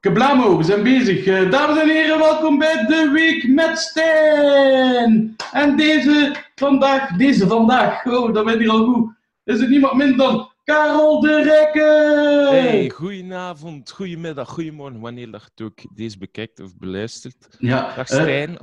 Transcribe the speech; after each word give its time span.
Kablamo, 0.00 0.56
we 0.56 0.62
zijn 0.62 0.82
bezig. 0.82 1.26
Eh, 1.26 1.50
dames 1.50 1.78
en 1.82 1.88
heren, 1.88 2.18
welkom 2.18 2.58
bij 2.58 2.84
de 2.86 3.10
Week 3.12 3.48
met 3.48 3.78
Stijn. 3.78 5.36
En 5.52 5.76
deze 5.76 6.34
vandaag, 6.54 7.16
deze 7.16 7.46
vandaag, 7.46 8.06
oh, 8.06 8.34
dat 8.34 8.44
ben 8.44 8.58
hier 8.58 8.70
al 8.70 8.84
goed, 8.84 9.12
is 9.44 9.60
het 9.60 9.68
niemand 9.68 9.94
minder 9.94 10.16
dan 10.16 10.48
Karel 10.64 11.20
de 11.20 11.42
Rekke. 11.42 12.48
Hey, 12.50 12.90
goedenavond, 12.90 13.90
goedemiddag, 13.90 14.48
goedemorgen, 14.48 15.00
wanneer 15.00 15.30
dat 15.30 15.50
je 15.54 15.64
ook 15.64 15.78
deze 15.94 16.18
bekijkt 16.18 16.60
of 16.60 16.76
beluistert. 16.76 17.48
Ja, 17.58 17.80
Dag 17.96 17.96
eh, 17.96 18.04
Stijn. 18.20 18.56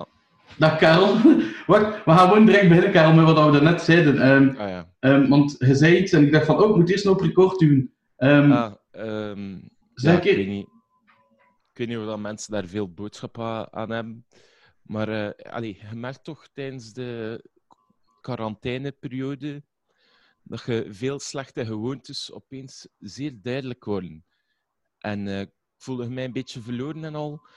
dag 0.58 0.78
Karel. 0.78 1.16
Wacht, 1.68 2.06
we 2.06 2.12
gaan 2.12 2.28
gewoon 2.30 2.46
direct 2.46 2.68
beginnen, 2.68 2.92
Karel, 2.92 3.14
met 3.14 3.26
wat 3.26 3.46
we 3.46 3.52
daarnet 3.52 3.82
zeiden. 3.82 4.22
Ehm, 4.22 4.62
ah 4.62 4.70
ja. 4.70 4.88
ehm, 5.00 5.28
want 5.28 5.56
je 5.60 5.76
zei 5.76 5.98
iets 5.98 6.12
en 6.12 6.24
ik 6.26 6.32
dacht 6.32 6.46
van, 6.46 6.64
oh, 6.64 6.70
ik 6.70 6.76
moet 6.76 6.90
eerst 6.90 7.06
nog 7.06 7.14
op 7.14 7.22
record 7.22 7.60
doen. 7.60 7.92
Ah, 8.18 8.72
ehm, 8.92 9.56
Zeg 9.94 10.18
ik- 10.18 10.24
ik, 10.24 10.36
weet 10.36 10.48
niet, 10.48 10.66
ik 10.66 10.72
weet 11.78 11.88
niet 11.88 11.98
of 11.98 12.06
dat 12.06 12.20
mensen 12.20 12.52
daar 12.52 12.66
veel 12.66 12.94
boodschap 12.94 13.40
a- 13.40 13.72
aan 13.72 13.90
hebben. 13.90 14.26
Maar 14.82 15.10
eh 15.10 15.54
allee, 15.54 15.78
je 15.90 15.96
merkt 15.96 16.24
toch 16.24 16.48
tijdens 16.54 16.94
de 16.94 17.44
quarantaineperiode 18.22 19.64
dat 20.44 20.64
je 20.66 20.88
veel 20.90 21.20
slechte 21.20 21.66
gewoontes 21.66 22.32
opeens 22.32 22.88
zeer 23.00 23.42
duidelijk 23.42 23.86
worden. 23.86 24.26
En 24.98 25.28
eh, 25.28 25.40
ik 25.40 25.52
voelde 25.78 26.10
mij 26.10 26.26
een 26.26 26.32
beetje 26.32 26.62
verloren 26.62 27.04
en 27.04 27.16
al. 27.16 27.48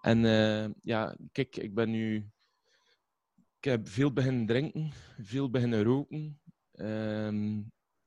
En 0.00 0.24
eh, 0.24 0.70
ja, 0.82 1.16
kijk, 1.32 1.56
ik 1.56 1.74
ben 1.74 1.90
nu... 1.90 2.30
Ik 3.58 3.70
heb 3.70 3.88
veel 3.88 4.12
beginnen 4.12 4.46
drinken, 4.46 4.92
veel 5.20 5.50
beginnen 5.50 5.82
roken, 5.82 6.40
ehm, 6.72 7.62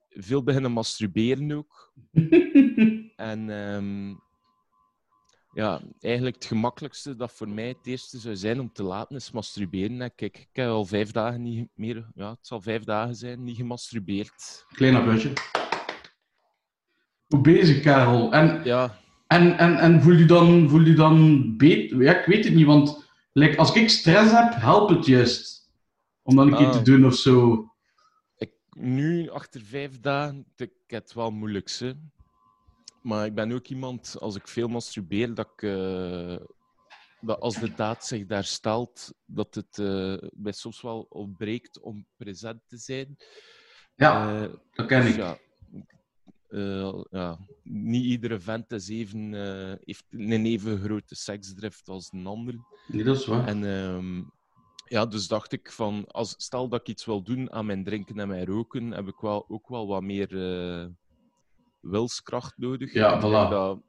veel 0.10 0.44
beginnen 0.44 0.72
masturberen 0.72 1.52
ook. 1.52 1.94
En 3.16 3.50
ehm, 3.50 4.16
ja, 5.58 5.82
eigenlijk 6.00 6.36
het 6.36 6.46
gemakkelijkste 6.46 7.16
dat 7.16 7.32
voor 7.32 7.50
mij 7.50 7.68
het 7.68 7.78
eerste 7.88 8.18
zou 8.18 8.36
zijn 8.36 8.60
om 8.60 8.72
te 8.74 8.84
laten 8.84 9.16
is 9.16 9.32
masturberen. 9.32 10.02
En 10.02 10.16
kijk, 10.16 10.38
ik 10.38 10.48
heb 10.52 10.68
al 10.68 10.86
vijf 10.86 11.12
dagen 11.12 11.42
niet 11.42 11.68
meer, 11.74 12.08
ja, 12.16 12.30
het 12.30 12.48
zal 12.48 12.62
vijf 12.62 12.84
dagen 12.84 13.16
zijn, 13.16 13.44
niet 13.44 13.56
gemasturbeerd. 13.56 14.66
Klein 14.70 14.96
applausje. 14.96 15.34
Goed 17.28 17.42
bezig, 17.42 17.82
Karel. 17.84 18.32
En, 18.32 18.62
Ja, 18.64 18.98
en, 19.28 19.58
en, 19.58 19.78
en 19.78 20.02
voel 20.02 20.14
je 20.14 20.26
dan, 20.26 20.70
voel 20.70 20.82
je 20.82 20.94
dan 20.94 21.58
beter? 21.58 22.02
Ja, 22.02 22.20
ik 22.20 22.26
weet 22.26 22.44
het 22.46 22.54
niet, 22.54 22.66
want 22.66 23.10
like, 23.34 23.58
als 23.58 23.74
ik 23.76 23.90
stress 23.90 24.32
heb, 24.32 24.54
helpt 24.54 24.92
het 24.92 25.06
juist. 25.06 25.70
Om 26.24 26.36
dan 26.36 26.48
een 26.48 26.58
keer 26.58 26.66
Ah. 26.68 26.72
te 26.74 26.82
doen 26.82 27.06
of 27.06 27.16
zo. 27.16 27.66
ik, 28.38 28.52
nu, 28.70 29.30
achter 29.30 29.62
vijf 29.62 30.00
dagen, 30.00 30.46
ik 30.56 30.72
heb 30.88 31.02
het 31.04 31.14
wel 31.14 31.32
moeilijk, 31.32 31.70
hè. 31.80 31.92
Maar 33.02 33.26
ik 33.26 33.34
ben 33.36 33.52
ook 33.52 33.68
iemand, 33.68 34.16
als 34.20 34.36
ik 34.36 34.48
veel 34.48 34.68
masturbeer, 34.68 35.34
dat 35.34 35.50
ik... 35.56 35.62
eh, 35.62 36.38
dat 37.22 37.40
als 37.40 37.60
de 37.60 37.74
daad 37.74 38.06
zich 38.06 38.26
daar 38.26 38.44
stelt, 38.44 39.14
dat 39.26 39.56
het 39.56 39.80
eh 39.80 40.16
mij 40.32 40.52
soms 40.52 40.82
wel 40.82 41.06
ontbreekt 41.10 41.80
om 41.80 42.06
present 42.18 42.62
te 42.68 42.78
zijn. 42.78 43.16
Ja, 43.96 44.42
Eh, 44.44 44.50
dat 44.72 44.86
ken 44.86 45.02
Dus 45.02 45.12
ik. 45.12 45.18
ja, 45.18 45.38
ja, 47.10 47.40
niet 47.64 48.04
iedere 48.06 48.40
vent 48.40 48.72
is 48.72 48.90
even, 48.90 49.34
heeft 49.84 50.06
een 50.10 50.46
even 50.46 50.80
grote 50.80 51.16
seksdrift 51.16 51.88
als 51.90 52.12
een 52.12 52.26
ander. 52.28 52.56
Nee, 52.88 53.04
dat 53.04 53.18
is 53.18 53.26
waar. 53.26 53.48
En 53.48 53.64
ehm, 53.66 54.24
ja, 54.86 55.06
dus 55.06 55.28
dacht 55.28 55.52
ik 55.52 55.72
van, 55.72 56.06
als, 56.08 56.34
stel 56.38 56.68
dat 56.70 56.80
ik 56.80 56.88
iets 56.88 57.06
wil 57.06 57.24
doen 57.24 57.52
aan 57.52 57.66
mijn 57.66 57.84
drinken 57.84 58.20
en 58.20 58.28
mijn 58.28 58.46
roken, 58.46 58.92
heb 58.92 59.08
ik 59.08 59.20
wel, 59.20 59.46
ook 59.50 59.68
wel 59.68 59.88
wat 59.88 60.02
meer 60.02 60.28
wilskracht 61.80 62.58
nodig. 62.58 62.94
Ja, 62.94 63.20
voilà. 63.20 63.50
dat 63.50 63.80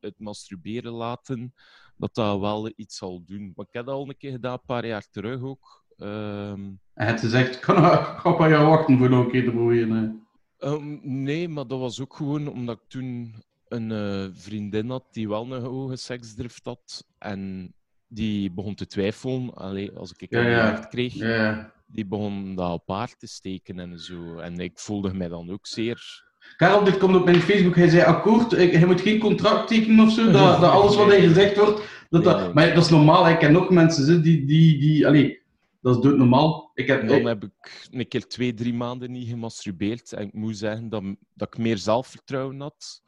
het 0.00 0.18
masturberen 0.18 0.92
laten, 0.92 1.54
dat 1.96 2.14
dat 2.14 2.40
wel 2.40 2.72
iets 2.76 2.96
zal 2.96 3.22
doen. 3.24 3.52
Maar 3.54 3.66
ik 3.66 3.72
heb 3.72 3.86
dat 3.86 3.94
al 3.94 4.08
een 4.08 4.16
keer 4.16 4.30
gedaan, 4.30 4.52
een 4.52 4.66
paar 4.66 4.86
jaar 4.86 5.06
terug 5.10 5.42
ook. 5.42 5.84
Ehm, 5.96 6.72
En 6.94 7.06
het 7.06 7.20
zegt, 7.20 7.54
ik 7.54 7.60
kan 7.60 7.76
ik 7.76 7.82
ga 7.82 8.32
op 8.32 8.38
jaar 8.38 8.66
wachten 8.66 8.98
voor 8.98 9.10
nog 9.10 9.24
een 9.24 9.30
keer 9.30 9.44
te 9.44 9.50
proberen. 9.50 10.26
Ehm, 10.58 10.98
nee, 11.22 11.48
maar 11.48 11.66
dat 11.66 11.78
was 11.78 12.00
ook 12.00 12.16
gewoon 12.16 12.48
omdat 12.48 12.76
ik 12.76 12.88
toen 12.88 13.34
een 13.68 13.92
eh, 13.92 14.28
vriendin 14.32 14.90
had 14.90 15.04
die 15.10 15.28
wel 15.28 15.52
een 15.52 15.62
hoge 15.62 15.96
seksdrift 15.96 16.64
had. 16.64 17.06
En 17.18 17.72
die 18.06 18.50
begon 18.52 18.74
te 18.74 18.86
twijfelen. 18.86 19.54
Allee, 19.54 19.92
als 19.92 20.12
ik 20.12 20.32
een 20.32 20.48
ja. 20.48 20.72
kreeg, 20.72 21.14
Ja, 21.14 21.28
ja. 21.28 21.72
die 21.86 22.06
begon 22.06 22.54
dat 22.54 22.72
op 22.72 22.88
haar 22.88 23.16
te 23.16 23.26
steken 23.26 23.78
en 23.78 23.98
zo. 23.98 24.36
En 24.38 24.58
ik 24.58 24.78
voelde 24.78 25.14
mij 25.14 25.28
dan 25.28 25.50
ook 25.50 25.66
zeer... 25.66 26.23
Karel, 26.56 26.84
dit 26.84 26.98
komt 26.98 27.16
op 27.16 27.24
mijn 27.24 27.40
Facebook. 27.40 27.76
Hij 27.76 27.88
zei 27.88 28.02
akkoord, 28.02 28.50
hij 28.50 28.86
moet 28.86 29.00
geen 29.00 29.18
contract 29.18 29.68
tekenen 29.68 30.04
of 30.06 30.12
zo. 30.12 30.24
Dat, 30.30 30.60
dat 30.60 30.70
alles 30.70 30.96
wat 30.96 31.06
hij 31.06 31.20
gezegd 31.20 31.56
wordt. 31.56 31.82
Dat, 32.10 32.24
dat, 32.24 32.38
nee. 32.40 32.52
Maar 32.52 32.74
dat 32.74 32.84
is 32.84 32.90
normaal. 32.90 33.28
Ik 33.28 33.38
ken 33.38 33.52
nog 33.52 33.70
mensen 33.70 34.22
die, 34.22 34.44
die, 34.44 34.78
die. 34.78 35.06
Allee, 35.06 35.42
dat 35.80 35.96
is 35.96 36.02
doodnormaal. 36.02 36.70
Ik 36.74 36.86
heb, 36.86 37.00
En 37.00 37.06
dan 37.06 37.24
heb 37.24 37.44
ik 37.44 37.88
een 37.90 38.08
keer 38.08 38.26
twee, 38.26 38.54
drie 38.54 38.74
maanden 38.74 39.10
niet 39.10 39.28
gemasturbeerd. 39.28 40.12
En 40.12 40.26
ik 40.26 40.32
moet 40.32 40.56
zeggen 40.56 40.88
dat, 40.88 41.02
dat 41.34 41.48
ik 41.54 41.58
meer 41.58 41.78
zelfvertrouwen 41.78 42.60
had. 42.60 43.02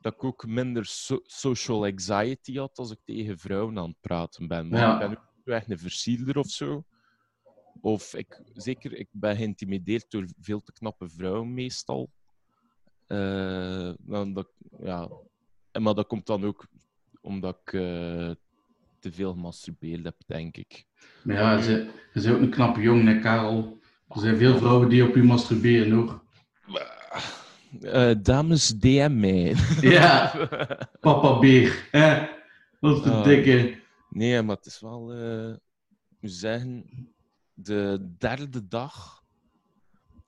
Dat 0.00 0.14
ik 0.14 0.24
ook 0.24 0.46
minder 0.46 0.84
so- 0.86 1.20
social 1.22 1.84
anxiety 1.84 2.56
had 2.56 2.78
als 2.78 2.90
ik 2.90 2.98
tegen 3.04 3.38
vrouwen 3.38 3.78
aan 3.78 3.88
het 3.88 4.00
praten 4.00 4.48
ben. 4.48 4.68
Maar 4.68 4.80
Ja. 4.80 4.92
ik 5.02 5.08
ben 5.08 5.18
ook 5.18 5.54
echt 5.54 5.70
een 5.70 5.78
versierder 5.78 6.38
of 6.38 6.46
zo. 6.48 6.84
Of 7.80 8.14
ik, 8.14 8.42
zeker, 8.54 8.94
ik 8.96 9.08
ben 9.10 9.36
geïntimideerd 9.36 10.10
door 10.10 10.24
veel 10.40 10.60
te 10.60 10.72
knappe 10.72 11.08
vrouwen 11.08 11.54
meestal. 11.54 12.10
Eh, 13.06 13.90
dat, 14.34 14.48
ja. 14.82 15.08
En, 15.70 15.82
maar 15.82 15.94
dat 15.94 16.06
komt 16.06 16.26
dan 16.26 16.44
ook 16.44 16.66
omdat 17.20 17.58
ik 17.64 17.72
eh, 17.72 17.80
te 18.98 19.12
veel 19.12 19.32
gemasturbeerd 19.32 20.04
heb, 20.04 20.16
denk 20.26 20.56
ik. 20.56 20.84
Maar 21.22 21.36
ja, 21.36 21.60
ze, 21.62 21.90
zijn 22.12 22.34
ook 22.34 22.40
een 22.40 22.50
knappe 22.50 22.80
jongen, 22.80 23.06
hè, 23.06 23.18
Karel. 23.20 23.78
Er 24.08 24.20
zijn 24.20 24.36
veel 24.36 24.58
vrouwen 24.58 24.88
die 24.88 25.08
op 25.08 25.16
u 25.16 25.24
masturberen, 25.24 25.90
hoor. 25.92 26.22
Eh, 27.80 28.10
dames, 28.22 28.68
DM 28.68 29.16
mij. 29.20 29.54
Ja, 29.80 30.32
papa 31.00 31.38
beer. 31.38 31.88
Hè? 31.90 32.26
Wat 32.80 33.02
voor 33.02 33.12
Ah. 33.12 33.24
dikke. 33.24 33.82
Nee, 34.10 34.42
maar 34.42 34.56
het 34.56 34.66
is 34.66 34.80
wel, 34.80 35.12
ik 36.10 36.16
moet 36.20 36.32
zeggen, 36.32 36.84
de 37.54 38.14
derde 38.18 38.68
dag, 38.68 39.22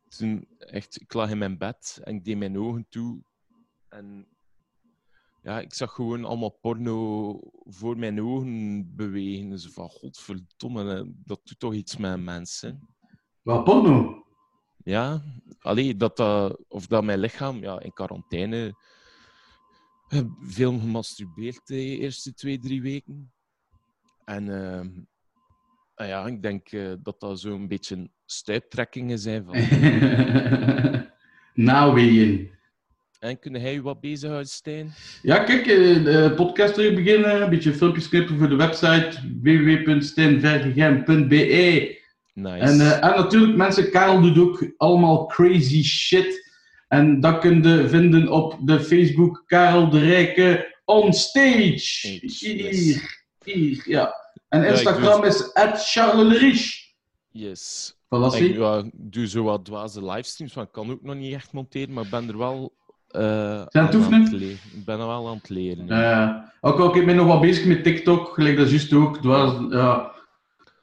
toen 0.09 0.49
echt, 0.59 1.00
ik 1.00 1.12
lag 1.12 1.31
in 1.31 1.39
mijn 1.39 1.59
bed 1.59 2.00
en 2.05 2.15
ik 2.15 2.25
deed 2.25 2.37
mijn 2.37 2.59
ogen 2.59 2.87
toe. 2.89 3.22
En 3.89 4.28
ja, 5.43 5.61
ik 5.61 5.75
zag 5.75 5.93
gewoon 5.93 6.25
allemaal 6.25 6.59
porno 6.61 7.41
voor 7.65 7.99
mijn 7.99 8.22
ogen 8.22 8.94
bewegen. 8.97 9.50
Dus 9.50 9.67
van, 9.67 9.89
godverdomme, 9.89 11.12
dat 11.25 11.41
doet 11.44 11.59
toch 11.59 11.75
iets 11.75 11.97
met 11.97 12.21
mensen. 12.21 12.89
Wat 13.43 13.65
porno? 13.65 14.25
Ja, 14.77 15.22
allee, 15.59 15.97
dat, 15.97 16.17
dat, 16.17 16.65
of 16.69 16.87
dat 16.87 17.05
mijn 17.05 17.19
lichaam 17.19 17.56
ja, 17.56 17.81
in 17.81 17.93
quarantaine 17.93 18.75
eh, 20.09 20.21
veel 20.41 20.78
gemasturbeerd 20.78 21.67
de 21.67 21.77
eerste 21.77 22.34
twee, 22.34 22.59
drie 22.59 22.83
weken. 22.83 23.33
En 24.25 24.49
ehm, 24.49 24.91
ah 25.94 26.06
ja, 26.06 26.27
ik 26.27 26.43
denk 26.43 26.69
eh, 26.69 26.93
dat 27.03 27.21
dat 27.21 27.41
zo'n 27.41 27.69
beetje 27.69 28.11
stuiptrekkingen 28.26 29.19
zijn. 29.19 29.44
Van, 29.44 29.54
Naweeën. 31.54 32.50
en 33.20 33.38
kun 33.38 33.60
jij 33.60 33.72
je 33.72 33.82
wat 33.82 34.00
bezighouden, 34.00 34.48
Stijn? 34.50 34.94
Ja, 35.22 35.38
kijk, 35.38 35.66
eh, 35.66 36.04
de 36.04 36.32
podcast 36.37 36.75
terug 36.75 36.94
beginnen. 36.94 37.42
Een 37.42 37.50
beetje 37.50 37.72
filmpjes 37.72 38.09
knippen 38.09 38.38
voor 38.38 38.48
de 38.48 38.56
website 38.56 39.10
www.steenvergem.be. 39.42 41.98
Nice. 42.34 42.59
En, 42.64 42.81
eh, 42.81 42.92
en 42.92 43.00
natuurlijk, 43.16 43.56
mensen, 43.56 43.91
Karel 43.91 44.20
doet 44.20 44.38
ook 44.38 44.72
allemaal 44.76 45.26
crazy 45.26 45.82
shit. 45.82 46.44
En 46.88 47.20
dat 47.20 47.38
kun 47.38 47.62
je 47.62 47.88
vinden 47.88 48.28
op 48.28 48.56
de 48.60 48.81
Facebook 48.81 49.43
Karel 49.47 49.91
de 49.91 49.98
Rijke 50.00 50.75
on 50.84 51.12
stage. 51.12 52.19
Hier, 52.20 53.25
hier, 53.44 53.82
ja. 53.84 54.14
En 54.49 54.61
Ja, 54.62 54.67
Instagram 54.69 55.25
is 55.25 55.55
at 55.55 55.88
Charles 55.90 56.32
Le 56.32 56.38
Riche. 56.38 56.84
yes. 57.31 57.94
Voilà, 58.06 58.38
Ik, 58.38 58.56
ja, 58.56 58.85
doe 58.94 59.26
zo 59.26 59.43
wat 59.43 59.64
dwaze 59.64 60.05
livestreams, 60.05 60.55
maar 60.55 60.64
ik 60.64 60.73
kan 60.73 60.91
ook 60.91 61.03
nog 61.03 61.14
niet 61.14 61.35
echt 61.35 61.53
monteren, 61.53 61.94
maar 61.94 62.05
ik 62.05 62.11
ben 62.11 62.29
er 62.29 62.38
wel 62.38 62.73
eh, 63.08 63.61
het 63.64 63.75
aan, 63.75 64.03
aan 64.05 64.12
het 64.23 64.32
leren. 64.32 64.58
Ik 64.75 64.85
ben 64.85 65.00
er 65.00 65.06
wel 65.06 65.29
aan 65.29 65.37
het 65.37 65.49
leren. 65.49 65.87
ja. 65.87 66.53
Eh, 66.61 66.81
ook 66.81 66.97
ik 66.97 67.06
ben 67.06 67.17
nog 67.17 67.26
wat 67.26 67.41
bezig 67.41 67.67
met 67.67 67.85
TikTok, 67.85 68.35
gelijk 68.35 68.56
dat 68.56 68.70
juist 68.70 68.93
ook. 68.93 69.19
Dwaas, 69.19 69.53
ja. 69.70 70.14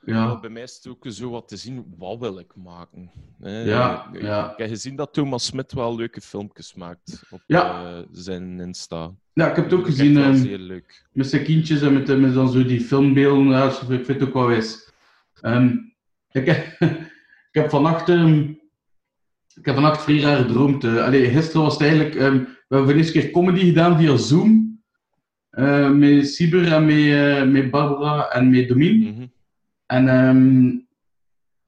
Maar 0.06 0.16
Ja. 0.16 0.40
bij 0.40 0.50
mij 0.50 0.62
is 0.64 0.76
het 0.76 0.88
ook 0.88 1.06
zo 1.08 1.30
wat 1.30 1.48
te 1.48 1.58
zien, 1.58 1.86
wat 1.98 2.20
wil 2.20 2.40
ik 2.40 2.56
maken? 2.56 3.12
hè? 3.40 3.64
Ja, 3.64 4.10
ik, 4.14 4.22
ja. 4.22 4.52
ik 4.52 4.58
heb 4.58 4.68
gezien 4.70 4.96
dat 4.96 5.14
Thomas 5.14 5.46
Smit 5.46 5.74
wel 5.74 5.96
leuke 5.96 6.22
filmpjes 6.22 6.74
maakt 6.74 7.24
op 7.30 7.42
Ja. 7.46 7.86
eh, 7.86 8.04
zijn 8.12 8.60
Insta. 8.60 9.12
ja, 9.34 9.50
ik 9.50 9.56
heb 9.56 9.66
het 9.66 9.74
ook 9.74 9.80
Dat 9.86 9.90
gezien 9.90 10.16
wel 10.16 10.34
zeer 10.36 10.58
leuk. 10.58 11.06
met 11.12 11.28
zijn 11.30 11.44
kindjes 11.44 11.82
en 11.82 11.94
met, 11.94 12.20
met 12.20 12.34
dan 12.34 12.50
zo 12.50 12.64
die 12.66 12.82
filmbeelden. 12.82 13.66
Ik 13.68 13.74
vind 14.06 14.08
het 14.08 14.24
ook 14.24 14.34
wel 14.34 14.48
wijs. 14.48 14.92
Ehm, 15.42 15.76
ik, 16.32 16.78
ik 17.54 17.62
heb 17.62 17.70
vannacht 17.70 18.10
ehm, 18.10 18.40
ik 19.56 19.66
heb 19.66 19.74
vannacht 19.74 20.02
vrij 20.04 20.20
raar 20.20 20.38
gedroomd. 20.38 20.84
eh. 20.84 21.04
allee, 21.06 21.30
gisteren 21.30 21.62
was 21.62 21.74
het 21.74 21.82
eigenlijk... 21.82 22.16
ehm, 22.16 22.38
we 22.38 22.46
hebben 22.76 22.86
voor 22.88 22.88
de 22.88 22.94
eerste 22.96 23.20
keer 23.20 23.32
comedy 23.32 23.66
gedaan 23.66 23.98
via 23.98 24.18
Zoom. 24.18 24.82
eh, 25.50 25.90
met 25.90 26.28
Siber 26.30 26.72
en 26.72 26.86
met, 26.86 26.96
eh, 26.96 27.44
met 27.44 27.72
Barbara 27.72 28.30
en 28.30 28.50
met 28.50 28.68
Domien. 28.68 29.00
Mhm. 29.00 29.26
En 29.86 30.08
ehm, 30.08 30.72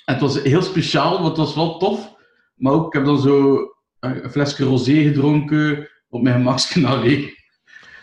het 0.05 0.19
was 0.21 0.41
heel 0.41 0.61
speciaal, 0.61 1.11
want 1.13 1.27
het 1.27 1.37
was 1.37 1.55
wel 1.55 1.77
tof. 1.77 2.13
Maar 2.55 2.73
ook, 2.73 2.85
ik 2.87 2.93
heb 2.93 3.05
dan 3.05 3.19
zo 3.19 3.55
eh, 3.99 4.15
een 4.23 4.29
flesje 4.31 4.63
rosé 4.63 4.93
gedronken 5.03 5.89
op 6.09 6.21
mijn 6.21 6.35
gemakskanaal. 6.35 7.03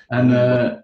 En 0.06 0.32
eh, 0.44 0.78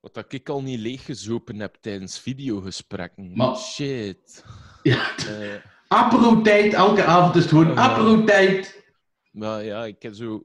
Wat 0.00 0.14
dat 0.14 0.32
ik 0.32 0.48
al 0.48 0.62
niet 0.62 0.78
leeggezopen 0.80 1.58
heb 1.60 1.76
tijdens 1.80 2.18
videogesprekken. 2.20 3.32
Maar- 3.36 3.56
Shit. 3.56 4.44
ja, 4.82 5.16
Eh, 5.16 5.54
apero-tijd, 5.88 6.72
elke 6.72 7.04
avond 7.04 7.34
is 7.34 7.42
het 7.42 7.50
gewoon 7.50 7.78
apero-tijd. 7.78 8.84
maar 9.30 9.64
ja, 9.64 9.84
ik 9.84 10.02
heb 10.02 10.14
zo... 10.14 10.44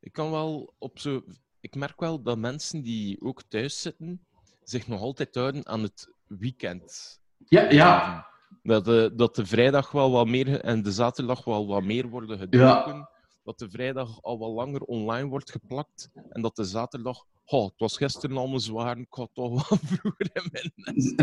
Ik 0.00 0.12
kan 0.12 0.30
wel 0.30 0.74
op 0.78 0.98
zo... 0.98 1.22
Ik 1.60 1.74
merk 1.74 2.00
wel 2.00 2.22
dat 2.22 2.38
mensen 2.38 2.82
die 2.82 3.20
ook 3.22 3.42
thuis 3.48 3.80
zitten, 3.80 4.26
zich 4.62 4.88
nog 4.88 5.00
altijd 5.00 5.34
houden 5.34 5.66
aan 5.66 5.82
het 5.82 6.08
weekend. 6.26 7.20
Ja, 7.48 7.70
ja, 7.70 8.26
Dat 8.62 8.84
de, 8.84 9.12
dat 9.16 9.34
de 9.34 9.46
vrijdag 9.46 9.90
wel 9.90 10.10
wat 10.10 10.26
meer 10.26 10.60
en 10.60 10.82
de 10.82 10.92
zaterdag 10.92 11.44
wel 11.44 11.66
wat 11.66 11.82
meer 11.82 12.08
worden 12.08 12.38
gedronken. 12.38 13.08
Dat 13.44 13.58
de 13.58 13.70
vrijdag 13.70 14.22
al 14.22 14.38
wat 14.38 14.50
langer 14.50 14.80
online 14.80 15.28
wordt 15.28 15.50
geplakt. 15.50 16.10
En 16.28 16.42
dat 16.42 16.56
de 16.56 16.64
zaterdag. 16.64 17.24
Oh, 17.44 17.64
het 17.64 17.78
was 17.78 17.96
gisteren 17.96 18.36
al 18.36 18.52
een 18.52 18.60
zwaar. 18.60 18.98
Ik 18.98 19.06
had 19.14 19.30
toch 19.32 19.50
wel 19.50 19.78
vroeger 19.90 20.30
in 20.32 20.48
mijn 20.52 20.72
nest. 20.74 21.16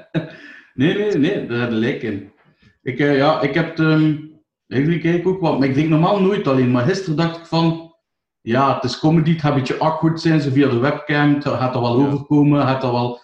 nee, 0.74 0.94
nee, 0.94 1.14
nee, 1.14 1.46
daar 1.46 1.72
in. 1.72 2.32
Ik, 2.82 2.98
eh, 2.98 3.16
ja, 3.16 3.40
ik 3.40 3.54
heb 3.54 3.78
ehm 3.78 4.16
eigenlijk 4.68 5.02
kijk 5.02 5.16
ik 5.16 5.26
ook 5.26 5.40
wat, 5.40 5.58
maar 5.58 5.68
ik 5.68 5.74
denk 5.74 5.88
normaal 5.88 6.20
nooit 6.20 6.46
alleen. 6.46 6.70
Maar 6.70 6.84
gisteren 6.86 7.16
dacht 7.16 7.36
ik 7.38 7.46
van, 7.46 7.94
ja, 8.40 8.74
het 8.74 8.84
is 8.84 8.98
comedy, 8.98 9.30
het 9.30 9.40
gaat 9.40 9.52
een 9.52 9.58
beetje 9.58 9.78
awkward 9.78 10.20
zijn, 10.20 10.40
zo 10.40 10.50
via 10.50 10.68
de 10.68 10.78
webcam, 10.78 11.34
het 11.34 11.44
gaat 11.44 11.74
er 11.74 11.80
wel 11.80 12.00
Ja. 12.00 12.06
overkomen, 12.06 12.62
gaat 12.62 12.82
er 12.82 12.92
wel... 12.92 13.20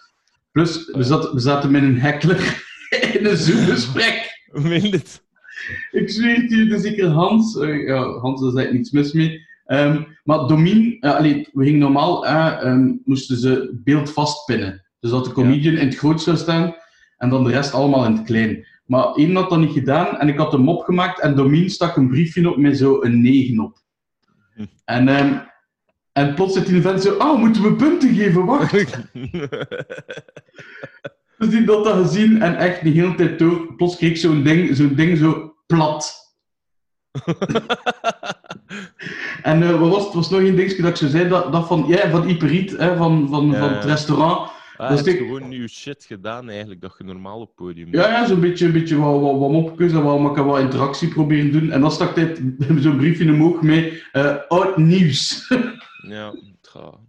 Plus, 0.51 0.85
we 0.91 1.03
zaten, 1.03 1.33
we 1.33 1.39
zaten 1.39 1.71
met 1.71 1.81
een 1.81 1.99
heckler 1.99 2.63
in 3.13 3.25
een 3.25 3.37
Zoom-gesprek. 3.37 4.41
Meen 4.51 4.91
het? 4.91 5.23
Ik 5.91 6.09
zweer 6.09 6.35
het 6.35 6.49
je, 6.51 6.65
dus 6.65 6.81
zeker 6.81 7.07
Hans. 7.07 7.57
eh, 7.59 7.87
ja, 7.87 8.03
Hans, 8.03 8.39
daar 8.41 8.49
is 8.49 8.55
eigenlijk 8.55 8.71
niets 8.71 8.91
mis 8.91 9.11
mee. 9.13 9.45
Ehm, 9.65 10.03
maar 10.23 10.47
Domien, 10.47 10.97
allee, 10.99 11.47
we 11.53 11.63
gingen 11.63 11.79
normaal, 11.79 12.25
eh, 12.25 12.57
ehm, 12.61 12.93
moesten 13.03 13.37
ze 13.37 13.79
beeld 13.83 14.11
vastpinnen. 14.11 14.85
Dus 14.99 15.11
dat 15.11 15.25
de 15.25 15.31
comedian 15.31 15.75
in 15.75 15.87
het 15.87 15.97
groot 15.97 16.21
zou 16.21 16.37
staan 16.37 16.75
en 17.17 17.29
dan 17.29 17.43
de 17.43 17.49
rest 17.49 17.73
allemaal 17.73 18.05
in 18.05 18.11
het 18.13 18.25
klein. 18.25 18.65
Maar 18.87 19.13
één 19.13 19.35
had 19.35 19.49
dat 19.49 19.59
niet 19.59 19.71
gedaan 19.71 20.17
en 20.17 20.27
ik 20.27 20.37
had 20.37 20.53
een 20.53 20.61
mop 20.61 20.83
gemaakt 20.83 21.19
en 21.19 21.35
Domien 21.35 21.69
stak 21.69 21.95
een 21.95 22.07
briefje 22.07 22.49
op 22.49 22.57
met 22.57 22.77
zo 22.77 23.03
een 23.03 23.21
9 23.21 23.59
op. 23.59 23.77
Hm. 24.55 24.65
En, 24.85 25.07
ehm, 25.07 25.37
en 26.11 26.33
plots 26.33 26.53
zit 26.53 26.65
die 26.65 26.81
vent 26.81 27.01
zo, 27.01 27.13
oh, 27.13 27.39
moeten 27.39 27.61
we 27.61 27.75
punten 27.75 28.15
geven? 28.15 28.45
Wacht. 28.45 28.73
Dus 31.37 31.49
die 31.49 31.65
had 31.65 31.83
dat 31.83 31.95
gezien 31.95 32.41
en 32.41 32.55
echt 32.55 32.83
de 32.83 32.89
hele 32.89 33.15
tijd 33.15 33.39
door. 33.39 33.75
Plots 33.75 33.95
kreeg 33.95 34.09
ik 34.09 34.17
zo'n 34.17 34.43
ding, 34.43 34.75
zo'n 34.75 34.95
ding 34.95 35.17
zo 35.17 35.55
plat. 35.65 36.15
En 39.41 39.63
eh, 39.63 39.79
wat 39.79 39.89
was, 39.89 40.03
het 40.03 40.13
was 40.13 40.29
nog 40.29 40.39
een 40.39 40.55
dingetje 40.55 40.81
dat 40.81 40.91
ik 40.91 40.97
zo 40.97 41.07
zei, 41.07 41.27
dat, 41.27 41.51
dat 41.51 41.67
van, 41.67 41.85
ja, 41.87 42.09
van 42.09 42.21
Hyperiet, 42.21 42.77
hè, 42.77 42.95
van, 42.95 43.27
van, 43.29 43.51
Ja, 43.51 43.59
van 43.59 43.73
het 43.73 43.83
restaurant. 43.85 44.49
Ah, 44.77 44.89
Dat 44.89 44.97
je 44.97 45.03
is 45.03 45.05
hebt 45.05 45.17
dik- 45.27 45.27
gewoon 45.37 45.49
nieuw 45.49 45.67
shit 45.67 46.03
gedaan 46.03 46.49
eigenlijk, 46.49 46.81
dat 46.81 46.95
je 46.97 47.03
normaal 47.03 47.39
op 47.39 47.55
podium 47.55 47.87
Ja, 47.93 48.07
ja 48.09 48.25
zo'n 48.27 48.39
beetje, 48.39 48.65
een 48.65 48.71
beetje 48.71 48.97
wat, 48.97 49.21
wat, 49.21 49.39
wat 49.39 49.51
mopjes 49.51 49.91
en 49.91 50.03
wat, 50.03 50.21
wat, 50.35 50.45
wat 50.45 50.59
interactie 50.59 51.07
proberen 51.07 51.51
doen. 51.51 51.71
En 51.71 51.81
dan 51.81 51.91
stak 51.91 52.15
dit 52.15 52.41
zo'n 52.83 52.97
briefje 52.97 53.31
omhoog 53.31 53.61
mee, 53.61 54.03
eh 54.11 54.35
oud 54.47 54.77
nieuws. 54.77 55.47
Ja, 56.07 56.31
het 56.31 56.67
gaat. 56.67 56.99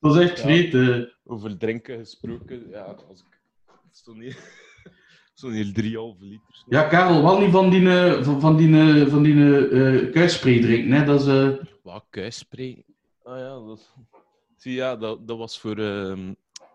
dat 0.00 0.16
is 0.16 0.22
echt 0.22 0.36
Ja. 0.38 0.42
vreed. 0.44 0.74
eh. 0.74 0.98
Over 1.24 1.58
drinken 1.58 1.98
gesproken, 1.98 2.68
ja, 2.70 2.82
als 3.08 3.20
ik... 3.20 3.40
Zo'n 3.90 4.20
hier, 4.20 4.36
zo'n 5.34 5.52
hier 5.52 5.66
3,5 5.66 6.18
liter. 6.20 6.64
Ja, 6.68 6.82
Karel, 6.82 7.22
wel 7.22 7.38
niet 7.40 7.50
van 7.50 7.70
die, 7.70 7.88
eh, 7.90 8.22
van, 8.22 8.40
van 8.40 8.56
die, 8.56 8.76
eh, 8.80 9.06
van 9.06 9.22
die 9.22 9.68
eh 9.68 10.12
kuisspray 10.12 10.60
drinken, 10.60 10.92
hè. 10.92 11.04
Dat 11.04 11.20
is... 11.20 11.26
eh, 11.26 11.48
Wat, 11.82 12.04
kuisspray? 12.10 12.84
Ah 13.22 13.38
ja, 13.38 13.66
dat... 13.66 13.94
Zie, 14.56 14.72
ja, 14.74 14.96
dat, 14.96 15.26
dat 15.28 15.38
was 15.38 15.60
voor 15.60 15.78
ehm, 15.78 16.32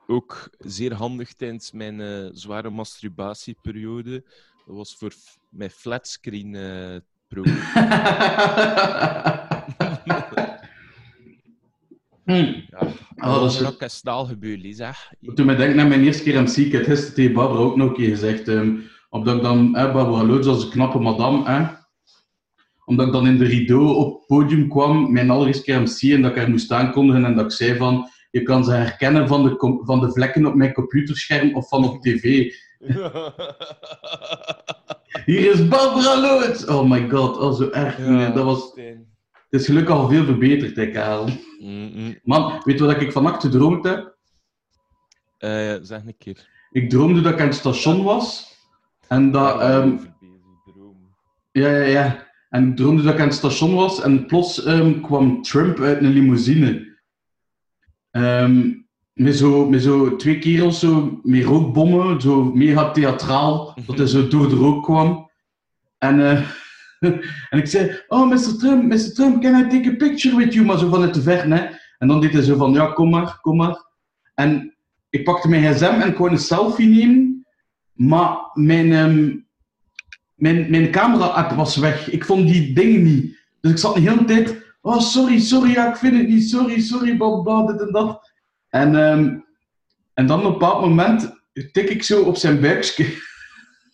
ook 0.08 0.50
zeer 0.60 0.94
handig 0.94 1.34
tijdens 1.34 1.72
mijn 1.72 2.02
eh, 2.02 2.30
zware 2.32 2.70
masturbatieperiode. 2.70 4.24
Dat 4.66 4.76
was 4.76 4.96
voor 4.96 5.14
mijn 5.50 5.70
flatscreen 5.70 6.56
eh 6.56 6.96
pro. 7.28 7.44
hm. 12.26 12.32
Ja, 12.70 12.88
Oh, 13.18 13.34
dat 13.42 13.52
is- 13.52 13.58
dat 13.58 13.82
is 13.82 13.94
staal 13.94 14.26
gebeurd, 14.26 14.66
zeg. 14.76 15.12
Toen 15.36 15.50
ik 15.50 15.58
denk 15.58 15.76
naar 15.76 15.88
mijn 15.88 16.04
eerste 16.04 16.24
keer 16.24 16.34
heb 16.36 16.46
het 16.46 16.54
gisteren 16.86 17.14
tegen 17.14 17.34
Barbara 17.34 17.60
ook 17.60 17.76
nog 17.76 17.88
een 17.90 17.96
keer 17.96 18.10
gezegd, 18.10 18.48
ehm, 18.48 18.76
omdat 19.10 19.36
ik 19.36 19.42
dan, 19.42 19.76
hè, 19.76 19.92
Barbara 19.92 20.24
Loods 20.24 20.48
als 20.48 20.64
een 20.64 20.70
knappe 20.70 21.00
madame, 21.00 21.50
hè, 21.50 21.66
omdat 22.86 23.08
ik 23.08 23.14
dan 23.14 23.28
in 23.28 23.38
de 23.38 23.46
rideau 23.46 23.96
op 23.96 24.18
het 24.18 24.28
podium 24.28 24.70
kwam, 24.70 25.12
mijn 25.12 25.30
allereerste 25.30 25.64
keer 25.64 25.82
MC, 25.82 26.02
en 26.14 26.22
dat 26.22 26.32
ik 26.32 26.38
haar 26.38 26.50
moest 26.50 26.72
aankondigen 26.72 27.26
en 27.26 27.36
dat 27.36 27.46
ik 27.46 27.52
zei 27.52 27.78
van, 27.78 28.10
je 28.34 28.44
kan 28.44 28.64
ze 28.64 28.72
herkennen 28.72 29.28
van 29.28 29.44
de, 29.44 29.80
van 29.86 30.00
de 30.00 30.12
vlekken 30.12 30.46
op 30.46 30.56
mijn 30.56 30.74
computerscherm 30.74 31.56
of 31.56 31.68
van 31.68 31.84
op 31.84 32.02
tv. 32.02 32.24
Hier 35.26 35.52
is 35.52 35.68
Barbara 35.68 36.22
Loods! 36.22 36.66
Oh 36.66 36.90
my 36.90 37.10
god, 37.10 37.38
oh 37.38 37.54
zo 37.54 37.70
erg. 37.70 37.98
Ja, 37.98 38.30
dat 38.30 38.44
was, 38.46 38.72
het 39.50 39.62
is 39.62 39.66
gelukkig 39.66 39.96
al 39.96 40.10
veel 40.10 40.26
verbeterd, 40.26 40.76
hè, 40.76 40.92
Karel. 40.92 41.30
Mm-mm. 41.60 42.20
Man, 42.24 42.62
weet 42.64 42.80
je 42.80 42.86
wat 42.86 43.02
ik 43.02 43.12
vannacht 43.12 43.42
gedroomd 43.42 43.84
heb? 43.86 44.16
Eh, 45.38 45.76
zeg 45.82 46.06
een 46.06 46.18
keer. 46.18 46.50
Ik 46.72 46.90
droomde 46.90 47.22
dat 47.22 47.34
ik 47.34 47.40
aan 47.40 47.48
het 47.48 47.56
station 47.56 48.04
was. 48.04 48.58
En 49.08 49.32
dat, 49.32 49.60
droom. 49.60 51.16
ja, 51.52 51.70
ja, 51.70 51.84
ja. 51.84 52.28
En 52.50 52.70
ik 52.70 52.76
droomde 52.76 53.04
dat 53.04 53.14
ik 53.14 53.20
aan 53.20 53.28
het 53.28 53.36
station 53.36 53.76
was 53.76 54.02
en 54.02 54.26
plots 54.26 54.64
ehm, 54.64 55.02
kwam 55.02 55.42
Trump 55.42 55.80
uit 55.80 56.02
een 56.02 56.10
limousine. 56.10 56.93
Ehm, 58.14 58.72
met, 59.14 59.36
zo, 59.36 59.70
met 59.70 59.82
zo 59.82 60.16
twee 60.16 60.40
kerels 60.40 60.80
zo, 60.80 61.20
met 61.24 61.44
rookbommen, 61.44 62.22
zo 62.22 62.44
mega 62.44 62.92
theatraal, 62.92 63.78
dat 63.86 63.98
hij 63.98 64.08
zo 64.08 64.28
door 64.28 64.50
de 64.50 64.56
rook 64.56 64.84
kwam. 64.84 65.32
En, 65.98 66.20
eh, 66.30 66.48
en 67.50 67.58
ik 67.58 67.68
zei, 67.68 68.02
oh, 68.08 68.30
Mr. 68.30 68.58
Trump, 68.58 68.84
Mr. 68.84 69.14
Trump, 69.14 69.42
can 69.42 69.60
I 69.60 69.68
take 69.68 69.90
a 69.90 69.96
picture 69.96 70.36
with 70.36 70.54
you? 70.54 70.66
Maar 70.66 70.78
zo 70.78 70.90
vanuit 70.90 71.14
de 71.14 71.22
ver, 71.22 71.50
hè. 71.50 71.66
En 71.98 72.08
dan 72.08 72.22
deed 72.22 72.34
hij 72.34 72.42
zo 72.42 72.58
van, 72.58 72.74
ja, 72.74 72.86
kom 72.86 73.10
maar, 73.10 73.38
kom 73.42 73.56
maar. 73.56 73.86
En 74.34 74.76
ik 75.10 75.24
pakte 75.24 75.50
mijn 75.50 75.74
gsm 75.74 76.02
en 76.02 76.18
wou 76.18 76.32
een 76.32 76.38
selfie 76.38 76.88
nemen, 76.88 77.46
maar 77.94 78.38
mijn, 78.54 78.92
ehm, 78.92 79.36
mijn, 80.36 80.70
mijn 80.70 80.92
camera-app 80.92 81.52
was 81.52 81.78
weg. 81.78 82.10
Ik 82.12 82.26
vond 82.26 82.48
die 82.48 82.74
dingen 82.74 83.04
niet. 83.04 83.38
Dus 83.62 83.72
ik 83.72 83.78
zat 83.78 83.96
de 83.96 84.02
hele 84.02 84.26
tijd, 84.26 84.63
oh, 84.84 85.00
sorry, 85.00 85.40
sorry, 85.40 85.72
ja, 85.72 85.90
ik 85.90 85.96
vind 85.96 86.18
het 86.18 86.28
niet, 86.28 86.50
sorry, 86.50 86.82
sorry, 86.82 87.18
bla, 87.18 87.66
dit 87.66 87.82
en 87.82 87.92
dat. 87.92 88.32
En, 88.70 88.96
ehm, 88.96 89.38
en 90.14 90.26
dan 90.26 90.40
op 90.40 90.46
een 90.46 90.52
bepaald 90.52 90.82
moment 90.82 91.32
tik 91.72 91.90
ik 91.90 92.04
zo 92.04 92.24
op 92.24 92.36
zijn 92.36 92.62
buikje. 92.62 93.06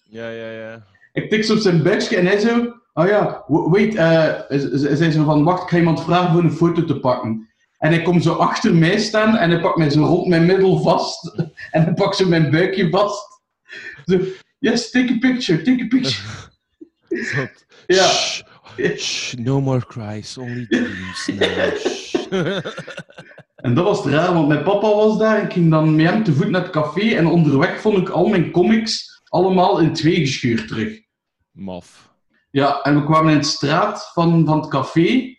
Ja, 0.04 0.30
ja, 0.30 0.50
ja. 0.52 0.86
Ik 1.14 1.30
tik 1.30 1.44
zo 1.44 1.54
op 1.54 1.60
zijn 1.60 1.84
buikje 1.84 2.18
en 2.18 2.26
hij 2.26 2.40
zo, 2.40 2.82
oh 2.94 3.08
ja, 3.08 3.44
wait, 3.48 3.96
eh, 3.96 4.34
hij 4.48 4.96
zei 4.96 5.12
zo 5.12 5.24
van, 5.24 5.44
wacht, 5.44 5.64
ik 5.64 5.70
ga 5.70 5.78
iemand 5.78 6.04
vragen 6.04 6.32
voor 6.32 6.44
een 6.44 6.52
foto 6.52 6.86
te 6.86 7.00
pakken. 7.00 7.48
En 7.78 7.92
hij 7.92 8.02
komt 8.02 8.24
zo 8.24 8.34
achter 8.34 8.76
mij 8.76 9.00
staan 9.00 9.38
en 9.38 9.50
hij 9.50 9.60
pakt 9.60 9.78
mij 9.78 9.90
zo 9.90 10.06
rond 10.06 10.28
mijn 10.28 10.46
middel 10.46 10.80
vast. 10.82 11.36
En 11.72 11.84
hij 11.84 11.94
pakt 11.94 12.16
zo 12.16 12.28
mijn 12.28 12.52
buikje 12.52 12.90
vast. 12.90 13.42
Zo, 14.06 14.20
yes, 14.60 14.92
take 14.92 15.14
a 15.14 15.18
picture, 15.18 15.62
take 15.62 15.84
a 15.84 15.88
picture. 15.88 16.28
Ja. 17.88 18.06
Shh, 18.08 18.42
shh, 18.98 19.34
no 19.34 19.62
more 19.62 19.86
cries, 19.86 20.38
only 20.38 20.66
dreams 20.68 21.30
now. 21.36 22.62
En 23.56 23.74
dat 23.74 23.84
was 23.84 24.06
raar, 24.06 24.34
want 24.34 24.48
mijn 24.48 24.64
papa 24.64 24.88
was 24.96 25.18
daar. 25.18 25.44
Ik 25.44 25.54
ging 25.54 25.70
dan 25.70 25.96
met 25.96 26.06
hem 26.06 26.24
te 26.24 26.34
voet 26.34 26.50
naar 26.50 26.62
het 26.62 26.72
café 26.72 27.16
en 27.16 27.28
onderweg 27.28 27.82
vond 27.82 27.98
ik 27.98 28.10
al 28.10 28.28
mijn 28.28 28.52
comics 28.52 29.22
allemaal 29.24 29.80
in 29.80 29.94
twee 29.94 30.16
gescheurd 30.16 30.68
terug. 30.68 31.02
Maf. 31.52 32.14
Ja, 32.52 32.82
en 32.82 32.96
we 32.96 33.04
kwamen 33.06 33.34
in 33.34 33.40
de 33.40 33.46
straat 33.46 34.12
van, 34.14 34.46
van 34.46 34.60
het 34.60 34.70
café 34.70 35.36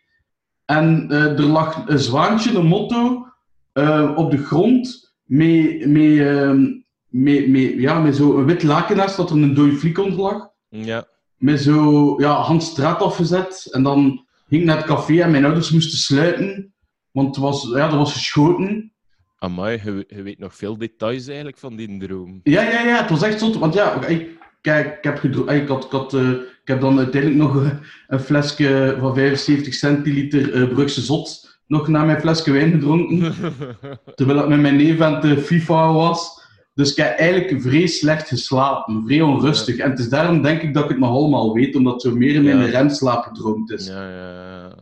en 0.64 1.06
eh, 1.10 1.22
er 1.24 1.42
lag 1.42 1.82
een 1.86 1.98
zwaantje, 1.98 2.58
een 2.58 2.66
motto, 2.66 3.26
eh, 3.72 4.12
op 4.16 4.30
de 4.30 4.44
grond 4.44 5.14
met, 5.24 5.86
met, 5.86 6.18
ehm, 6.18 6.62
met, 7.06 7.48
met, 7.48 7.72
ja, 7.76 7.98
met 7.98 8.16
zo'n 8.16 8.44
wit 8.44 8.62
laken 8.62 8.96
naast 8.96 9.16
dat 9.16 9.30
er 9.30 9.36
een 9.36 9.54
dode 9.54 9.76
fliek 9.76 9.98
onder 9.98 10.20
lag. 10.20 10.48
Ja. 10.68 11.06
Met 11.40 11.60
zo 11.60 12.14
ja, 12.18 12.32
hand 12.32 12.62
straat 12.62 13.02
afgezet 13.02 13.68
en 13.70 13.82
dan 13.82 14.26
ging 14.48 14.60
ik 14.60 14.66
naar 14.66 14.76
het 14.76 14.86
café 14.86 15.20
en 15.20 15.30
mijn 15.30 15.44
ouders 15.44 15.70
moesten 15.70 15.98
sluiten, 15.98 16.74
want 17.10 17.26
het 17.28 17.44
was, 17.44 17.70
ja, 17.74 17.90
er 17.90 17.96
was 17.96 18.12
geschoten. 18.12 18.92
Amai, 19.38 19.80
je, 19.84 20.04
je 20.08 20.22
weet 20.22 20.38
nog 20.38 20.56
veel 20.56 20.78
details 20.78 21.26
eigenlijk 21.26 21.58
van 21.58 21.76
die 21.76 21.98
droom. 21.98 22.40
Ja, 22.42 22.62
ja, 22.62 22.84
ja, 22.84 23.00
het 23.00 23.10
was 23.10 23.22
echt 23.22 23.38
zot. 23.38 23.56
Want 23.58 23.74
ja, 23.74 24.04
ik, 24.06 24.38
kijk, 24.60 24.96
ik 24.96 25.04
heb, 25.04 25.18
gedro- 25.18 25.48
ik 25.48 25.68
had, 25.68 25.84
ik, 25.84 25.90
had, 25.90 26.14
eh, 26.14 26.30
ik 26.30 26.60
heb 26.64 26.80
dan 26.80 26.98
uiteindelijk 26.98 27.42
nog 27.42 27.64
eh, 27.64 27.70
een 28.08 28.20
flesje 28.20 28.96
van 29.00 29.14
75 29.14 29.74
centiliter 29.74 30.54
eh 30.54 30.68
Brugse 30.68 31.00
Zot 31.00 31.58
nog 31.66 31.88
naar 31.88 32.06
mijn 32.06 32.20
flesje 32.20 32.52
wijn 32.52 32.70
gedronken. 32.70 33.34
terwijl 34.14 34.38
ik 34.38 34.48
met 34.48 34.60
mijn 34.60 34.76
neef 34.76 35.00
aan 35.00 35.20
de 35.20 35.38
FIFA 35.38 35.92
was. 35.92 36.39
Dus 36.80 36.90
ik 36.90 36.96
heb 36.96 37.18
eigenlijk 37.18 37.62
vrij 37.62 37.86
slecht 37.86 38.28
geslapen, 38.28 39.02
vrij 39.06 39.20
onrustig. 39.20 39.76
En 39.76 39.90
het 39.90 39.98
is 39.98 40.08
daarom 40.08 40.42
denk 40.42 40.62
ik 40.62 40.74
dat 40.74 40.82
ik 40.84 40.88
het 40.90 40.98
nog 40.98 41.10
allemaal 41.10 41.52
weet, 41.54 41.76
omdat 41.76 41.92
het 41.92 42.02
zo 42.02 42.14
meer 42.16 42.34
in 42.34 42.42
mijn 42.42 42.58
Ja. 42.58 42.64
remslaap 42.66 43.22
gedroomd 43.24 43.70
is. 43.70 43.86
ja, 43.86 44.10
ja, 44.10 44.34
ja. 44.34 44.74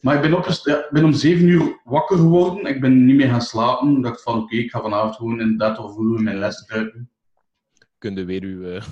Maar 0.00 0.14
ik 0.14 0.20
ben, 0.30 0.38
ik 0.38 0.88
ben 0.90 1.04
om 1.04 1.12
7 1.12 1.48
uur 1.48 1.80
wakker 1.84 2.16
geworden. 2.16 2.64
Ik 2.66 2.80
ben 2.80 3.04
niet 3.04 3.16
meer 3.16 3.28
gaan 3.28 3.40
slapen. 3.42 3.96
Ik 3.96 4.02
dacht 4.02 4.22
van 4.22 4.38
oké, 4.38 4.56
ik 4.56 4.70
ga 4.70 4.80
vanavond 4.80 5.14
gewoon 5.16 5.40
inderdaad 5.40 5.76
wel 5.78 5.92
vroeg 5.92 6.16
in 6.18 6.24
mijn 6.24 6.38
les 6.38 6.64
kruipen. 6.64 7.10
Kun 7.98 8.14
je 8.16 8.24
weer 8.24 8.42
uw, 8.42 8.64
eh, 8.64 8.82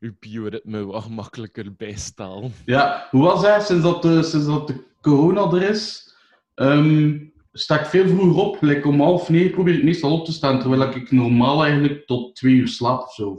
uw 0.00 0.12
bioritme 0.18 0.84
wat 0.84 1.02
gemakkelijker 1.02 1.74
bijstalen. 1.76 2.52
Ja, 2.64 3.06
hoe 3.10 3.22
was 3.22 3.42
hij 3.42 3.60
sinds 3.60 3.82
dat 3.82 4.02
de, 4.02 4.22
sinds 4.22 4.46
dat 4.46 4.66
de 4.66 4.84
corona 5.00 5.50
er 5.50 5.70
is? 5.70 6.14
ehm, 6.54 7.16
sta 7.58 7.80
ik 7.80 7.86
veel 7.86 8.06
vroeger 8.08 8.42
op. 8.44 8.60
Like 8.62 8.88
om 8.88 9.00
half 9.00 9.28
negen 9.28 9.50
probeer 9.50 9.74
ik 9.74 9.82
meestal 9.84 10.18
op 10.18 10.24
te 10.24 10.32
staan, 10.32 10.60
terwijl 10.60 10.90
ik 10.90 11.10
normaal 11.10 11.64
eigenlijk 11.64 12.06
tot 12.06 12.36
twee 12.36 12.54
uur 12.54 12.68
slaap 12.68 13.00
of 13.02 13.14
zo. 13.14 13.36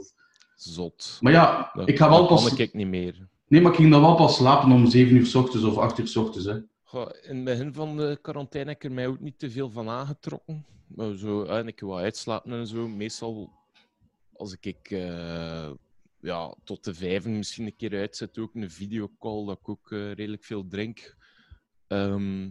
Zot. 0.54 1.18
Maar 1.20 1.32
ja, 1.32 1.70
Dat- 1.74 1.88
ik 1.88 1.98
ga 1.98 2.08
wel 2.08 2.18
dat 2.18 2.28
pas... 2.28 2.54
ik 2.58 2.74
niet 2.74 2.86
meer. 2.86 3.28
Nee, 3.48 3.60
maar 3.60 3.70
ik 3.70 3.76
ging 3.78 3.90
dan 3.90 4.00
wel 4.00 4.14
pas 4.14 4.36
slapen 4.36 4.72
om 4.72 4.86
7 4.86 5.16
uur 5.16 5.26
s 5.26 5.34
ochtends 5.34 5.66
of 5.66 5.76
8 5.78 5.98
uur 5.98 6.08
s 6.08 6.16
ochtends. 6.16 6.46
Hè. 6.46 6.58
Goh, 6.82 7.10
in 7.22 7.34
het 7.36 7.44
begin 7.44 7.74
van 7.74 7.96
de 7.96 8.18
quarantaine 8.22 8.70
heb 8.70 8.78
ik 8.78 8.84
er 8.88 8.94
mij 8.94 9.06
ook 9.06 9.20
niet 9.20 9.38
te 9.38 9.50
veel 9.50 9.70
van 9.70 9.88
aangetrokken. 9.88 10.64
Maar 10.86 11.16
zo, 11.16 11.42
en 11.44 11.66
ik 11.66 11.80
wou 11.80 12.00
uitslapen 12.00 12.52
en 12.52 12.66
zo. 12.66 12.88
Meestal, 12.88 13.50
als 14.32 14.56
ik 14.60 14.90
eh, 14.90 15.70
ja, 16.20 16.54
tot 16.64 16.84
de 16.84 16.94
vijven 16.94 17.36
misschien 17.36 17.66
een 17.66 17.76
keer 17.76 17.98
uitzet, 17.98 18.38
ook 18.38 18.54
een 18.54 18.70
videocall, 18.70 19.44
dat 19.46 19.58
ik 19.60 19.68
ook 19.68 19.90
eh, 19.92 20.12
redelijk 20.12 20.44
veel 20.44 20.66
drink. 20.68 21.16
Ehm, 21.86 22.48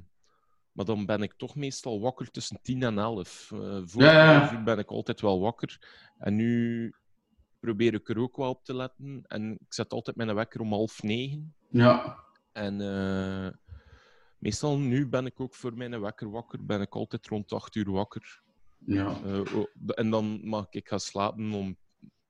maar 0.79 0.87
dan 0.87 1.05
ben 1.05 1.21
ik 1.21 1.33
toch 1.33 1.55
meestal 1.55 1.99
wakker 1.99 2.31
tussen 2.31 2.59
10 2.61 2.83
en 2.83 2.97
11. 2.97 3.51
Eh 3.51 3.81
voor 3.85 4.01
Ja, 4.01 4.11
ja, 4.11 4.31
ja. 4.31 4.41
11 4.41 4.51
uur 4.51 4.63
ben 4.63 4.77
ik 4.77 4.89
altijd 4.91 5.21
wel 5.21 5.39
wakker. 5.39 5.79
En 6.17 6.35
nu 6.35 6.93
probeer 7.59 7.93
ik 7.93 8.09
er 8.09 8.19
ook 8.19 8.37
wel 8.37 8.49
op 8.49 8.63
te 8.63 8.75
letten. 8.75 9.23
En 9.27 9.51
ik 9.51 9.73
zet 9.73 9.93
altijd 9.93 10.15
mijn 10.15 10.35
wekker 10.35 10.61
om 10.61 10.71
half 10.71 11.03
negen. 11.03 11.55
Ja, 11.69 12.23
En 12.51 12.81
eh, 12.81 13.51
meestal 14.37 14.77
nu 14.77 15.07
ben 15.07 15.25
ik 15.25 15.39
ook 15.39 15.55
voor 15.55 15.77
mijn 15.77 16.01
wekker 16.01 16.29
wakker. 16.29 16.65
Ben 16.65 16.81
ik 16.81 16.95
altijd 16.95 17.27
rond 17.27 17.53
8 17.53 17.75
uur 17.75 17.91
wakker. 17.91 18.41
ja. 18.85 19.21
Eh, 19.23 19.55
oh, 19.55 19.67
en 19.87 20.09
dan 20.09 20.47
mag 20.47 20.67
ik 20.69 20.87
gaan 20.87 20.99
slapen 20.99 21.51
om 21.51 21.77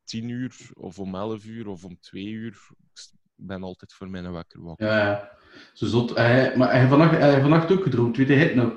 10 0.03 0.29
uur, 0.29 0.69
of 0.73 0.99
om 0.99 1.15
11 1.15 1.45
uur, 1.45 1.67
of 1.67 1.83
om 1.83 1.99
2 1.99 2.25
uur. 2.25 2.67
Ik 2.93 3.11
ben 3.35 3.63
altijd 3.63 3.93
voor 3.93 4.09
mijn 4.09 4.31
wekker 4.31 4.61
wakker. 4.63 4.87
ja, 4.87 5.31
Zo 5.73 5.85
zot. 5.85 6.15
Hij, 6.15 6.53
maar 6.57 6.69
hij 6.69 6.77
heeft 6.77 6.89
vannacht, 6.89 7.17
hij 7.17 7.41
vannacht 7.41 7.71
ook 7.71 7.83
gedroomd, 7.83 8.17
weet 8.17 8.27
hij 8.27 8.37
het 8.37 8.55
nog? 8.55 8.71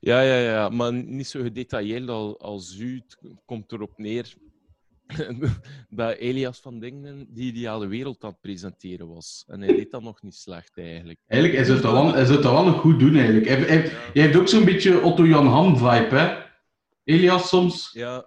Ja, 0.00 0.20
ja, 0.20 0.38
ja, 0.38 0.68
maar 0.68 0.92
niet 0.92 1.26
zo 1.26 1.42
gedetailleerd 1.42 2.08
als, 2.08 2.38
als 2.38 2.78
u. 2.78 2.94
Het 2.94 3.18
komt 3.44 3.72
erop 3.72 3.98
neer 3.98 4.34
dat 5.88 6.16
Elias 6.16 6.60
van 6.60 6.78
Dingen 6.78 7.26
die 7.28 7.52
ideale 7.52 7.86
wereld 7.86 8.24
aan 8.24 8.30
het 8.30 8.40
presenteren 8.40 9.08
was. 9.08 9.44
En 9.46 9.60
hij 9.60 9.74
deed 9.74 9.90
dat 9.90 10.02
nog 10.02 10.22
niet 10.22 10.34
slecht 10.34 10.78
eigenlijk. 10.78 11.18
Eigenlijk, 11.26 11.60
hij 11.60 11.68
zou 11.68 11.82
het 11.82 11.92
wel, 11.92 12.12
hij 12.12 12.24
zou 12.24 12.36
het 12.36 12.46
wel 12.46 12.64
nog 12.64 12.80
goed 12.80 12.98
doen, 12.98 13.16
eigenlijk. 13.16 13.48
Hij, 13.48 13.56
hij, 13.56 13.78
hij 13.78 14.22
heeft 14.22 14.36
ook 14.36 14.48
zo'n 14.48 14.64
beetje 14.64 15.00
Otto-Jan 15.00 15.46
Ham-vibe, 15.46 16.16
hè? 16.16 16.42
Elias 17.04 17.48
soms. 17.48 17.90
Ja, 17.92 18.26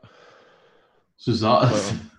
Zo. 1.15 1.59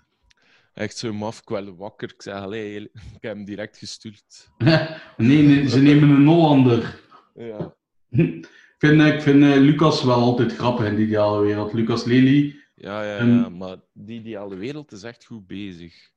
echt 0.79 0.97
zo 0.97 1.13
maf, 1.13 1.41
ik 1.41 1.49
wel 1.49 1.77
wakker. 1.77 2.13
Ik 2.15 2.23
zei, 2.23 2.41
allee, 2.41 2.83
ik 3.17 3.21
heb 3.21 3.35
hem 3.35 3.45
direct 3.45 3.79
gestuurd. 3.79 4.51
nee, 5.17 5.43
nee, 5.43 5.69
ze 5.69 5.83
nemen 5.83 6.09
een 6.09 6.27
Hollander. 6.27 7.01
Ja. 7.35 7.75
Ik 8.81 8.89
vind, 8.89 9.03
ik 9.03 9.23
vind 9.23 9.43
eh, 9.43 9.57
Lucas 9.57 10.05
wel 10.05 10.15
altijd 10.15 10.53
grappig 10.53 10.87
in 10.87 10.95
de 10.95 11.03
ideale 11.03 11.41
wereld. 11.41 11.73
Lucas 11.73 12.05
Lely. 12.05 12.61
Ja, 12.75 13.03
ja, 13.03 13.25
ja, 13.25 13.49
maar 13.49 13.77
die 13.93 14.19
ideale 14.19 14.57
wereld 14.57 14.93
is 14.93 15.03
echt 15.03 15.25
goed 15.25 15.47
bezig. 15.47 16.11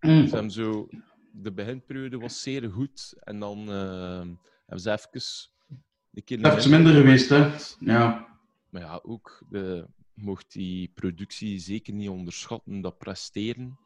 Mm. 0.00 0.26
Ze 0.26 0.34
hebben 0.34 0.50
zo... 0.50 0.88
De 1.32 1.52
beginperiode 1.52 2.18
was 2.18 2.42
zeer 2.42 2.70
goed. 2.70 3.14
En 3.18 3.38
dan 3.40 3.58
eh, 3.70 4.20
hebben 4.66 4.80
ze 4.80 4.90
even... 4.90 5.22
Een 6.12 6.24
keer 6.24 6.42
Dat 6.42 6.56
is 6.56 6.66
minder 6.66 6.94
geweest, 6.94 7.28
hè? 7.28 7.50
Ja. 7.80 8.28
Maar 8.70 8.82
ja, 8.82 9.00
ook 9.02 9.42
de, 9.50 9.86
mocht 10.14 10.52
die 10.52 10.90
productie 10.94 11.58
zeker 11.58 11.92
niet 11.92 12.08
onderschatten, 12.08 12.80
dat 12.80 12.98
presteren. 12.98 13.78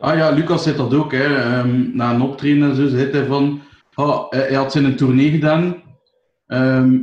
Ah 0.00 0.16
ja, 0.16 0.30
Lucas 0.30 0.62
zei 0.62 0.76
dat 0.76 0.94
ook, 0.94 1.12
hè. 1.12 1.36
Ehm, 1.36 1.96
na 1.96 2.14
een 2.14 2.20
optreden 2.22 2.62
en 2.62 2.74
zo, 2.74 2.88
zei 2.88 3.10
hij 3.10 3.24
van... 3.24 3.62
ah, 3.94 4.30
hij 4.30 4.54
had 4.54 4.72
zijn 4.72 4.96
tournee 4.96 5.30
gedaan. 5.30 5.82
Ehm 6.46 6.96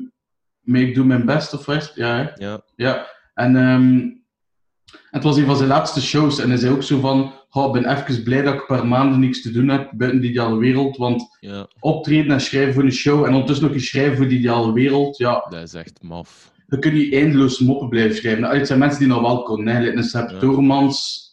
maar 0.65 0.79
ik 0.81 0.95
doe 0.95 1.05
mijn 1.05 1.25
best, 1.25 1.53
of 1.53 1.65
wat? 1.65 1.91
Ja, 1.95 2.15
hè? 2.17 2.45
Ja, 2.45 2.61
Ja. 2.75 3.07
En 3.33 3.55
ehm, 3.55 4.09
het 5.09 5.23
was 5.23 5.37
een 5.37 5.45
van 5.45 5.55
zijn 5.55 5.69
laatste 5.69 6.01
shows. 6.01 6.39
En 6.39 6.49
hij 6.49 6.57
zei 6.57 6.73
ook 6.73 6.83
zo 6.83 6.99
van... 6.99 7.33
Oh, 7.49 7.75
ik 7.75 7.81
ben 7.81 7.97
even 7.97 8.23
blij 8.23 8.41
dat 8.41 8.53
ik 8.53 8.59
een 8.59 8.65
paar 8.65 8.87
maanden 8.87 9.19
niks 9.19 9.41
te 9.41 9.51
doen 9.51 9.67
heb 9.67 9.91
buiten 9.93 10.21
de 10.21 10.27
ideale 10.27 10.57
wereld. 10.57 10.97
Want 10.97 11.37
ja, 11.39 11.67
optreden 11.79 12.31
en 12.31 12.41
schrijven 12.41 12.73
voor 12.73 12.83
een 12.83 12.91
show 12.91 13.25
en 13.25 13.31
ondertussen 13.31 13.65
nog 13.65 13.75
eens 13.75 13.87
schrijven 13.89 14.17
voor 14.17 14.27
de 14.27 14.35
ideale 14.35 14.73
wereld, 14.73 15.17
ja, 15.17 15.45
dat 15.49 15.61
is 15.61 15.73
echt 15.73 16.01
maf. 16.01 16.51
je 16.67 16.79
kunt 16.79 16.93
niet 16.93 17.13
eindeloos 17.13 17.59
moppen 17.59 17.89
blijven 17.89 18.15
schrijven. 18.15 18.43
Het 18.43 18.67
zijn 18.67 18.79
mensen 18.79 18.99
die 18.99 19.07
nog 19.07 19.21
wel. 19.21 19.57
Hè. 19.65 19.79
Like 19.79 19.97
een 19.97 20.03
Sepp 20.03 20.29
Ja. 20.29 20.37
Toormans, 20.37 21.23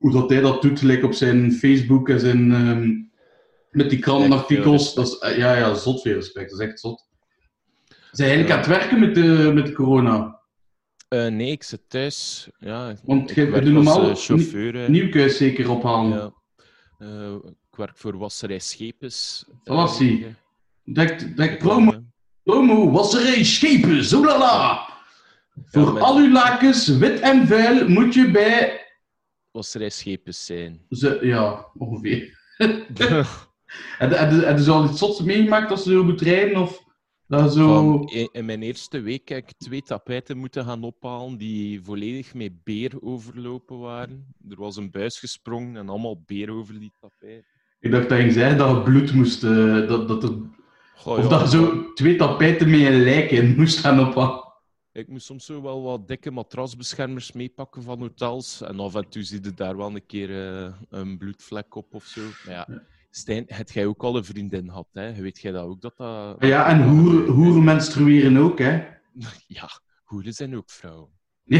hoe 0.00 0.12
dat 0.12 0.30
hij 0.30 0.40
dat 0.40 0.62
doet, 0.62 0.82
like 0.82 1.06
op 1.06 1.12
zijn 1.12 1.52
Facebook 1.52 2.08
en 2.08 2.20
zijn, 2.20 2.52
ehm, 2.52 2.88
met 3.70 3.90
die 3.90 3.98
krantenartikels. 3.98 4.94
Dat 4.94 5.06
is, 5.06 5.18
eh, 5.18 5.36
ja, 5.36 5.54
ja, 5.56 5.74
zot 5.74 6.02
veel 6.02 6.14
respect. 6.14 6.50
Dat 6.50 6.60
is 6.60 6.66
echt 6.66 6.80
zot. 6.80 7.08
Zijn 8.10 8.28
eigenlijk 8.30 8.48
Ja. 8.48 8.54
aan 8.54 8.60
het 8.70 8.80
werken 8.80 9.00
met 9.00 9.14
de, 9.14 9.50
met 9.54 9.66
de 9.66 9.72
corona? 9.72 10.38
Eh, 11.08 11.26
nee, 11.26 11.50
ik 11.50 11.62
zit 11.62 11.80
thuis. 11.88 12.48
Ja, 12.58 12.94
Want 13.04 13.30
ik 13.30 13.36
jij- 13.36 13.50
werk 13.50 13.64
doe 13.64 13.76
als 13.76 13.84
normaal 13.84 14.10
eh, 14.10 14.16
chauffeur. 14.16 14.74
hè. 14.74 14.88
Nieuwkuis 14.88 15.36
zeker 15.36 15.70
ophalen. 15.70 16.34
Ja. 16.98 17.40
Ik 17.70 17.76
werk 17.76 17.96
voor 17.98 18.18
wasserij 18.18 18.58
Schepens. 18.58 19.44
Zie. 19.86 20.26
Eh, 20.26 20.32
Dek, 21.36 21.58
promo, 21.58 21.92
promo, 22.42 22.90
wasserij, 22.90 23.44
schepen, 23.44 24.04
zoelala. 24.04 24.88
Voor 25.64 25.92
met- 25.92 26.02
al 26.02 26.16
uw 26.16 26.32
lakens, 26.32 26.88
wit 26.88 27.20
en 27.20 27.46
vuil, 27.46 27.88
moet 27.88 28.14
je 28.14 28.30
bij... 28.30 28.79
eh, 29.50 29.56
wasserij 29.56 29.90
Schepens 29.90 30.46
zijn. 30.46 30.80
Ze, 30.90 31.18
ja, 31.22 31.66
ongeveer. 31.74 32.38
Heb 33.98 34.10
je- 34.30 34.52
je 34.56 34.62
zo 34.62 34.72
al 34.72 34.84
iets 34.84 34.98
zots 34.98 35.22
meegemaakt 35.22 35.70
als 35.70 35.84
je 35.84 35.90
zo 35.90 36.04
moet 36.04 36.20
rijden? 36.20 36.56
Of 36.62 36.82
dat 37.26 37.52
zo... 37.52 37.66
Van, 37.74 38.08
in, 38.08 38.28
in 38.32 38.44
mijn 38.44 38.62
eerste 38.62 39.00
week 39.00 39.28
heb 39.28 39.38
ik 39.38 39.52
twee 39.58 39.82
tapijten 39.82 40.38
moeten 40.38 40.64
gaan 40.64 40.82
ophalen 40.82 41.36
die 41.36 41.82
volledig 41.82 42.34
met 42.34 42.64
beer 42.64 42.92
overlopen 43.02 43.78
waren. 43.78 44.34
Er 44.48 44.56
was 44.56 44.76
een 44.76 44.90
buis 44.90 45.18
gesprongen 45.18 45.76
en 45.76 45.88
allemaal 45.88 46.22
beer 46.26 46.50
over 46.50 46.78
die 46.80 46.92
tapijt. 47.00 47.44
Ik 47.80 47.90
dacht 47.90 48.08
dat 48.08 48.18
je 48.20 48.32
zei 48.32 48.56
dat 48.56 48.74
het 48.74 48.84
bloed 48.84 49.12
moest... 49.14 49.44
eh, 49.44 49.88
dat, 49.88 50.08
dat 50.08 50.22
er, 50.22 50.32
Goh, 50.96 51.18
of 51.18 51.22
ja, 51.22 51.28
dat 51.28 51.40
je 51.52 51.56
zo 51.58 51.92
twee 51.92 52.16
tapijten 52.16 52.70
met 52.70 52.80
een 52.80 53.02
lijk 53.02 53.30
in 53.30 53.54
moest 53.56 53.78
gaan 53.78 54.08
ophalen. 54.08 54.48
Ik 54.92 55.08
moest 55.08 55.26
soms 55.26 55.44
zo 55.44 55.62
wel 55.62 55.82
wat 55.82 56.08
dikke 56.08 56.30
matrasbeschermers 56.30 57.32
meepakken 57.32 57.82
van 57.82 57.98
hotels. 58.00 58.60
En 58.62 58.80
af 58.80 58.94
en 58.94 59.08
toe 59.08 59.22
zie 59.22 59.42
je 59.42 59.54
daar 59.54 59.76
wel 59.76 59.94
een 59.94 60.06
keer 60.06 60.54
eh, 60.64 60.72
een 60.88 61.18
bloedvlek 61.18 61.74
op 61.74 61.94
of 61.94 62.04
zo. 62.04 62.20
Maar 62.46 62.54
ja, 62.54 62.82
Stijn, 63.10 63.44
heb 63.46 63.70
jij 63.70 63.86
ook 63.86 64.02
al 64.02 64.16
een 64.16 64.24
vriendin 64.24 64.68
gehad? 64.68 64.88
Hè? 64.92 65.14
Weet 65.14 65.40
jij 65.40 65.52
dat 65.52 65.64
ook? 65.64 65.80
Dat 65.80 65.96
dat... 65.96 66.36
Ja, 66.38 66.66
en 66.66 66.88
hoeren, 66.88 67.26
hoeren 67.28 67.64
menstrueren 67.64 68.36
ook, 68.36 68.58
hè. 68.58 68.82
Ja, 69.46 69.68
hoeren 70.04 70.32
zijn 70.32 70.56
ook 70.56 70.70
vrouwen. 70.70 71.08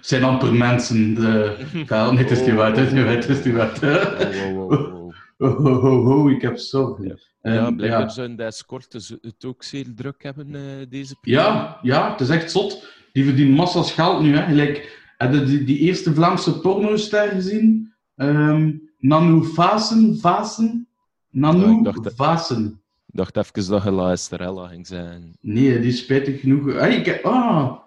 zijn 0.00 0.24
amper 0.24 0.54
mensen. 0.54 1.14
De... 1.14 1.56
Het 2.16 2.30
is 2.30 2.40
niet 2.40 2.54
waar, 2.54 2.76
het 2.76 3.28
is 3.28 3.44
niet 3.44 3.54
waar, 3.54 4.99
Oh. 5.40 5.64
Oh, 5.66 5.82
ho, 5.82 6.02
ho, 6.04 6.28
ik 6.28 6.42
heb 6.42 6.58
zorgen. 6.58 7.04
Ja. 7.04 7.52
Ja, 7.52 7.70
blijkbaar 7.70 8.00
ja. 8.00 8.08
zouden 8.08 8.36
de 8.36 8.42
escortes 8.42 9.08
het 9.20 9.44
ook 9.44 9.62
zeer 9.62 9.94
druk 9.94 10.22
hebben 10.22 10.54
eh, 10.54 10.60
deze 10.88 11.16
periode. 11.20 11.48
Ja, 11.48 11.78
ja, 11.82 12.10
het 12.10 12.20
is 12.20 12.28
echt 12.28 12.50
zot. 12.50 12.92
Die 13.12 13.24
verdienen 13.24 13.54
massa's 13.54 13.92
geld 13.92 14.22
nu. 14.22 14.36
Hè. 14.36 14.46
Gelijk, 14.46 14.98
heb 15.16 15.32
je 15.32 15.44
die, 15.44 15.64
die 15.64 15.78
eerste 15.78 16.14
Vlaamse 16.14 16.60
pornoster 16.60 17.28
gezien? 17.28 17.92
Ehm 18.16 18.70
Nanu 18.98 19.44
Vasen? 19.44 20.18
Vasen? 20.18 20.88
Nanu 21.30 21.82
dacht 21.82 22.12
Vasen. 22.14 22.80
Ik 23.06 23.16
dacht 23.16 23.36
even 23.36 23.70
dat 23.70 23.82
je 23.82 23.90
La 23.90 24.66
ging 24.66 24.86
zijn. 24.86 25.36
Nee, 25.40 25.80
die 25.80 25.88
is 25.88 25.98
spijtig 25.98 26.40
genoeg. 26.40 26.76
Ah, 26.76 26.92
ik, 26.92 27.06
heb- 27.06 27.24
ah, 27.24 27.78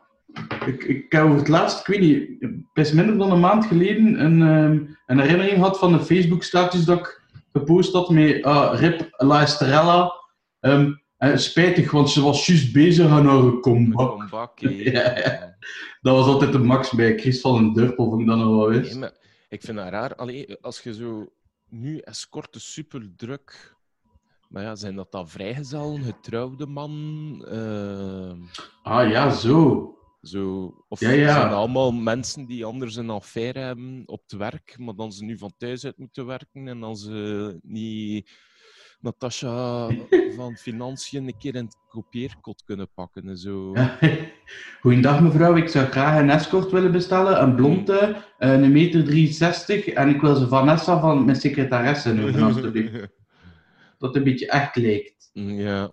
ik, 0.66 0.84
ik 0.84 1.12
heb 1.12 1.24
over 1.24 1.38
het 1.38 1.48
laatst, 1.48 1.80
ik 1.80 1.86
weet 1.86 2.00
niet, 2.00 2.48
best 2.74 2.94
minder 2.94 3.18
dan 3.18 3.32
een 3.32 3.40
maand 3.40 3.66
geleden 3.66 4.26
een, 4.26 4.42
ehm, 4.42 4.80
een 5.06 5.20
herinnering 5.20 5.56
gehad 5.58 5.80
van 5.80 5.94
een 5.94 6.06
Facebook-status 6.06 6.86
dat 6.86 7.00
ik 7.00 7.23
gepost 7.54 7.94
had 7.94 8.10
met 8.10 8.44
ah, 8.44 8.80
Rip 8.80 9.08
La 9.18 9.42
Estrella. 9.42 10.14
Ehm, 10.60 10.92
en 11.18 11.40
spijtig, 11.40 11.92
want 11.92 12.10
ze 12.10 12.22
was 12.22 12.46
juist 12.46 12.74
bezig 12.74 13.08
aan 13.10 13.26
haar 13.28 13.60
comeback. 13.60 14.60
Ja. 14.60 15.56
Dat 16.02 16.16
was 16.18 16.26
altijd 16.26 16.52
de 16.52 16.60
max 16.60 16.92
bij 16.92 17.18
Chris 17.20 17.42
van 17.42 17.56
den 17.58 17.74
Durpel, 17.74 18.10
vond 18.10 18.22
ik 18.22 18.28
dat 18.28 18.38
nog 18.38 18.48
wel 18.56 18.70
Nee, 18.70 18.80
eens. 18.84 18.94
maar 18.96 19.14
ik 19.50 19.62
vind 19.62 19.78
dat 19.78 19.90
raar. 19.90 20.16
Allee, 20.16 20.58
als 20.62 20.80
je 20.82 20.94
zo 20.94 21.26
nu 21.70 21.98
escorte 21.98 22.60
super 22.60 23.12
druk, 23.18 23.76
Maar 24.50 24.64
ja, 24.64 24.76
zijn 24.76 24.96
dat 24.96 25.12
dan 25.12 25.28
vrijgezellen, 25.30 26.02
getrouwde 26.02 26.66
man? 26.66 27.46
eh, 27.50 28.32
Ah 28.84 29.10
ja, 29.10 29.30
zo. 29.30 29.88
Zo, 30.24 30.74
of 30.88 31.00
Ja, 31.00 31.10
ja. 31.12 31.34
zijn 31.34 31.54
allemaal 31.54 31.92
mensen 31.92 32.46
die 32.46 32.66
anders 32.66 32.96
een 32.96 33.10
affaire 33.10 33.60
hebben 33.60 34.04
op 34.06 34.22
het 34.28 34.32
werk, 34.40 34.76
maar 34.80 34.96
dan 34.96 35.12
ze 35.12 35.24
nu 35.24 35.38
van 35.38 35.54
thuis 35.58 35.86
uit 35.86 35.98
moeten 35.98 36.26
werken 36.26 36.68
en 36.68 36.80
dan 36.80 36.98
ze 36.98 37.60
niet 37.62 38.30
Natasha 39.00 39.90
van 40.38 40.56
Financiën 40.56 41.28
een 41.28 41.38
keer 41.38 41.56
in 41.56 41.66
het 41.66 41.78
kopieerkot 41.88 42.64
kunnen 42.64 42.90
pakken 42.94 43.28
en 43.30 43.38
zo. 43.38 43.72
Ja. 43.74 43.98
Goeiedag 44.82 45.22
mevrouw, 45.22 45.56
ik 45.56 45.68
zou 45.68 45.88
graag 45.88 46.20
een 46.20 46.30
escort 46.30 46.72
willen 46.72 46.92
bestellen. 46.92 47.42
Een 47.42 47.56
blonde, 47.56 48.24
een 48.38 48.72
meter 48.72 49.04
63 49.04 49.86
en 49.88 50.10
ik 50.10 50.22
wil 50.22 50.36
ze 50.36 50.48
Vanessa 50.48 51.00
van 51.00 51.26
mijn 51.26 51.38
secretaresse 51.38 52.14
noemen. 52.14 53.12
Dat 53.98 54.16
een 54.16 54.24
beetje 54.24 54.48
echt 54.48 54.76
lijkt. 54.76 55.30
ja, 55.34 55.92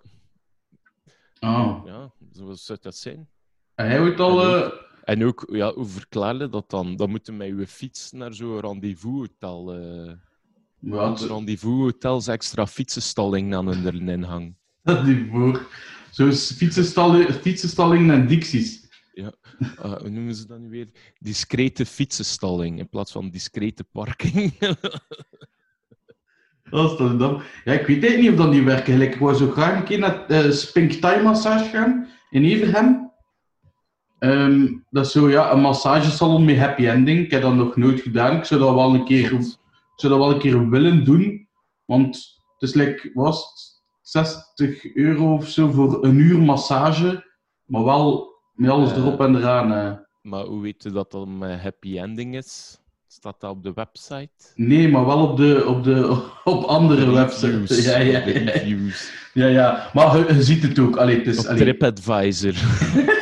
Oh. 1.39 1.81
ja, 1.85 2.13
zo 2.33 2.53
zou 2.53 2.77
dat 2.81 2.95
zijn. 2.95 3.29
En 3.75 3.87
hij 3.87 3.99
wordt 3.99 4.19
al... 4.19 4.43
En 4.43 4.61
eh, 4.63 4.71
En 5.03 5.25
ook, 5.25 5.47
ja, 5.51 5.73
hoe 5.73 5.85
verklaar 5.85 6.35
je 6.35 6.49
dat 6.49 6.69
dan? 6.69 6.95
Dan 6.95 7.09
moeten 7.09 7.37
met 7.37 7.47
uw 7.47 7.65
fiets 7.65 8.11
naar 8.11 8.33
zo'n 8.33 8.59
rendezvous-hotel. 8.59 9.73
eh 9.73 10.11
ja, 10.79 11.15
rendezvous-hotels 11.27 12.27
extra 12.27 12.67
fietsenstalling 12.67 13.55
aan 13.55 13.67
hun 13.67 14.09
inhang. 14.09 14.55
dat 14.83 15.05
die 15.05 15.27
voor. 15.31 15.67
Zo 16.11 16.31
fietsenstalling, 16.31 17.31
fietsenstalling 17.31 18.11
en 18.11 18.27
dicties. 18.27 18.89
Ah, 19.77 19.99
hoe 19.99 20.09
noemen 20.09 20.35
ze 20.35 20.47
dat 20.47 20.59
nu 20.59 20.69
weer? 20.69 20.87
Discrete 21.19 21.85
fietsenstalling 21.85 22.79
in 22.79 22.89
plaats 22.89 23.11
van 23.11 23.29
discrete 23.29 23.83
parking. 23.83 24.53
Dat 26.69 26.91
is 26.91 26.97
dan 26.97 27.17
dan. 27.17 27.41
Ja, 27.63 27.73
ik 27.73 27.85
weet 27.87 28.03
eigenlijk 28.03 28.21
niet 28.21 28.29
of 28.31 28.35
dat 28.45 28.63
werken. 28.63 28.97
Like, 28.97 29.13
ik 29.13 29.19
wou 29.19 29.35
zo 29.35 29.49
graag 29.51 29.77
een 29.79 29.83
keer 29.83 29.99
naar 29.99 30.25
eh 30.27 30.51
Spink 30.51 30.91
Thai 30.91 31.23
Massage 31.23 31.69
gaan 31.69 32.07
in 32.29 32.43
Everham. 32.43 33.10
Ehm, 34.21 34.67
dat 34.89 35.05
is 35.05 35.11
zo 35.11 35.29
ja, 35.29 35.51
een 35.51 35.61
massagesalon 35.61 36.45
met 36.45 36.57
happy 36.57 36.87
ending. 36.87 37.19
Ik 37.19 37.31
heb 37.31 37.41
dat 37.41 37.53
nog 37.53 37.75
nooit 37.75 38.01
gedaan. 38.01 38.37
Ik 38.37 38.45
zou 38.45 38.59
dat 38.59 38.73
wel 38.73 38.93
een 38.93 39.05
keer, 39.05 39.31
ik 39.33 39.55
zou 39.95 40.13
dat 40.13 40.17
wel 40.17 40.31
een 40.31 40.39
keer 40.39 40.69
willen 40.69 41.03
doen. 41.05 41.47
Want 41.85 42.15
het 42.57 42.69
is 42.69 42.73
like, 42.75 43.11
was 43.13 43.49
het 43.49 43.81
60 44.01 44.95
euro 44.95 45.33
of 45.33 45.47
zo 45.47 45.71
voor 45.71 46.03
een 46.03 46.17
uur 46.17 46.39
massage. 46.39 47.25
Maar 47.65 47.83
wel 47.83 48.33
met 48.53 48.69
alles 48.69 48.91
erop 48.91 49.21
en 49.21 49.35
eraan. 49.35 50.01
maar 50.21 50.45
hoe 50.45 50.61
weet 50.61 50.83
je 50.83 50.91
dat 50.91 51.11
dat 51.11 51.27
een 51.27 51.59
happy 51.59 51.97
ending 51.97 52.35
is? 52.35 52.79
Staat 53.07 53.39
dat 53.39 53.51
op 53.51 53.63
de 53.63 53.73
website? 53.73 54.51
Nee, 54.55 54.89
maar 54.89 55.05
wel 55.05 55.27
op, 55.27 55.37
de, 55.37 55.65
op, 55.67 55.83
de, 55.83 56.21
op 56.43 56.63
andere 56.63 57.05
De 57.05 57.11
websites. 57.11 57.85
Ja, 57.91 57.97
ja, 57.97 58.19
reviews. 58.19 59.11
ja, 59.33 59.45
ja. 59.47 59.89
Maar 59.93 60.17
je, 60.17 60.33
je 60.33 60.43
ziet 60.43 60.63
het 60.63 60.79
ook. 60.79 60.95
Allee, 60.97 61.17
het 61.17 61.27
is, 61.27 61.47
allee, 61.47 61.59
TripAdvisor. 61.59 62.53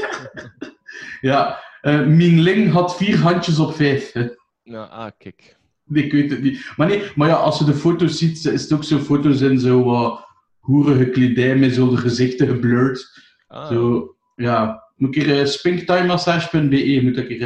Ja, 1.21 1.59
eh 1.81 2.05
Mingling 2.05 2.71
had 2.71 2.97
vier 2.97 3.17
handjes 3.19 3.59
op 3.59 3.75
vijf. 3.75 4.11
hè. 4.11 4.27
ja, 4.63 4.83
ah, 4.83 5.11
kijk. 5.17 5.57
Nee, 5.85 6.03
ik 6.03 6.11
weet 6.11 6.29
het 6.29 6.41
niet. 6.41 6.71
Maar 6.77 6.87
nee, 6.87 7.03
maar 7.15 7.27
ja, 7.27 7.35
als 7.35 7.59
je 7.59 7.65
de 7.65 7.73
foto's 7.73 8.17
ziet, 8.17 8.45
is 8.45 8.61
het 8.63 8.73
ook 8.73 8.83
zo 8.83 8.97
foto's 8.97 9.41
in 9.41 9.59
zo 9.59 9.83
wat 9.83 10.27
hoerige 10.59 11.09
kledij 11.09 11.55
met 11.55 11.73
zo 11.73 11.89
de 11.89 11.97
gezichten 11.97 12.47
geblurred. 12.47 13.07
Ah, 13.47 13.67
Zo, 13.67 14.15
ja. 14.35 14.83
Moet 14.95 15.15
ik 15.15 15.25
uh, 15.25 15.45
spinktimemassage.be 15.45 16.99
moet 17.03 17.17
ik 17.17 17.39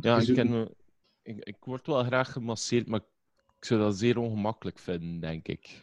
ja, 0.00 0.18
ik, 0.18 0.34
ken, 0.34 0.50
me- 0.50 0.74
ik, 1.22 1.36
ik 1.38 1.56
word 1.60 1.86
wel 1.86 2.04
graag 2.04 2.32
gemasseerd, 2.32 2.86
maar 2.86 3.00
ik 3.58 3.64
zou 3.64 3.80
dat 3.80 3.96
zeer 3.98 4.18
ongemakkelijk 4.18 4.78
vinden, 4.78 5.20
denk 5.20 5.48
ik. 5.48 5.82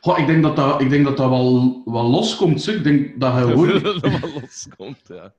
Goh, 0.00 0.18
ik 0.18 0.26
denk 0.26 0.42
dat 0.42 0.56
dat, 0.56 0.80
ik 0.80 0.90
denk 0.90 1.04
dat, 1.04 1.16
dat 1.16 1.28
wel, 1.28 1.82
wel 1.84 2.10
loskomt. 2.10 2.62
Zo. 2.62 2.70
Ik 2.70 2.84
denk 2.84 3.20
dat 3.20 3.32
hij 3.32 3.42
gewoon... 3.50 3.82
dat 3.82 4.00
dat 4.02 4.20
wel 4.20 4.40
loskomt, 4.40 5.00
ja. 5.08 5.34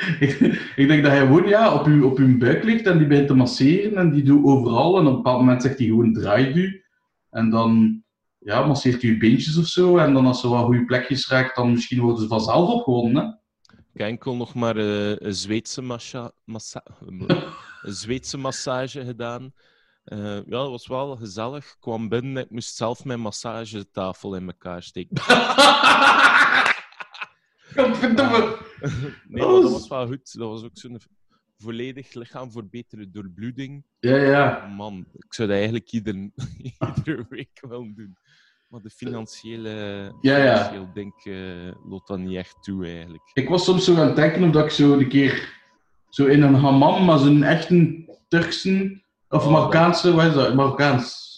ik 0.82 0.88
denk 0.88 1.02
dat 1.02 1.12
hij 1.12 1.20
gewoon 1.20 1.48
ja, 1.48 1.74
op, 1.74 1.86
uw, 1.86 2.06
op 2.06 2.18
uw 2.18 2.38
buik 2.38 2.64
ligt 2.64 2.86
en 2.86 2.98
die 2.98 3.06
begint 3.06 3.26
te 3.26 3.34
masseren 3.34 3.96
en 3.96 4.12
die 4.12 4.22
doet 4.22 4.44
overal. 4.44 4.98
En 4.98 5.06
op 5.06 5.10
een 5.10 5.16
bepaald 5.16 5.38
moment 5.38 5.62
zegt 5.62 5.78
hij 5.78 5.86
gewoon 5.86 6.12
draait 6.12 6.56
u. 6.56 6.84
En 7.30 7.50
dan 7.50 8.02
ja, 8.38 8.66
masseert 8.66 9.02
hij 9.02 9.10
uw 9.10 9.18
beentjes 9.18 9.58
of 9.58 9.66
zo. 9.66 9.96
En 9.96 10.14
dan 10.14 10.26
als 10.26 10.40
ze 10.40 10.48
wat 10.48 10.64
goede 10.64 10.84
plekjes 10.84 11.28
raakt, 11.28 11.56
dan 11.56 11.72
misschien 11.72 12.00
worden 12.00 12.22
ze 12.22 12.28
vanzelf 12.28 12.68
opgewonden. 12.68 13.22
Hè? 13.22 13.28
Ik 13.94 14.00
heb 14.00 14.08
enkel 14.08 14.36
nog 14.36 14.54
maar 14.54 14.76
eh, 14.76 15.10
een, 15.10 15.34
Zweedse 15.34 15.82
massa 15.82 16.32
massa 16.44 16.84
een 17.82 17.92
Zweedse 17.92 18.38
massage 18.38 19.04
gedaan. 19.04 19.52
Eh, 20.04 20.34
ja, 20.34 20.42
dat 20.44 20.70
was 20.70 20.86
wel 20.86 21.16
gezellig. 21.16 21.64
Ik 21.64 21.76
kwam 21.80 22.08
binnen, 22.08 22.42
ik 22.42 22.50
moest 22.50 22.76
zelf 22.76 23.04
mijn 23.04 23.20
massagetafel 23.20 24.34
in 24.34 24.46
elkaar 24.46 24.82
steken. 24.82 25.16
Godverdomme. 27.74 28.58
nee, 29.28 29.42
maar 29.46 29.60
dat 29.60 29.70
was 29.70 29.88
wel 29.88 30.06
goed. 30.06 30.38
Dat 30.38 30.48
was 30.48 30.62
ook 30.64 30.70
zo'n 30.78 31.00
volledig 31.58 32.14
lichaam 32.14 32.50
voor 32.52 32.66
betere 32.66 33.10
doorbloeding. 33.10 33.84
Ja, 34.00 34.16
ja. 34.16 34.66
Man, 34.76 35.06
ik 35.12 35.34
zou 35.34 35.48
dat 35.48 35.56
eigenlijk 35.56 35.90
ieder, 35.92 36.14
iedere 36.94 37.26
week 37.28 37.58
wel 37.68 37.94
doen. 37.94 38.16
Maar 38.68 38.80
de 38.82 38.90
financiële, 38.90 39.70
Ja, 40.20 40.36
ja. 40.36 40.56
financieel 40.56 40.92
denk 40.94 41.24
uh, 41.24 41.72
loopt 41.88 42.08
dat 42.08 42.18
niet 42.18 42.36
echt 42.36 42.56
toe, 42.62 42.86
eigenlijk. 42.86 43.30
Ik 43.32 43.48
was 43.48 43.64
soms 43.64 43.84
zo 43.84 43.96
aan 43.96 44.06
het 44.06 44.16
denken 44.16 44.44
of 44.44 44.50
dat 44.50 44.64
ik 44.64 44.70
zo 44.70 44.92
een 44.98 45.08
keer 45.08 45.62
zo 46.08 46.26
in 46.26 46.42
een 46.42 46.54
hammam, 46.54 47.04
maar 47.04 47.18
zo'n 47.18 47.42
echte 47.42 48.04
Turkse 48.28 49.02
of 49.28 49.44
Oh, 49.44 49.52
Marokkaanse, 49.52 50.14
wat 50.14 50.26
is 50.26 50.34
dat? 50.34 50.54
Marokkaans. 50.54 51.33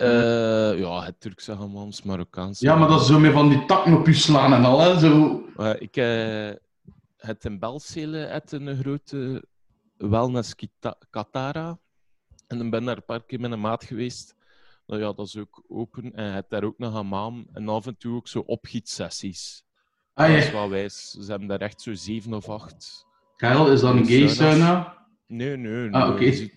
Eh, 0.00 0.78
ja, 0.78 1.02
het 1.02 1.20
Turkse 1.20 1.52
Hammams, 1.52 2.02
Marokkaans. 2.02 2.60
Ja, 2.60 2.76
maar 2.76 2.88
dat 2.88 3.00
is 3.00 3.06
zo 3.06 3.18
met 3.18 3.32
van 3.32 3.48
die 3.48 3.64
takken 3.64 3.98
op 3.98 4.06
je 4.06 4.14
slaan 4.14 4.52
en 4.52 4.64
al, 4.64 4.80
hè? 4.80 4.98
Zo. 4.98 5.44
Eh, 5.56 5.74
ik 5.78 5.96
eh, 5.96 6.50
het 7.16 7.44
in 7.44 7.58
Belzele 7.58 8.18
het 8.18 8.52
een 8.52 8.78
grote 8.78 9.44
wellness 9.96 10.54
Katara. 11.10 11.78
En 12.46 12.58
dan 12.58 12.70
ben 12.70 12.84
daar 12.84 12.96
een 12.96 13.04
paar 13.04 13.24
keer 13.24 13.40
met 13.40 13.52
een 13.52 13.60
maat 13.60 13.84
geweest. 13.84 14.34
Nou 14.86 15.00
ja, 15.00 15.12
dat 15.12 15.26
is 15.26 15.36
ook 15.36 15.62
open. 15.68 16.14
En 16.14 16.32
het 16.32 16.46
daar 16.48 16.64
ook 16.64 16.78
nog 16.78 16.94
een 16.94 17.08
maam. 17.08 17.46
En 17.52 17.68
af 17.68 17.86
en 17.86 17.96
toe 17.96 18.16
ook 18.16 18.28
zo 18.28 18.38
opgietsessies. 18.46 19.64
Ah, 20.14 20.28
Dat 20.28 20.36
is 20.36 20.46
ja. 20.46 20.52
wel 20.52 20.68
wijs. 20.68 21.10
Ze 21.10 21.30
hebben 21.30 21.48
daar 21.48 21.60
echt 21.60 21.80
zo 21.80 21.94
zeven 21.94 22.34
of 22.34 22.48
acht. 22.48 23.06
Karel, 23.36 23.72
is 23.72 23.80
dat 23.80 23.94
een 23.94 24.06
gay 24.06 24.28
sauna? 24.28 25.06
Nee, 25.26 25.56
nee. 25.56 25.72
nee. 25.72 25.92
Ah, 25.92 26.10
oké. 26.10 26.48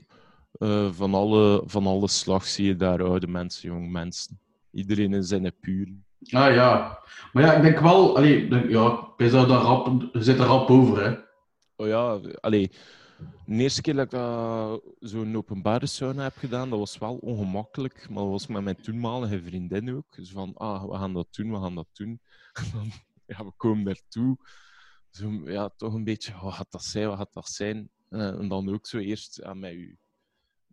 Eh, 0.63 0.91
van, 0.91 1.13
alle, 1.13 1.63
van 1.65 1.88
alle 1.88 2.08
slag 2.08 2.45
zie 2.45 2.65
je 2.65 2.76
daar 2.76 3.04
oude 3.04 3.28
mensen, 3.28 3.69
jonge 3.69 3.88
mensen. 3.88 4.39
Iedereen 4.71 5.13
in 5.13 5.23
zijn 5.23 5.54
puur. 5.60 5.88
Ah 6.32 6.54
ja. 6.54 6.99
Maar 7.34 7.43
ja, 7.43 7.54
ik 7.54 7.62
denk 7.62 7.80
wel, 7.80 8.17
allee, 8.17 8.49
denk, 8.49 8.69
ja, 8.69 9.13
je, 9.17 9.30
zou 9.30 9.47
daar 9.47 9.62
rap, 9.62 10.10
zit 10.13 10.39
er 10.39 10.45
rap 10.45 10.69
over, 10.69 11.04
hè? 11.04 11.17
Oh 11.76 11.88
ja, 11.88 12.19
allee. 12.39 12.71
De 13.45 13.56
eerste 13.56 13.82
keer 13.82 13.93
dat 13.95 14.06
ik 14.06 14.12
dat 14.12 14.82
zo'n 14.99 15.36
openbare 15.36 15.86
sauna 15.86 16.23
heb 16.23 16.38
gedaan, 16.38 16.69
dat 16.69 16.80
was 16.80 16.97
wel 16.97 17.15
ongemakkelijk. 17.15 18.10
Maar 18.10 18.23
dat 18.23 18.32
was 18.32 18.47
met 18.47 18.63
mijn 18.63 18.82
toenmalige 18.82 19.41
vriendin 19.43 19.95
ook. 19.95 20.15
Dus 20.15 20.32
van, 20.32 20.54
ah, 20.54 20.89
we 20.89 20.95
gaan 20.95 21.13
dat 21.13 21.28
doen, 21.32 21.52
we 21.52 21.60
gaan 21.60 21.76
dat 21.76 21.89
doen. 21.93 22.19
En 22.54 22.63
dan, 22.73 22.91
ja, 23.26 23.45
we 23.45 23.52
komen 23.58 23.84
daartoe. 23.84 24.38
Zo, 25.10 25.41
ja, 25.45 25.69
toch 25.69 25.93
een 25.93 26.04
beetje, 26.04 26.34
wat 26.41 26.54
gaat 26.54 26.71
dat 26.71 26.84
zijn, 26.84 27.08
wat 27.08 27.17
gaat 27.17 27.34
dat 27.34 27.49
zijn? 27.49 27.89
Eh, 28.10 28.28
en 28.28 28.47
dan 28.47 28.73
ook 28.73 28.88
zo 28.88 28.97
eerst 28.97 29.41
met 29.54 29.71
je 29.71 29.95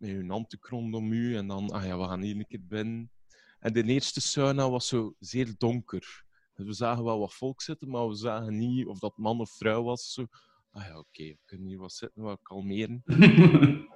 met 0.01 0.09
je 0.09 0.25
handdoek 0.27 0.67
rondom 0.67 1.11
u. 1.11 1.35
En 1.35 1.47
dan, 1.47 1.69
ah 1.69 1.85
ja, 1.85 1.97
we 1.97 2.03
gaan 2.03 2.21
hier 2.21 2.35
een 2.35 2.47
keer 2.47 2.65
binnen. 2.67 3.11
En 3.59 3.73
de 3.73 3.83
eerste 3.83 4.21
sauna 4.21 4.69
was 4.69 4.87
zo 4.87 5.15
zeer 5.19 5.53
donker. 5.57 6.25
Dus 6.55 6.65
we 6.65 6.73
zagen 6.73 7.03
wel 7.03 7.19
wat 7.19 7.33
volk 7.33 7.61
zitten, 7.61 7.89
maar 7.89 8.07
we 8.07 8.15
zagen 8.15 8.57
niet 8.57 8.87
of 8.87 8.99
dat 8.99 9.17
man 9.17 9.39
of 9.39 9.51
vrouw 9.51 9.83
was. 9.83 10.13
Zo. 10.13 10.27
Ah 10.71 10.85
ja, 10.85 10.97
oké, 10.97 11.23
we 11.23 11.39
kunnen 11.45 11.67
hier 11.67 11.77
wat 11.77 11.93
zitten, 11.93 12.23
wat 12.23 12.39
kalmeren. 12.41 13.03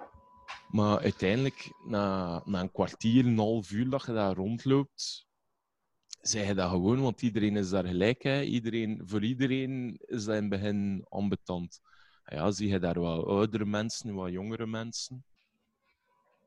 Maar 0.70 1.00
uiteindelijk, 1.00 1.72
na, 1.88 2.42
na 2.46 2.62
een 2.62 2.72
kwartier, 2.72 3.26
een 3.26 3.38
half 3.38 3.72
uur 3.72 3.90
dat 3.90 4.06
je 4.06 4.14
daar 4.14 4.36
rondloopt, 4.36 5.28
zeg 6.22 6.48
je 6.48 6.54
dat 6.54 6.70
gewoon, 6.70 7.02
want 7.02 7.22
iedereen 7.22 7.58
is 7.58 7.70
daar 7.70 7.86
gelijk. 7.86 8.24
Hè? 8.24 8.42
Iedereen, 8.42 9.02
voor 9.06 9.24
iedereen 9.24 9.98
is 10.06 10.26
dat 10.26 10.36
in 10.36 10.42
het 10.42 10.50
begin 10.50 11.06
ambetant. 11.10 11.80
Ja, 12.26 12.52
zie 12.52 12.68
je 12.68 12.80
daar 12.80 13.00
wat 13.00 13.26
oudere 13.26 13.66
mensen, 13.66 14.14
wat 14.14 14.32
jongere 14.32 14.68
mensen. 14.68 15.26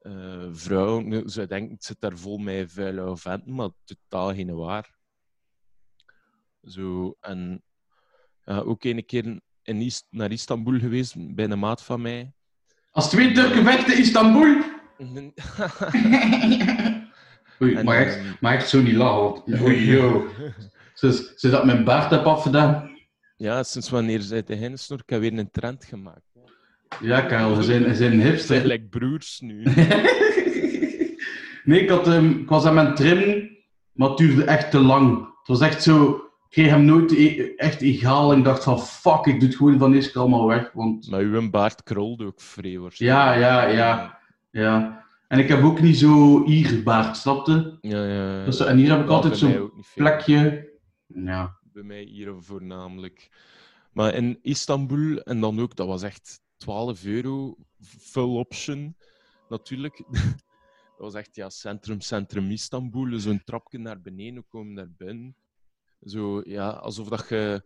Eh, 0.09 0.49
vrouwen, 0.53 1.09
nu, 1.09 1.29
ze 1.29 1.47
denken, 1.47 1.75
het 1.75 1.85
zit 1.85 2.01
daar 2.01 2.17
vol 2.17 2.39
met 2.39 2.73
vuile 2.73 3.17
venten, 3.17 3.55
maar 3.55 3.69
totaal 3.85 4.35
geen 4.35 4.55
waar. 4.55 4.97
Zo, 6.63 7.17
en 7.21 7.63
ja, 8.45 8.59
ook 8.59 8.85
een 8.85 9.05
keer 9.05 9.41
in 9.63 9.93
naar 10.11 10.33
Istanbul 10.33 10.79
geweest, 10.79 11.35
bij 11.35 11.51
een 11.51 11.59
maat 11.59 11.83
van 11.83 12.03
mij. 12.03 12.33
Als 12.91 13.11
twee 13.11 13.33
Turken 13.33 13.65
vechten 13.65 13.99
Istanbul. 13.99 14.63
Oei, 17.63 17.75
En, 17.75 17.85
maar, 17.85 17.97
ehm, 17.97 18.07
echt, 18.07 18.41
maar 18.41 18.55
echt 18.55 18.69
zo 18.69 18.83
niet 18.83 18.95
lachen. 18.95 19.61
Oei, 19.61 19.85
yo. 19.85 20.29
Ze, 20.95 21.49
dat 21.51 21.65
mijn 21.65 21.85
baard 21.85 22.11
heb 22.11 22.25
afgedaan. 22.25 22.97
Ja, 23.37 23.63
sinds 23.63 23.89
wanneer 23.89 24.21
zij 24.21 24.43
de 24.43 24.55
hinnesnor? 24.55 24.99
Ik 24.99 25.11
heb 25.11 25.21
weer 25.21 25.39
een 25.39 25.51
trend 25.51 25.85
gemaakt. 25.85 26.28
Ja, 27.01 27.21
Karel, 27.21 27.57
we 27.57 27.63
zijn, 27.63 27.83
we 27.83 27.95
zijn 27.95 28.21
hipster. 28.21 28.61
gelijk 28.61 28.91
broers 28.91 29.41
nu. 29.41 29.63
nee, 31.65 31.81
ik, 31.81 31.89
had, 31.89 32.09
ehm, 32.09 32.31
ik 32.31 32.49
was 32.49 32.65
aan 32.65 32.75
mijn 32.75 32.95
trim 32.95 33.57
Maar 33.93 34.09
het 34.09 34.19
duurde 34.19 34.45
echt 34.45 34.71
te 34.71 34.81
lang. 34.81 35.17
Het 35.19 35.47
was 35.47 35.61
echt 35.61 35.83
zo... 35.83 36.23
Ik 36.49 36.55
kreeg 36.55 36.71
hem 36.71 36.85
nooit 36.85 37.13
e- 37.13 37.53
echt 37.57 37.81
egaal 37.81 38.33
en 38.33 38.39
ik 38.39 38.45
dacht 38.45 38.65
van 38.65 38.81
fuck, 38.81 39.27
ik 39.27 39.41
doe 39.41 39.49
het 39.49 39.57
gewoon 39.57 39.79
van 39.79 39.95
eerst 39.95 40.13
keer 40.13 40.21
allemaal 40.21 40.47
weg. 40.47 40.71
Want 40.73 41.11
Maar 41.11 41.21
uw 41.21 41.51
baard 41.51 41.83
krolde 41.83 42.25
ook 42.25 42.41
vrij 42.41 42.79
ja, 42.93 43.35
ja, 43.35 43.67
ja, 43.69 44.19
ja. 44.51 45.05
En 45.29 45.39
ik 45.39 45.49
heb 45.49 45.63
ook 45.63 45.81
niet 45.81 45.99
zo 45.99 46.45
ierbaard, 46.45 47.17
snapte? 47.17 47.79
Ja, 47.81 48.05
ja. 48.05 48.45
Dus, 48.45 48.61
en 48.61 48.77
hier 48.77 48.91
heb 48.91 49.01
ik 49.01 49.09
Ja, 49.09 49.15
altijd 49.15 49.37
zo'n 49.37 49.71
plekje. 49.95 50.69
Ja. 51.07 51.57
Bij 51.73 51.83
mij 51.83 52.03
hier 52.03 52.35
voornamelijk. 52.39 53.29
Maar 53.93 54.15
in 54.15 54.39
Istanbul, 54.43 55.19
en 55.19 55.41
dan 55.41 55.61
ook, 55.61 55.77
dat 55.77 55.87
was 55.87 56.03
echt 56.03 56.41
12 56.59 57.05
euro, 57.05 57.57
full 57.81 58.37
option, 58.37 58.97
natuurlijk. 59.49 60.03
Dat 60.99 61.07
was 61.07 61.15
echt, 61.15 61.37
ja, 61.37 61.49
centrum, 61.51 62.01
centrum 62.01 62.51
Istanbul. 62.51 63.19
Zo'n 63.19 63.45
trapje 63.45 63.79
naar 63.79 64.01
beneden, 64.01 64.47
komen 64.49 64.73
naar 64.73 64.91
binnen. 64.97 65.37
Zo, 66.05 66.43
ja, 66.45 66.69
alsof 66.71 67.09
dat 67.09 67.29
je... 67.29 67.63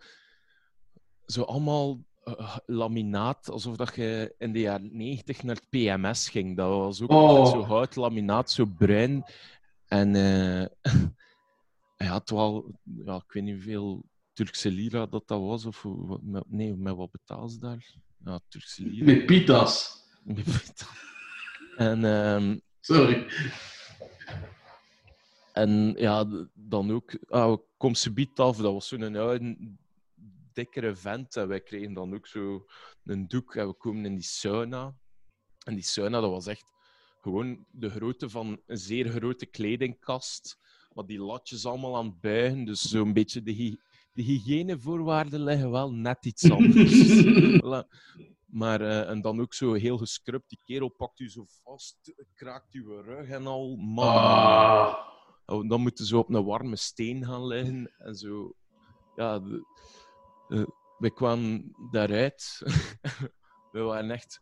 Zo 1.26 1.42
allemaal 1.42 2.04
eh, 2.24 2.56
laminaat, 2.66 3.50
alsof 3.50 3.76
dat 3.76 3.94
je 3.94 4.34
in 4.38 4.52
de 4.52 4.60
jaren 4.60 4.96
90 4.96 5.42
naar 5.42 5.54
het 5.54 5.68
PMS 5.68 6.28
ging. 6.28 6.56
Dat 6.56 6.68
was 6.68 7.02
ook 7.02 7.10
Oh. 7.10 7.46
zo 7.50 7.62
hout, 7.62 7.96
laminaat, 7.96 8.50
zo 8.50 8.64
bruin. 8.64 9.24
En 9.86 10.14
eh, 10.14 10.66
ja, 12.06 12.14
het 12.14 12.30
was, 12.30 12.62
ja, 12.82 13.16
ik 13.16 13.32
weet 13.32 13.42
niet 13.42 13.54
hoeveel 13.54 14.04
Turkse 14.32 14.70
lira 14.70 15.06
dat 15.06 15.28
dat 15.28 15.40
was. 15.40 15.64
Of 15.64 15.86
nee, 16.46 16.74
met 16.74 16.94
wat 16.96 17.10
betaal 17.10 17.48
ze 17.48 17.58
daar? 17.58 17.94
Ja, 18.24 18.40
Turkse 18.48 18.82
lira. 18.82 19.04
Met 19.04 19.26
pita's. 19.26 20.04
en, 21.76 22.04
ehm, 22.04 22.58
Sorry. 22.80 23.26
en 25.52 25.94
ja, 25.96 26.26
dan 26.54 26.90
ook, 26.90 27.18
ah, 27.28 27.58
kom 27.76 27.94
subiet 27.94 28.38
af, 28.38 28.56
dat 28.56 28.72
was 28.72 28.88
zo'n 28.88 29.16
oude, 29.16 29.56
dikkere 30.52 30.94
vent. 30.94 31.36
En 31.36 31.48
wij 31.48 31.60
kregen 31.60 31.92
dan 31.92 32.14
ook 32.14 32.26
zo 32.26 32.66
een 33.04 33.28
doek 33.28 33.54
en 33.54 33.66
we 33.66 33.74
komen 33.74 34.04
in 34.04 34.14
die 34.14 34.24
sauna. 34.24 34.96
En 35.64 35.74
die 35.74 35.84
sauna, 35.84 36.20
dat 36.20 36.30
was 36.30 36.46
echt 36.46 36.72
gewoon 37.20 37.66
de 37.70 37.90
grootte 37.90 38.30
van 38.30 38.60
een 38.66 38.78
zeer 38.78 39.08
grote 39.08 39.46
kledingkast. 39.46 40.58
Maar 40.92 41.06
die 41.06 41.18
latjes 41.20 41.66
allemaal 41.66 41.96
aan 41.96 42.06
het 42.06 42.20
buigen. 42.20 42.64
Dus 42.64 42.82
zo'n 42.82 43.12
beetje 43.12 43.42
de, 43.42 43.78
de 44.12 44.22
hygiënevoorwaarden 44.22 45.40
liggen 45.42 45.70
wel 45.70 45.92
net 45.92 46.26
iets 46.26 46.50
anders. 46.56 47.24
Voilà. 47.60 47.88
Maar, 48.46 48.80
eh, 48.80 49.08
en 49.10 49.20
dan 49.20 49.40
ook 49.40 49.54
zo 49.54 49.72
heel 49.72 49.98
gescrubt. 49.98 50.48
Die 50.48 50.60
kerel 50.64 50.88
pakt 50.88 51.20
u 51.20 51.30
zo 51.30 51.44
vast, 51.64 52.12
kraakt 52.34 52.72
uw 52.72 53.00
rug 53.00 53.28
en 53.28 53.46
al. 53.46 53.78
Ah. 53.96 54.94
Oh, 55.46 55.68
dan 55.68 55.80
moeten 55.80 56.04
ze 56.06 56.16
op 56.18 56.34
een 56.34 56.44
warme 56.44 56.76
steen 56.76 57.24
gaan 57.24 57.46
liggen 57.46 57.92
en 57.98 58.14
zo. 58.14 58.52
Ja, 59.16 59.38
de, 59.38 59.64
eh, 60.48 60.62
we 60.98 61.10
kwamen 61.10 61.72
daaruit. 61.90 62.62
we 63.72 63.80
waren 63.80 64.10
echt. 64.10 64.40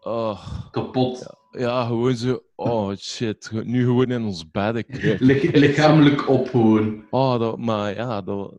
Oh, 0.00 0.70
Kapot. 0.70 1.26
ja, 1.50 1.86
gewoon 1.86 2.16
zo. 2.16 2.40
Oh 2.54 2.94
shit, 2.96 3.50
nu 3.64 3.84
gewoon 3.84 4.10
in 4.10 4.24
ons. 4.24 4.44
Lich- 4.52 5.52
lichamelijk 5.52 6.28
op 6.28 6.48
gewoon. 6.48 7.06
Oh, 7.10 7.38
dat, 7.38 7.58
maar 7.58 7.94
ja, 7.94 8.22
dat, 8.22 8.58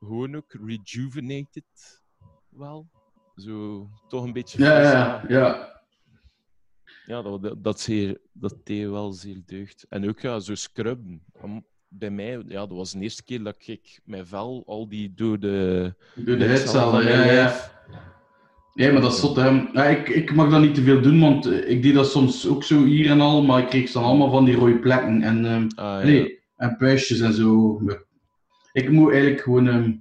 gewoon 0.00 0.36
ook 0.36 0.56
rejuvenated 0.66 2.02
wel. 2.48 2.88
Zo, 3.36 3.88
toch 4.08 4.24
een 4.24 4.32
beetje 4.32 4.62
Ja, 4.62 4.80
ja, 4.82 5.24
ja. 5.28 5.74
Ja, 7.06 7.22
dat, 7.22 7.42
dat, 7.42 7.64
dat, 7.64 7.80
zeer, 7.80 8.18
dat 8.32 8.56
deed 8.64 8.88
wel 8.88 9.12
zeer 9.12 9.42
deugd. 9.46 9.86
En 9.88 10.08
ook 10.08 10.20
ja, 10.20 10.38
zo 10.38 10.54
scrubben. 10.54 11.22
Bij 11.88 12.10
mij, 12.10 12.42
ja, 12.46 12.66
dat 12.66 12.76
was 12.76 12.92
de 12.92 12.98
eerste 13.00 13.24
keer 13.24 13.42
dat 13.42 13.56
ik 13.58 14.00
mijn 14.04 14.26
vel 14.26 14.62
al 14.66 14.88
die 14.88 15.14
door 15.14 15.38
de... 15.38 15.94
Door 16.14 16.38
de 16.38 16.46
mijn 16.46 17.06
ja, 17.06 17.32
ja. 17.32 17.74
Nee, 18.74 18.92
maar 18.92 19.00
dat 19.02 19.12
is 19.12 19.20
zot, 19.20 19.36
hè. 19.36 19.48
Ja, 19.72 19.84
ik, 19.84 20.08
ik 20.08 20.34
mag 20.34 20.50
dat 20.50 20.60
niet 20.60 20.74
te 20.74 20.82
veel 20.82 21.00
doen, 21.00 21.20
want 21.20 21.46
eh, 21.46 21.70
ik 21.70 21.82
deed 21.82 21.94
dat 21.94 22.10
soms 22.10 22.48
ook 22.48 22.64
zo 22.64 22.84
hier 22.84 23.10
en 23.10 23.20
al, 23.20 23.42
maar 23.42 23.62
ik 23.62 23.68
kreeg 23.68 23.92
dan 23.92 24.04
allemaal 24.04 24.30
van 24.30 24.44
die 24.44 24.54
rode 24.54 24.78
plekken 24.78 25.22
en, 25.22 25.68
Ah, 25.74 26.00
ja. 26.00 26.02
nee, 26.02 26.40
en 26.56 26.76
puistjes 26.76 27.20
en 27.20 27.32
zo. 27.32 27.80
Ik 28.76 28.90
moet 28.90 29.12
eigenlijk 29.12 29.40
gewoon... 29.42 29.68
ehm, 29.68 29.92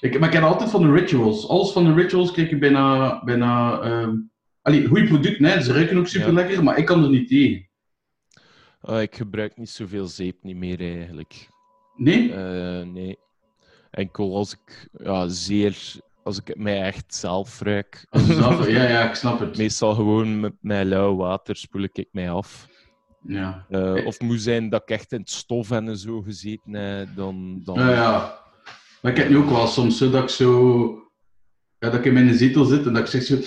ik, 0.00 0.18
maar 0.18 0.28
ik 0.28 0.34
heb 0.34 0.42
altijd 0.44 0.70
van 0.70 0.82
de 0.82 0.92
rituals. 0.92 1.48
Alles 1.48 1.72
van 1.72 1.84
de 1.84 1.94
rituals 1.94 2.32
kreeg 2.32 2.50
ik 2.50 2.60
bijna... 2.60 3.24
bijna 3.24 3.80
ehm 3.80 4.16
allee, 4.62 4.86
goede 4.86 5.06
producten, 5.06 5.44
hè. 5.44 5.60
ze 5.60 5.72
ruiken 5.72 5.98
ook 5.98 6.06
super 6.06 6.32
lekker, 6.32 6.64
maar 6.64 6.78
ik 6.78 6.84
kan 6.86 7.02
er 7.02 7.10
niet 7.10 7.28
tegen. 7.28 7.68
Ah, 8.80 9.02
ik 9.02 9.16
gebruik 9.16 9.56
niet 9.56 9.70
zoveel 9.70 10.06
zeep 10.06 10.36
niet 10.42 10.56
meer 10.56 10.80
eigenlijk. 10.80 11.48
Nee? 11.96 12.32
Eh, 12.32 12.86
nee. 12.86 13.18
Enkel 13.90 14.36
als 14.36 14.52
ik 14.52 14.88
ja, 14.92 15.28
zeer... 15.28 16.00
Als 16.24 16.38
ik 16.38 16.46
het 16.46 16.58
mij 16.58 16.82
echt 16.82 17.14
zelf 17.14 17.60
ruik. 17.60 18.06
Zelf- 18.10 18.68
ja, 18.76 18.88
ja, 18.88 19.08
ik 19.08 19.14
snap 19.14 19.38
het. 19.38 19.56
Meestal 19.56 19.94
gewoon 19.94 20.40
met, 20.40 20.52
met 20.60 20.86
lauw 20.86 21.16
water 21.16 21.56
spoel 21.56 21.82
ik 21.82 22.06
mij 22.12 22.30
af. 22.30 22.68
Ja. 23.22 23.66
Eh, 23.68 24.06
of 24.06 24.20
moet 24.20 24.40
zijn 24.40 24.68
dat 24.68 24.82
ik 24.82 24.88
echt 24.90 25.12
in 25.12 25.20
het 25.20 25.30
stof 25.30 25.70
en 25.70 25.96
zo 25.98 26.20
gezeten 26.20 26.72
heb, 26.72 27.08
dan... 27.16 27.60
dan... 27.64 27.78
Ja, 27.78 27.90
ja. 27.90 28.40
Maar 29.02 29.12
ik 29.12 29.18
heb 29.18 29.28
nu 29.28 29.36
ook 29.36 29.50
wel 29.50 29.66
soms 29.66 29.98
zo 29.98 30.10
dat 30.10 30.22
ik 30.22 30.28
zo... 30.28 30.86
Ja, 31.78 31.90
dat 31.90 31.94
ik 31.94 32.04
in 32.04 32.12
mijn 32.12 32.34
zetel 32.34 32.64
zit 32.64 32.86
en 32.86 32.92
dat 32.92 33.02
ik 33.02 33.22
zeg 33.22 33.22
zo... 33.22 33.38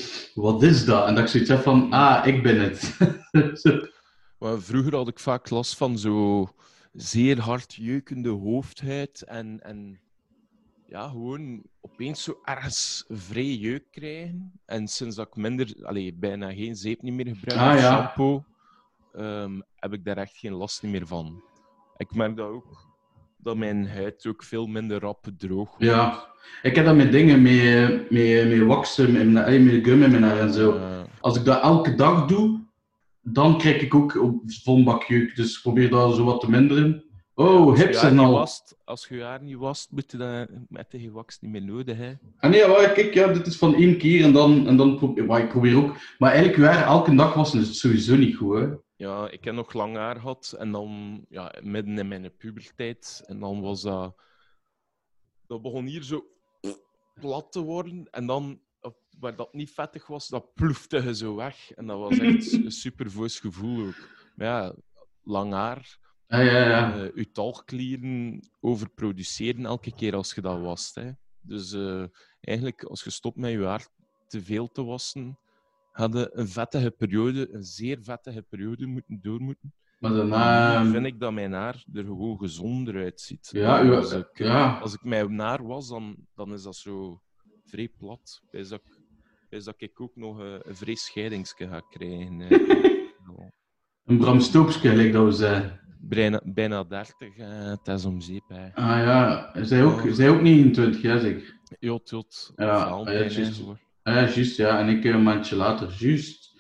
Wat 0.42 0.64
is 0.64 0.86
dat? 0.86 1.08
En 1.08 1.16
dat 1.16 1.24
ik 1.24 1.30
zoiets 1.30 1.50
heb 1.50 1.62
van... 1.62 1.92
Ah, 1.92 2.28
ik 2.28 2.44
ben 2.44 2.60
het. 2.62 2.98
Maar 4.40 4.62
vroeger 4.62 4.96
had 4.96 5.08
ik 5.08 5.20
vaak 5.20 5.50
last 5.50 5.78
van 5.78 5.98
zo 5.98 6.48
zeer 6.94 7.40
hard 7.40 7.74
jeukende 7.74 8.30
hoofdhuid 8.30 9.22
en, 9.22 9.60
en 9.64 10.00
ja, 10.88 11.08
gewoon 11.08 11.64
opeens 11.82 12.24
zo 12.24 12.40
ergens 12.44 13.06
vrij 13.08 13.54
jeuk 13.56 13.84
krijgen. 13.92 14.60
En 14.66 14.88
sinds 14.88 15.16
dat 15.16 15.28
ik 15.28 15.36
minder, 15.36 15.74
allee, 15.82 16.14
bijna 16.14 16.54
geen 16.54 16.76
zeep 16.76 17.02
niet 17.02 17.14
meer 17.14 17.28
gebruik 17.28 17.60
Ah, 17.60 17.80
ja. 17.82 17.96
shampoo, 17.96 18.44
ehm, 19.18 19.60
heb 19.76 19.94
ik 19.94 20.06
daar 20.06 20.18
echt 20.18 20.38
geen 20.38 20.54
last 20.54 20.84
meer 20.84 21.08
van. 21.08 21.44
Ik 21.98 22.16
merk 22.16 22.36
dat 22.38 22.48
ook, 22.48 22.94
dat 23.38 23.58
mijn 23.58 23.88
huid 23.90 24.26
ook 24.28 24.44
veel 24.44 24.66
minder 24.68 25.00
rap 25.00 25.26
droog 25.38 25.70
wordt. 25.70 25.84
ja. 25.86 26.34
Ik 26.62 26.76
heb 26.76 26.86
dat 26.86 26.96
met 26.96 27.12
dingen, 27.12 27.42
met, 27.42 28.12
met, 28.12 28.48
met 28.58 28.68
waxen, 28.68 29.12
met, 29.34 29.64
met 29.64 29.84
gum 29.86 30.24
haar 30.24 30.40
en 30.40 30.54
zo. 30.54 30.76
Eh, 30.78 31.02
Als 31.20 31.38
ik 31.38 31.46
dat 31.46 31.62
elke 31.62 31.96
dag 31.96 32.26
doe, 32.26 32.60
dan 33.22 33.58
krijg 33.58 33.82
ik 33.82 33.96
ook 33.96 34.16
op 34.16 35.04
jeuk. 35.08 35.36
Dus 35.36 35.56
ik 35.56 35.62
probeer 35.62 35.90
dat 35.90 36.16
zo 36.16 36.24
wat 36.24 36.40
te 36.42 36.50
minderen. 36.50 37.04
Oh, 37.34 37.78
je 37.78 37.84
hips 37.84 38.04
en 38.04 38.20
al. 38.20 38.32
wast- 38.32 38.78
als 38.86 39.08
je 39.08 39.22
haar 39.24 39.42
niet 39.44 39.56
wast, 39.58 39.92
moet 39.92 40.12
je 40.12 40.18
dat 40.18 40.50
met 40.70 40.92
de 40.92 41.12
wax 41.12 41.40
niet 41.40 41.52
meer 41.52 41.64
nodig 41.64 41.98
hè. 41.98 42.14
Ah 42.40 42.50
nee, 42.52 42.68
maar 42.68 42.92
kijk, 42.92 43.14
ja, 43.14 43.28
dit 43.28 43.48
is 43.48 43.58
van 43.58 43.76
één 43.76 43.98
keer 43.98 44.24
en 44.24 44.34
dan, 44.34 44.68
en 44.68 44.78
dan 44.78 44.96
probeer 44.98 45.40
ik 45.40 45.50
probeer 45.50 45.78
ook. 45.78 45.96
Maar 46.18 46.32
eigenlijk, 46.32 46.60
je 46.62 46.66
haar 46.68 46.86
elke 46.88 47.16
dag 47.16 47.34
wassen 47.34 47.60
is 47.62 47.80
sowieso 47.80 48.16
niet 48.16 48.36
goed, 48.36 48.58
hè. 48.60 48.68
Ja, 48.98 49.30
ik 49.30 49.44
heb 49.44 49.54
nog 49.54 49.74
lang 49.74 49.96
haar 49.96 50.16
gehad 50.16 50.56
en 50.58 50.72
dan 50.72 51.26
ja, 51.30 51.56
midden 51.62 51.98
in 51.98 52.08
mijn 52.08 52.36
puberteit. 52.38 53.24
En 53.26 53.40
dan 53.40 53.62
was 53.62 53.82
dat. 53.82 54.16
Dat 55.48 55.62
begon 55.62 55.86
hier 55.86 56.04
zo 56.04 56.26
plat 57.14 57.52
te 57.52 57.60
worden. 57.62 58.08
En 58.12 58.26
dan, 58.26 58.62
waar 59.20 59.36
dat 59.36 59.54
niet 59.54 59.72
vettig 59.72 60.08
was, 60.08 60.28
dat 60.28 60.54
ploefde 60.54 61.02
je 61.04 61.16
zo 61.16 61.36
weg. 61.36 61.72
En 61.72 61.88
dat 61.88 62.00
was 62.00 62.18
echt 62.20 62.52
een 62.64 62.72
super 62.72 63.12
voos 63.12 63.40
gevoel 63.40 63.88
ook. 63.88 64.10
Maar 64.36 64.48
ja, 64.48 64.76
lang 65.24 65.54
haar, 65.54 65.98
Ja, 66.28 66.40
ja, 66.40 66.70
ja. 66.70 66.94
eh, 67.04 67.16
je 67.16 67.32
talgklieren 67.32 68.40
overproduceren 68.60 69.66
elke 69.66 69.96
keer 69.96 70.16
als 70.16 70.34
je 70.34 70.42
dat 70.42 70.60
wast. 70.60 70.96
Hè. 70.96 71.12
Dus 71.42 71.72
eh, 71.74 72.04
eigenlijk, 72.42 72.84
als 72.84 73.04
je 73.04 73.10
stopt 73.10 73.38
met 73.38 73.52
je 73.52 73.64
haar 73.66 73.88
te 74.28 74.42
veel 74.42 74.72
te 74.72 74.84
wassen, 74.84 75.40
hadden 75.96 76.40
een 76.40 76.48
vettige 76.48 76.92
periode, 76.92 77.54
een 77.54 77.64
zeer 77.64 77.98
vettige 78.02 78.42
periode 78.42 78.86
moeten 78.86 79.20
door 79.22 79.42
moeten. 79.42 79.74
Maar 80.00 80.14
daarna... 80.14 80.86
vind 80.86 81.06
ik 81.06 81.20
dat 81.20 81.34
mijn 81.34 81.52
haar 81.54 81.84
er 81.94 82.04
gewoon 82.04 82.38
gezonder 82.38 82.96
uitziet. 82.96 83.50
Ja, 83.52 83.96
als, 83.96 84.12
ik, 84.12 84.30
ja. 84.34 84.78
als 84.78 84.94
ik 84.94 85.04
mijn 85.04 85.40
haar 85.40 85.68
was, 85.68 85.88
dan, 85.90 86.16
dan 86.34 86.54
is 86.54 86.64
dat 86.64 86.76
zo 86.76 87.22
vrij 87.66 87.90
plat. 87.98 88.42
Is 88.52 88.70
dat, 88.70 88.82
is 89.50 89.64
dat 89.64 89.76
ik 89.78 90.02
ook 90.02 90.16
nog 90.16 90.40
eh, 90.40 90.54
een 90.62 90.76
vrij 90.76 90.96
scheidingsje 90.96 91.68
ga 91.68 91.80
krijgen. 91.90 92.42
eh. 92.42 92.50
Ja. 93.38 93.52
Een 94.06 94.18
Bram 94.18 94.40
Stoopske, 94.40 94.90
gelijk 94.90 95.14
dat 95.14 95.38
we 95.38 95.72
bijna, 96.00 96.42
bijna 96.44 96.84
30, 96.84 97.38
eh, 97.38 97.66
het 97.70 97.88
is 97.88 98.06
om 98.06 98.22
zeep. 98.22 98.44
Hè. 98.48 98.74
Ah 98.74 98.98
ja, 98.98 99.52
zij 99.64 99.84
ook, 99.84 100.02
zij 100.12 100.30
ook 100.30 100.42
29, 100.42 101.02
ja 101.02 101.20
zeker. 101.20 101.60
Jot, 101.80 102.10
jot. 102.10 102.54
Ja, 102.56 103.04
ja. 103.06 103.78
Ah 104.06 104.14
ja, 104.16 104.30
juist, 104.30 104.58
ja. 104.58 104.80
En 104.80 104.90
ik 104.90 105.06
eh, 105.06 105.12
een 105.14 105.24
maandje 105.24 105.56
later, 105.56 105.94
juist. 106.00 106.54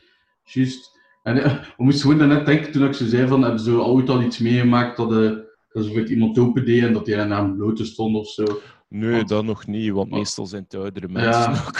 Juist. 0.43 0.91
En 1.23 1.43
eh, 1.43 1.53
we 1.77 1.83
moesten 1.83 2.01
gewoon 2.11 2.17
daarnet 2.27 2.45
denken, 2.45 2.71
toen 2.71 2.85
ik 2.87 2.93
zo 2.93 3.05
zei 3.05 3.27
van, 3.27 3.41
hebben 3.41 3.59
ze 3.59 3.69
zo 3.71 3.81
ooit 3.81 4.09
al 4.09 4.21
iets 4.21 4.37
meegemaakt 4.39 4.97
dat, 4.97 5.11
eh 5.11 5.31
dat 5.71 5.85
ze 5.85 6.05
iemand 6.05 6.39
open 6.39 6.65
deed 6.65 6.83
en 6.83 6.93
dat 6.93 7.07
hij 7.07 7.19
aan 7.21 7.31
een 7.31 7.55
blote 7.55 7.85
stond 7.85 8.15
of 8.15 8.27
zo. 8.27 8.43
Nee, 8.89 9.11
Want- 9.15 9.29
dat 9.29 9.43
nog 9.43 9.67
niet, 9.67 9.91
want 9.91 10.09
Maar- 10.09 10.19
meestal 10.19 10.45
zijn 10.45 10.63
het 10.63 10.75
oudere 10.75 11.07
mensen 11.07 11.51
Ja. 11.51 11.63
ook. 11.67 11.77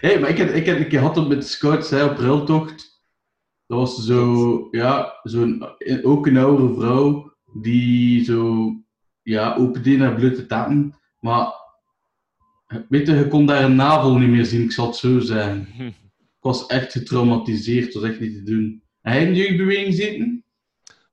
Hé, 0.00 0.18
maar 0.18 0.28
ik 0.28 0.38
had, 0.38 0.48
ik 0.54 0.66
had 0.68 0.76
een 0.76 0.88
keer 0.88 1.00
had 1.00 1.16
het 1.16 1.28
met 1.28 1.46
scouts 1.48 1.90
hè, 1.90 2.04
op 2.04 2.18
railtocht. 2.18 3.00
Dat 3.66 3.78
was 3.78 4.04
zo, 4.04 4.68
ja, 4.70 5.18
zo'n, 5.22 5.64
ook 6.02 6.26
een 6.26 6.36
oudere 6.36 6.74
vrouw. 6.74 7.30
die 7.60 8.24
zo 8.24 8.70
ja, 9.22 9.54
open 9.56 9.82
deden 9.82 10.06
en 10.06 10.14
blote 10.14 10.46
taten. 10.46 10.94
Maar 11.20 11.52
weet 12.88 13.06
je, 13.06 13.14
je 13.14 13.28
kon 13.28 13.46
daar 13.46 13.64
een 13.64 13.74
navel 13.74 14.18
niet 14.18 14.28
meer 14.28 14.44
zien, 14.44 14.62
ik 14.62 14.72
zal 14.72 14.86
het 14.86 14.96
zo 14.96 15.18
zeggen. 15.20 15.68
Ik 16.42 16.48
was 16.48 16.66
echt 16.66 16.92
getraumatiseerd, 16.92 17.84
het 17.84 17.94
was 17.94 18.02
echt 18.02 18.20
niet 18.20 18.34
te 18.34 18.42
doen. 18.42 18.82
En 19.02 19.12
hij 19.12 19.22
in 19.26 19.32
de 19.32 19.38
jeugdbeweging 19.38 19.94
zitten? 19.94 20.44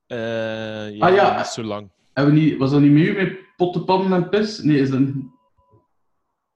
Eh, 0.08 0.18
ja, 0.96 1.08
Ah, 1.08 1.16
ja. 1.16 1.44
zo 1.44 1.64
lang. 1.64 1.90
Hebben 2.14 2.34
we 2.34 2.40
niet, 2.40 2.58
was 2.58 2.72
dat 2.72 2.82
niet 2.82 2.92
met 2.92 3.06
u 3.08 3.14
met 3.14 3.38
pottenpannen 3.56 4.24
en 4.24 4.30
pis? 4.30 4.60
Nee, 4.62 4.80
is 4.80 4.90
dat 4.90 5.00
niet... 5.00 5.16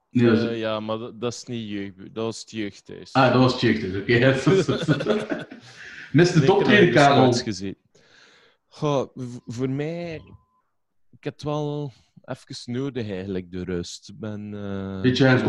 Nee, 0.09 0.25
dat 0.29 0.37
is... 0.37 0.43
Eh, 0.47 0.59
ja, 0.59 0.79
maar 0.79 0.97
dat, 0.97 1.21
dat 1.21 1.33
is 1.33 1.43
niet 1.43 1.69
jeugd, 1.69 1.97
dat 1.97 2.23
was 2.23 2.39
het 2.39 2.51
jeugdhuis. 2.51 3.13
Ah, 3.13 3.31
dat 3.33 3.41
was 3.41 3.51
het 3.51 3.61
jeugd, 3.61 3.95
oké. 3.97 4.13
Mist 6.11 6.33
de 6.33 6.39
Nee, 6.39 6.43
ik 6.43 6.43
heb 6.43 6.45
toptreden, 6.45 6.79
er 6.87 6.93
dus 6.93 6.93
Karel. 7.03 7.33
gezeten. 7.33 7.81
Goh, 8.67 9.15
voor 9.45 9.69
mij, 9.69 10.15
ik 11.11 11.23
heb 11.23 11.33
het 11.33 11.43
wel 11.43 11.91
even 12.25 12.73
nodig 12.73 13.09
eigenlijk, 13.09 13.51
de 13.51 13.63
rust. 13.63 14.09
Ik 14.09 14.19
ben, 14.19 14.53
eh, 14.53 15.01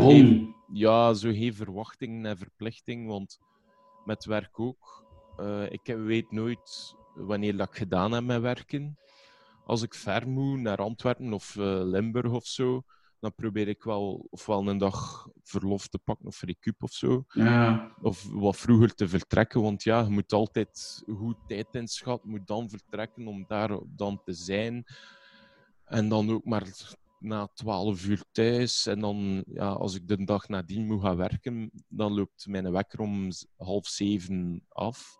Beetje. 0.09 0.55
Ja, 0.73 1.13
zo 1.15 1.31
geen 1.31 1.55
verwachtingen 1.55 2.27
en 2.27 2.39
verplichting, 2.39 3.07
want 3.07 3.39
met 4.05 4.25
werk 4.25 4.61
ook. 4.61 5.03
eh, 5.37 5.71
ik 5.71 5.87
weet 5.87 6.31
nooit 6.31 6.95
wanneer 7.15 7.57
dat 7.57 7.69
ik 7.69 7.77
gedaan 7.77 8.13
heb 8.13 8.25
met 8.25 8.41
werken. 8.41 8.99
Als 9.65 9.83
ik 9.83 9.95
ver 9.95 10.29
moet, 10.29 10.61
naar 10.61 10.77
Antwerpen 10.79 11.33
of 11.33 11.57
eh, 11.57 11.81
Limburg 11.85 12.33
of 12.33 12.47
zo, 12.47 12.83
dan 13.21 13.35
probeer 13.35 13.69
ik 13.69 13.83
wel 13.83 14.27
ofwel 14.31 14.69
een 14.69 14.79
dag 14.79 15.29
verlof 15.43 15.89
te 15.89 15.99
pakken 15.99 16.27
of 16.27 16.41
recup 16.43 16.83
of 16.83 16.93
zo. 16.93 17.25
Ja. 17.29 17.93
Of 18.03 18.29
wat 18.33 18.57
vroeger 18.57 18.95
te 18.95 19.09
vertrekken, 19.09 19.63
want 19.63 19.83
ja, 19.83 20.01
je 20.01 20.09
moet 20.11 20.33
altijd 20.33 21.03
goed 21.19 21.37
tijd 21.47 21.67
inschatten, 21.71 22.31
moet 22.31 22.47
dan 22.47 22.69
vertrekken 22.71 23.27
om 23.27 23.45
daar 23.49 23.79
dan 23.87 24.21
te 24.25 24.33
zijn. 24.33 24.85
En 25.85 26.09
dan 26.09 26.31
ook 26.31 26.45
maar 26.45 26.67
na 27.19 27.49
12 27.55 28.07
uur 28.07 28.23
thuis. 28.33 28.87
En 28.87 29.01
dan, 29.01 29.45
ja, 29.47 29.69
als 29.69 29.95
ik 29.95 30.09
de 30.09 30.25
dag 30.25 30.49
nadien 30.49 30.87
moet 30.87 31.03
gaan 31.03 31.17
werken, 31.17 31.71
dan 31.89 32.15
loopt 32.15 32.47
mijn 32.49 32.73
wekker 32.73 32.99
om 33.01 33.29
half 33.57 33.87
zeven 33.87 34.63
af. 34.69 35.17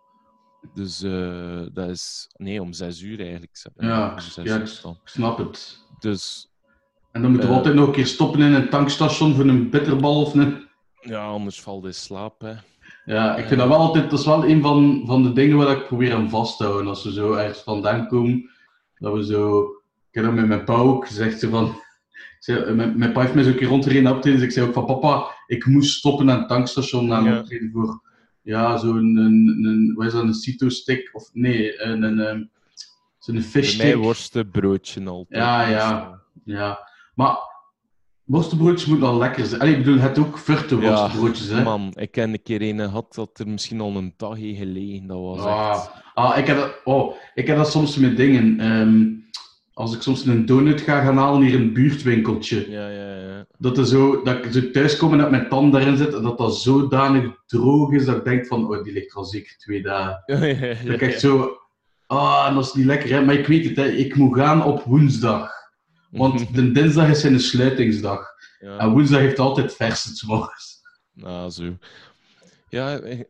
Dus 0.73 1.01
eh, 1.01 1.65
dat 1.73 1.89
is... 1.89 2.29
Nee, 2.37 2.61
om 2.61 2.73
zes 2.73 3.01
uur 3.01 3.19
eigenlijk. 3.19 3.65
Ja, 3.77 4.19
zes 4.19 4.45
ja, 4.45 4.55
uur 4.57 4.61
ik 4.67 4.79
dan. 4.81 4.91
ik 4.91 5.07
snap 5.07 5.37
het. 5.37 5.79
Dus 5.99 6.49
En 7.11 7.21
dan 7.21 7.31
moeten 7.31 7.47
we 7.49 7.53
Eh. 7.53 7.59
altijd 7.59 7.75
nog 7.75 7.87
een 7.87 7.93
keer 7.93 8.07
stoppen 8.07 8.41
in 8.41 8.53
een 8.53 8.69
tankstation 8.69 9.35
voor 9.35 9.45
een 9.45 9.69
bitterbal 9.69 10.21
of 10.21 10.33
een... 10.33 10.67
ja, 11.01 11.25
anders 11.27 11.61
valt 11.61 11.83
hij 11.83 11.91
slaap. 11.91 12.41
Hè. 12.41 12.53
Ja, 13.05 13.35
ik 13.35 13.47
vind 13.47 13.59
dat 13.59 13.69
wel 13.69 13.77
altijd... 13.77 14.09
Dat 14.09 14.19
is 14.19 14.25
wel 14.25 14.45
een 14.45 14.61
van, 14.61 15.03
van 15.05 15.23
de 15.23 15.33
dingen 15.33 15.57
waar 15.57 15.77
ik 15.77 15.85
probeer 15.87 16.13
aan 16.13 16.29
vast 16.29 16.57
te 16.57 16.63
houden. 16.63 16.87
Als 16.87 17.03
we 17.03 17.11
zo 17.13 17.33
ergens 17.33 17.59
vandaan 17.63 18.07
komen, 18.07 18.49
dat 18.97 19.13
we 19.13 19.25
zo... 19.25 19.65
Ik 20.15 20.21
heb 20.23 20.33
met 20.33 20.47
mijn 20.47 20.63
pa 20.63 20.73
ook 20.73 21.07
gezegd, 21.07 21.39
zo 21.39 21.49
van... 21.49 21.75
zei- 22.39 22.73
mijn, 22.73 22.97
mijn 22.97 23.11
pa 23.11 23.21
heeft 23.21 23.33
mij 23.33 23.43
zo 23.43 23.49
een 23.49 23.55
keer 23.55 23.67
rondgereden 23.67 24.15
op 24.15 24.23
dus 24.23 24.41
ik 24.41 24.51
zei 24.51 24.67
ook 24.67 24.73
van 24.73 24.85
papa, 24.85 25.25
ik 25.47 25.65
moest 25.65 25.97
stoppen 25.97 26.31
aan 26.31 26.39
het 26.39 26.47
tankstation 26.47 27.07
na 27.07 27.19
Ja. 27.19 27.37
optreden 27.39 27.69
voor... 27.71 28.01
Ja, 28.41 28.77
zo'n... 28.77 28.95
Een, 29.17 29.59
een, 29.63 29.93
wat 29.95 30.05
is 30.05 30.11
dat, 30.13 30.23
een 30.23 30.33
Cito-stick? 30.33 31.09
Of 31.13 31.29
nee, 31.33 31.81
een... 31.81 32.03
een, 32.03 32.19
een 32.19 32.51
zo'n 33.19 33.41
fish 33.41 33.75
Bij 33.75 33.85
mij 33.85 33.91
stick. 33.93 34.03
worsten 34.03 34.49
broodje 34.49 35.05
altijd. 35.05 35.41
Ja, 35.43 35.67
ja. 35.67 36.19
Ja, 36.45 36.79
maar 37.15 37.35
worstenbroodjes 38.23 38.85
moeten 38.85 39.07
wel 39.07 39.17
lekker 39.17 39.45
zijn. 39.45 39.61
Allee, 39.61 39.73
ik 39.73 39.79
bedoel, 39.79 39.93
je 39.95 39.99
hebt 40.01 40.19
ook 40.19 40.37
verte 40.37 40.75
Ja, 40.75 40.81
worstenbroodjes, 40.81 41.47
hè? 41.47 41.63
Man, 41.63 41.91
ik 41.95 42.15
heb 42.15 42.27
een 42.27 42.41
keer 42.43 42.61
een 42.61 42.79
gehad 42.79 43.13
dat 43.15 43.39
er 43.39 43.47
misschien 43.47 43.81
al 43.81 43.95
een 43.95 44.13
dag 44.17 44.37
gelegen. 44.37 45.07
Dat 45.07 45.17
was 45.19 45.39
Ah, 45.39 45.69
echt... 45.71 45.91
ah, 46.13 46.37
ik, 46.37 46.47
heb 46.47 46.57
dat, 46.57 46.81
oh, 46.83 47.15
ik 47.33 47.47
heb 47.47 47.57
dat 47.57 47.71
soms 47.71 47.97
met 47.97 48.17
dingen. 48.17 48.59
Ehm, 48.59 49.03
als 49.75 49.95
ik 49.95 50.01
soms 50.01 50.25
een 50.25 50.45
donut 50.45 50.81
ga 50.81 51.03
gaan 51.03 51.17
halen 51.17 51.41
hier 51.41 51.53
in 51.53 51.61
een 51.61 51.73
buurtwinkeltje, 51.73 52.71
Ja, 52.71 52.89
ja, 52.89 53.15
ja. 53.15 53.45
dat, 53.57 53.77
er 53.77 53.85
zo, 53.85 54.21
dat 54.21 54.45
ik 54.45 54.51
zo 54.51 54.71
thuis 54.71 54.97
kom 54.97 55.11
en 55.11 55.17
dat 55.17 55.31
mijn 55.31 55.49
tand 55.49 55.73
daarin 55.73 55.97
zit 55.97 56.13
en 56.13 56.23
dat 56.23 56.37
dat 56.37 56.57
zodanig 56.57 57.43
droog 57.45 57.91
is 57.91 58.05
dat 58.05 58.15
ik 58.15 58.23
denk 58.23 58.45
van, 58.47 58.69
oh, 58.69 58.83
die 58.83 58.93
ligt 58.93 59.13
al 59.13 59.23
zeker 59.23 59.57
twee 59.57 59.81
dagen. 59.81 60.23
ja, 60.35 60.45
ja, 60.45 60.65
ja, 60.65 60.83
Dat 60.83 60.93
ik 60.93 61.01
echt 61.01 61.19
zo, 61.19 61.57
ah, 62.07 62.55
dat 62.55 62.65
is 62.65 62.73
niet 62.73 62.85
lekker, 62.85 63.09
hè? 63.09 63.25
Maar 63.25 63.35
ik 63.35 63.47
weet 63.47 63.65
het, 63.65 63.75
hè? 63.75 63.87
ik 63.87 64.15
moet 64.15 64.37
gaan 64.37 64.63
op 64.63 64.83
woensdag. 64.83 65.51
Want 66.11 66.47
de 66.55 66.71
dinsdag 66.71 67.09
is 67.09 67.21
zijn 67.21 67.39
sluitingsdag. 67.39 68.33
En 68.59 68.91
woensdag 68.91 69.19
heeft 69.19 69.39
altijd 69.39 69.75
vers 69.75 70.03
het 70.03 70.23
morgens. 70.25 70.81
Nou, 71.13 71.49
zo. 71.49 71.77
Ja, 72.69 72.93
ik, 72.93 73.27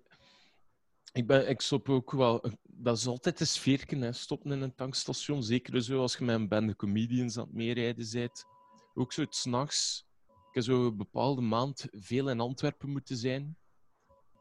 ik, 1.13 1.27
ben, 1.27 1.49
ik 1.49 1.61
stop 1.61 1.89
ook 1.89 2.11
wel... 2.11 2.43
Dat 2.77 2.97
is 2.97 3.07
altijd 3.07 3.39
een 3.39 3.47
sfeerken, 3.47 4.01
hè, 4.01 4.11
stoppen 4.11 4.51
in 4.51 4.61
een 4.61 4.75
tankstation. 4.75 5.43
Zeker 5.43 5.83
zo 5.83 6.01
als 6.01 6.17
je 6.17 6.23
met 6.23 6.35
een 6.35 6.47
bende 6.47 6.75
comedians 6.75 7.37
aan 7.37 7.43
het 7.43 7.53
meerijden 7.53 8.07
bent. 8.11 8.45
Ook 8.93 9.13
zo 9.13 9.21
het 9.21 9.35
s'nachts. 9.35 10.05
Ik 10.27 10.53
heb 10.53 10.63
zo 10.63 10.87
een 10.87 10.97
bepaalde 10.97 11.41
maand 11.41 11.87
veel 11.91 12.29
in 12.29 12.39
Antwerpen 12.39 12.89
moeten 12.89 13.17
zijn. 13.17 13.57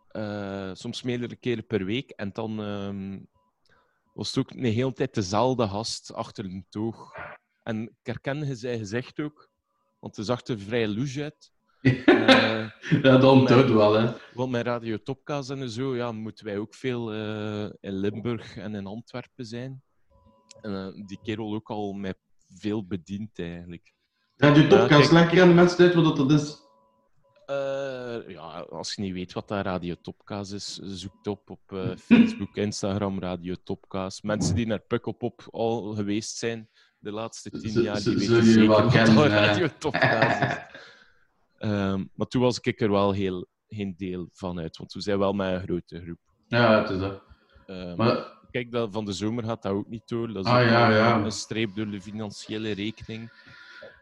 Eh, 0.08 0.70
soms 0.74 1.02
meerdere 1.02 1.36
keren 1.36 1.66
per 1.66 1.84
week. 1.84 2.10
En 2.10 2.32
dan 2.32 2.60
ehm, 2.60 3.20
was 4.14 4.28
het 4.28 4.38
ook 4.38 4.50
een 4.50 4.64
hele 4.64 4.92
tijd 4.92 5.14
dezelfde 5.14 5.68
gast 5.68 6.12
achter 6.12 6.44
een 6.44 6.66
toog. 6.68 7.12
En 7.62 7.82
ik 7.82 7.96
herken 8.02 8.46
je 8.46 8.54
zij 8.54 8.78
gezegd 8.78 9.20
ook, 9.20 9.50
want 10.00 10.16
het 10.16 10.26
zag 10.26 10.46
er 10.46 10.58
vrij 10.58 10.88
louche 10.88 11.22
uit. 11.22 11.52
Eh, 11.84 12.66
Ja, 13.02 13.16
dat 13.16 13.24
onthoudt 13.24 13.70
wel, 13.70 13.92
hè. 13.92 14.12
want 14.34 14.50
met 14.50 14.66
Radio 14.66 14.96
Topka's 15.02 15.48
en 15.48 15.70
zo 15.70 15.96
ja, 15.96 16.12
moeten 16.12 16.44
wij 16.44 16.58
ook 16.58 16.74
veel 16.74 17.12
eh, 17.12 17.64
in 17.80 17.98
Limburg 17.98 18.56
en 18.56 18.74
in 18.74 18.86
Antwerpen 18.86 19.46
zijn. 19.46 19.82
En 20.60 20.74
eh, 20.74 21.06
die 21.06 21.18
kerel 21.22 21.54
ook 21.54 21.70
al 21.70 21.92
met 21.92 22.18
veel 22.48 22.86
bediend 22.86 23.38
eigenlijk. 23.38 23.92
Radio 24.36 24.86
kijk. 24.86 25.10
lekker 25.10 25.42
aan 25.42 25.48
de 25.48 25.54
mensen 25.54 25.84
uit 25.84 25.94
wat 25.94 26.16
dat 26.16 26.30
is. 26.30 26.62
Ja, 28.26 28.66
als 28.70 28.94
je 28.94 29.02
niet 29.02 29.12
weet 29.12 29.32
wat 29.32 29.48
dat 29.48 29.64
Radio 29.64 29.94
Topka's 30.02 30.50
is, 30.50 30.74
zoek 30.82 31.16
het 31.16 31.26
op 31.26 31.50
op 31.50 31.96
Facebook, 31.98 32.56
Instagram, 32.66 33.20
Radio 33.20 33.54
Topka's. 33.64 34.22
Mensen 34.22 34.54
die 34.54 34.66
naar 34.66 34.80
Pukkelpop 34.80 35.48
al 35.50 35.94
geweest 35.94 36.36
zijn 36.36 36.68
de 36.98 37.12
laatste 37.12 37.50
tien 37.50 37.82
jaar, 37.82 38.02
die 38.02 38.14
weten 38.14 38.34
jullie 38.34 38.52
zeker 38.52 38.68
wel 38.68 38.82
wat 38.82 38.92
kennen, 38.92 39.14
dat? 39.16 39.26
Radio 39.26 39.68
Topka's 39.78 40.40
is. 40.40 40.62
Ehm, 41.64 42.04
maar 42.14 42.26
toen 42.26 42.42
was 42.42 42.58
ik 42.60 42.80
er 42.80 42.90
wel 42.90 43.12
heel, 43.12 43.46
geen 43.68 43.94
deel 43.96 44.28
van 44.32 44.58
uit, 44.60 44.76
want 44.76 44.92
we 44.92 45.00
zijn 45.00 45.18
wel 45.18 45.32
met 45.32 45.52
een 45.54 45.60
grote 45.62 46.00
groep. 46.02 46.18
Ja, 46.48 46.80
het 46.80 46.90
is 46.90 46.98
dat. 46.98 47.22
Ehm, 47.66 47.96
Maar 47.96 48.32
Kijk, 48.50 48.70
dat 48.72 48.88
van 48.92 49.04
de 49.04 49.12
zomer 49.12 49.44
gaat 49.44 49.62
dat 49.62 49.72
ook 49.72 49.88
niet 49.88 50.08
door. 50.08 50.32
Dat 50.32 50.44
is 50.46 50.50
Ah, 50.52 50.64
ja, 50.64 50.90
ja. 50.90 51.24
een 51.24 51.32
streep 51.32 51.74
door 51.74 51.90
de 51.90 52.00
financiële 52.00 52.70
rekening. 52.72 53.30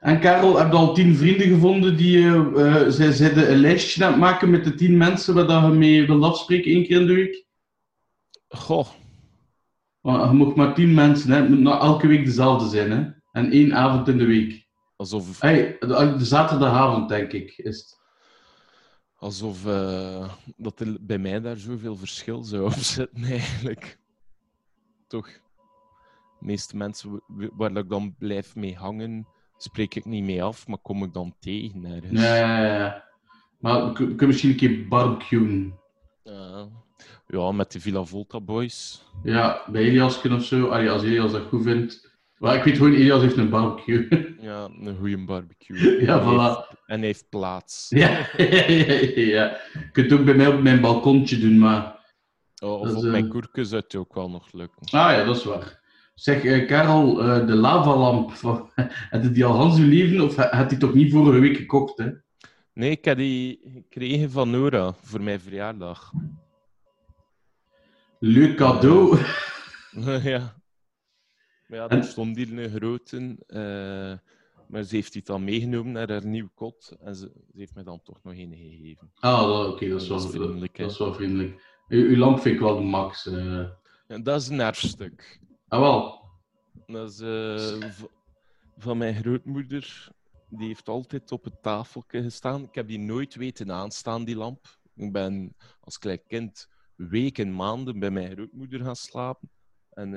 En 0.00 0.20
Karel, 0.20 0.58
heb 0.58 0.70
je 0.70 0.76
al 0.76 0.94
tien 0.94 1.16
vrienden 1.16 1.46
gevonden 1.48 1.96
die 1.96 2.26
eh, 2.28 2.84
zij 2.88 3.12
zijn 3.12 3.50
een 3.50 3.56
lijstje 3.58 4.04
aan 4.04 4.10
het 4.10 4.20
maken 4.20 4.50
met 4.50 4.64
de 4.64 4.74
tien 4.74 4.96
mensen 4.96 5.34
waar 5.34 5.46
dat 5.46 5.62
je 5.62 5.68
mee 5.68 6.06
wilt 6.06 6.22
afspreken 6.22 6.70
één 6.72 6.84
keer 6.86 7.00
in 7.00 7.06
de 7.06 7.14
week? 7.14 7.44
Goh, 8.48 8.88
Maar 10.00 10.26
je 10.26 10.32
mag 10.32 10.54
maar 10.54 10.74
tien 10.74 10.94
mensen, 10.94 11.30
hè. 11.30 11.36
Het 11.40 11.48
moet 11.48 11.58
nou 11.60 11.80
elke 11.80 12.06
week 12.06 12.24
dezelfde 12.24 12.68
zijn, 12.68 12.90
hè. 12.90 13.10
En 13.32 13.50
één 13.50 13.74
avond 13.74 14.08
in 14.08 14.18
de 14.18 14.24
week. 14.26 14.61
Alsof, 15.02 15.40
Hey, 15.40 15.76
de, 15.80 16.14
de 16.18 16.24
zaterdagavond, 16.24 17.08
denk 17.08 17.32
ik, 17.32 17.50
is 17.56 17.76
het. 17.78 18.00
alsof 19.18 19.66
eh, 19.66 20.32
dat 20.56 20.80
er 20.80 20.96
bij 21.00 21.18
mij 21.18 21.40
daar 21.40 21.56
zoveel 21.56 21.96
verschil 21.96 22.42
zou 22.42 22.64
op 22.72 22.72
zitten, 22.72 23.24
eigenlijk. 23.24 23.98
Toch? 25.08 25.26
De 26.38 26.46
meeste 26.48 26.76
mensen 26.76 27.22
waar 27.56 27.76
ik 27.76 27.88
dan 27.88 28.14
blijf 28.18 28.54
mee 28.56 28.76
hangen, 28.76 29.26
spreek 29.56 29.94
ik 29.94 30.04
niet 30.04 30.24
mee 30.24 30.42
af, 30.42 30.66
maar 30.66 30.78
kom 30.78 31.02
ik 31.04 31.12
dan 31.12 31.34
tegen 31.40 31.84
ergens. 31.84 32.20
Ja, 32.20 32.36
ja, 32.36 32.64
ja. 32.78 33.04
Maar 33.58 33.86
we 33.86 33.92
kun- 33.92 34.04
we 34.06 34.10
kunnen 34.14 34.26
misschien 34.26 34.50
een 34.50 34.56
keer 34.56 34.88
barbecuen. 34.88 35.78
Ja. 36.24 36.68
ja, 37.26 37.52
met 37.52 37.72
de 37.72 37.80
Villa 37.80 38.04
Volta 38.04 38.40
Boys. 38.40 39.04
Ja, 39.22 39.62
bij 39.70 39.82
Eliasken 39.82 40.32
of 40.32 40.44
zo. 40.44 40.68
Allee, 40.68 40.90
als 40.90 41.02
Elias 41.02 41.32
dat 41.32 41.46
goed 41.48 41.62
vindt. 41.62 42.11
Maar 42.42 42.54
ik 42.56 42.62
weet 42.64 42.76
gewoon, 42.76 42.92
Elias 42.92 43.20
heeft 43.22 43.36
een 43.36 43.48
barbecue. 43.50 44.08
Ja, 44.40 44.68
een 44.80 44.96
goede 44.98 45.24
barbecue. 45.24 46.00
Ja, 46.04 46.18
En 46.18 46.24
hij 46.24 46.34
voilà. 46.34 46.56
heeft- 46.56 46.82
En 46.86 46.98
hij 46.98 47.06
heeft 47.06 47.28
plaats. 47.28 47.86
ja, 48.02 48.26
ja, 48.36 48.44
ja. 49.14 49.56
Je 49.72 49.88
kunt 49.92 50.10
het 50.10 50.18
ook 50.18 50.24
bij 50.24 50.34
mij 50.34 50.46
op 50.46 50.62
mijn 50.62 50.80
balkontje 50.80 51.38
doen, 51.38 51.58
maar... 51.58 52.00
Oh, 52.62 52.80
of 52.80 52.86
Dat 52.88 52.96
is, 52.96 53.04
op 53.04 53.10
mijn 53.10 53.24
eh, 53.24 53.30
koerken 53.30 53.66
zou 53.66 53.82
het 53.82 53.96
ook 53.96 54.14
wel 54.14 54.30
nog 54.30 54.52
lukken. 54.52 54.80
Ah 54.84 54.90
ja, 55.16 55.24
dat 55.24 55.36
is 55.36 55.44
waar. 55.44 55.80
Zeg, 56.14 56.44
eh, 56.44 56.66
Karel, 56.66 57.22
eh, 57.22 57.46
de 57.46 57.54
lavalamp, 57.54 58.30
had 59.10 59.22
je 59.22 59.30
die 59.30 59.44
al 59.44 59.54
Hans 59.56 59.78
uw 59.78 59.88
leven 59.88 60.20
of 60.20 60.36
ha- 60.36 60.56
had 60.56 60.68
die 60.68 60.78
toch 60.78 60.94
niet 60.94 61.12
vorige 61.12 61.38
week 61.40 61.56
gekocht, 61.56 61.98
hè? 61.98 62.10
Nee, 62.74 62.90
ik 62.90 63.04
heb 63.04 63.16
die 63.18 63.60
gekregen 63.74 64.30
van 64.30 64.50
Nora 64.50 64.94
voor 65.02 65.22
mijn 65.22 65.40
verjaardag. 65.40 66.12
Leuk 68.18 68.56
cadeau. 68.56 69.18
ja. 70.22 70.60
Maar 71.72 71.80
ja, 71.80 71.88
er 71.88 72.04
stond 72.04 72.36
hier 72.36 72.58
een 72.58 72.70
grote. 72.70 73.36
eh, 73.46 74.18
maar 74.68 74.82
ze 74.82 74.94
heeft 74.94 75.12
die 75.12 75.22
dan 75.22 75.44
meegenomen 75.44 75.92
naar 75.92 76.10
haar 76.10 76.26
nieuw 76.26 76.48
kot. 76.54 76.96
En 77.00 77.14
ze, 77.16 77.30
ze 77.52 77.58
heeft 77.58 77.74
mij 77.74 77.84
dan 77.84 78.02
toch 78.02 78.18
nog 78.22 78.34
een 78.36 78.54
gegeven. 78.56 79.10
Ah, 79.18 79.68
oké, 79.70 79.88
dat, 79.88 80.00
is 80.00 80.08
wel 80.08 80.18
Dat 80.18 80.30
vriendelijk. 80.30 80.76
Dat 80.78 80.90
is 80.90 80.98
wel 80.98 81.14
vriendelijk. 81.14 81.82
U- 81.88 82.08
uw 82.08 82.16
lamp 82.16 82.40
vind 82.40 82.54
ik 82.54 82.60
wel 82.60 82.76
de 82.76 82.82
max. 82.82 83.26
eh. 83.26 83.58
En 84.06 84.22
dat 84.22 84.40
is 84.40 84.48
een 84.48 84.60
erfstuk. 84.60 85.40
Ah, 85.68 85.80
wel. 85.80 86.20
Dat 86.86 87.10
is 87.10 87.20
eh, 87.20 87.90
van 88.76 88.98
mijn 88.98 89.14
grootmoeder. 89.14 90.08
Die 90.48 90.66
heeft 90.66 90.88
altijd 90.88 91.32
op 91.32 91.44
het 91.44 91.62
tafeltje 91.62 92.22
gestaan. 92.22 92.62
Ik 92.62 92.74
heb 92.74 92.88
die 92.88 92.98
nooit 92.98 93.34
weten 93.34 93.72
aanstaan, 93.72 94.24
die 94.24 94.36
lamp. 94.36 94.78
Ik 94.94 95.12
ben 95.12 95.56
als 95.80 95.98
klein 95.98 96.22
kind 96.26 96.68
weken, 96.96 97.54
maanden 97.54 97.98
bij 97.98 98.10
mijn 98.10 98.32
grootmoeder 98.32 98.80
gaan 98.80 98.96
slapen. 98.96 99.50
En 99.90 100.14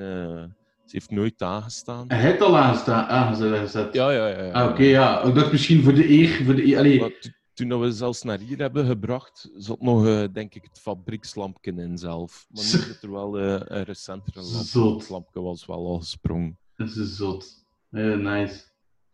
ze 0.86 0.96
heeft 0.96 1.10
nooit 1.10 1.42
aangestaan. 1.42 2.04
Hij 2.08 2.20
heeft 2.20 2.40
al 2.40 2.56
aanstaan, 2.56 3.06
aangezet. 3.06 3.94
Ja, 3.94 4.10
ja, 4.10 4.28
ja. 4.28 4.42
ja. 4.42 4.52
Ah, 4.52 4.70
Oké, 4.70 4.82
ja. 4.82 5.22
Ik 5.22 5.34
dacht 5.34 5.52
misschien 5.52 5.82
voor 5.82 5.94
de 5.94 6.10
eer. 6.10 6.44
Voor 6.44 6.54
de 6.54 6.64
eer 6.64 7.34
toen 7.54 7.68
dat 7.68 7.80
we 7.80 7.92
zelfs 7.92 8.22
naar 8.22 8.38
hier 8.38 8.58
hebben 8.58 8.86
gebracht, 8.86 9.50
zat 9.56 9.80
nog, 9.80 10.06
eh, 10.06 10.24
denk 10.32 10.54
ik, 10.54 10.62
het 10.62 10.78
fabriekslampje 10.78 11.72
in 11.72 11.98
zelf. 11.98 12.46
Maar 12.50 12.62
nu 12.62 12.68
zit 12.68 13.02
er 13.02 13.10
wel 13.10 13.38
eh, 13.38 13.60
een 13.64 13.82
recentere 13.82 14.40
lamp. 14.40 14.64
Zot. 14.64 15.00
Het 15.00 15.10
lampje 15.10 15.40
was 15.40 15.66
wel 15.66 15.86
al 15.86 15.98
gesprongen. 15.98 16.58
Dat 16.76 16.88
is 16.88 17.16
zot. 17.16 17.64
Heel 17.90 18.16
nice. 18.16 18.64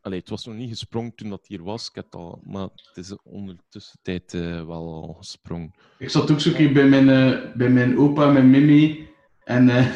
Allee, 0.03 0.19
het 0.19 0.29
was 0.29 0.47
nog 0.47 0.55
niet 0.55 0.69
gesprongen 0.69 1.15
toen 1.15 1.31
dat 1.31 1.47
hier 1.47 1.63
was, 1.63 1.89
ik 1.89 1.95
had 1.95 2.15
al, 2.15 2.41
maar 2.45 2.69
het 2.75 2.97
is 2.97 3.17
ondertussen 3.23 3.99
tijd 4.03 4.35
eh, 4.35 4.67
wel 4.67 4.93
al 4.93 5.15
gesprongen. 5.19 5.75
Ik 5.99 6.11
zat 6.11 6.31
ook 6.31 6.41
zo 6.41 6.53
bij 6.73 6.89
mijn, 6.89 7.09
eh, 7.09 7.55
bij 7.55 7.69
mijn 7.69 7.99
opa 7.99 8.31
mijn 8.31 8.51
mimi. 8.51 9.09
En, 9.45 9.69
eh, 9.69 9.87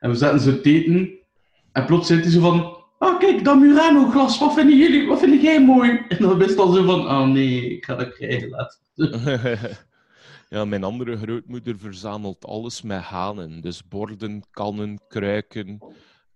en 0.00 0.10
we 0.10 0.16
zaten 0.16 0.40
zo 0.40 0.60
te 0.60 0.70
eten. 0.70 1.18
En 1.72 1.84
plots 1.84 2.06
zei 2.06 2.20
hij 2.20 2.30
zo 2.30 2.40
van... 2.40 2.74
Oh, 2.98 3.18
kijk, 3.18 3.44
dat 3.44 3.58
Murano-glas. 3.58 4.38
Wat 4.38 4.54
vinden 4.54 4.76
jullie? 4.76 5.06
Wat 5.06 5.18
vind 5.18 5.42
jij 5.42 5.64
mooi? 5.64 5.90
En 6.08 6.16
dan 6.18 6.38
wist 6.38 6.58
al 6.58 6.72
zo 6.72 6.84
van... 6.84 7.00
Oh 7.00 7.26
nee, 7.26 7.76
ik 7.76 7.84
ga 7.84 7.94
dat 7.94 8.12
krijgen 8.12 8.48
laten. 8.48 8.78
ja, 10.48 10.64
mijn 10.64 10.84
andere 10.84 11.16
grootmoeder 11.16 11.78
verzamelt 11.78 12.46
alles 12.46 12.82
met 12.82 13.02
hanen. 13.02 13.60
Dus 13.60 13.88
borden, 13.88 14.42
kannen, 14.50 15.00
kruiken, 15.08 15.78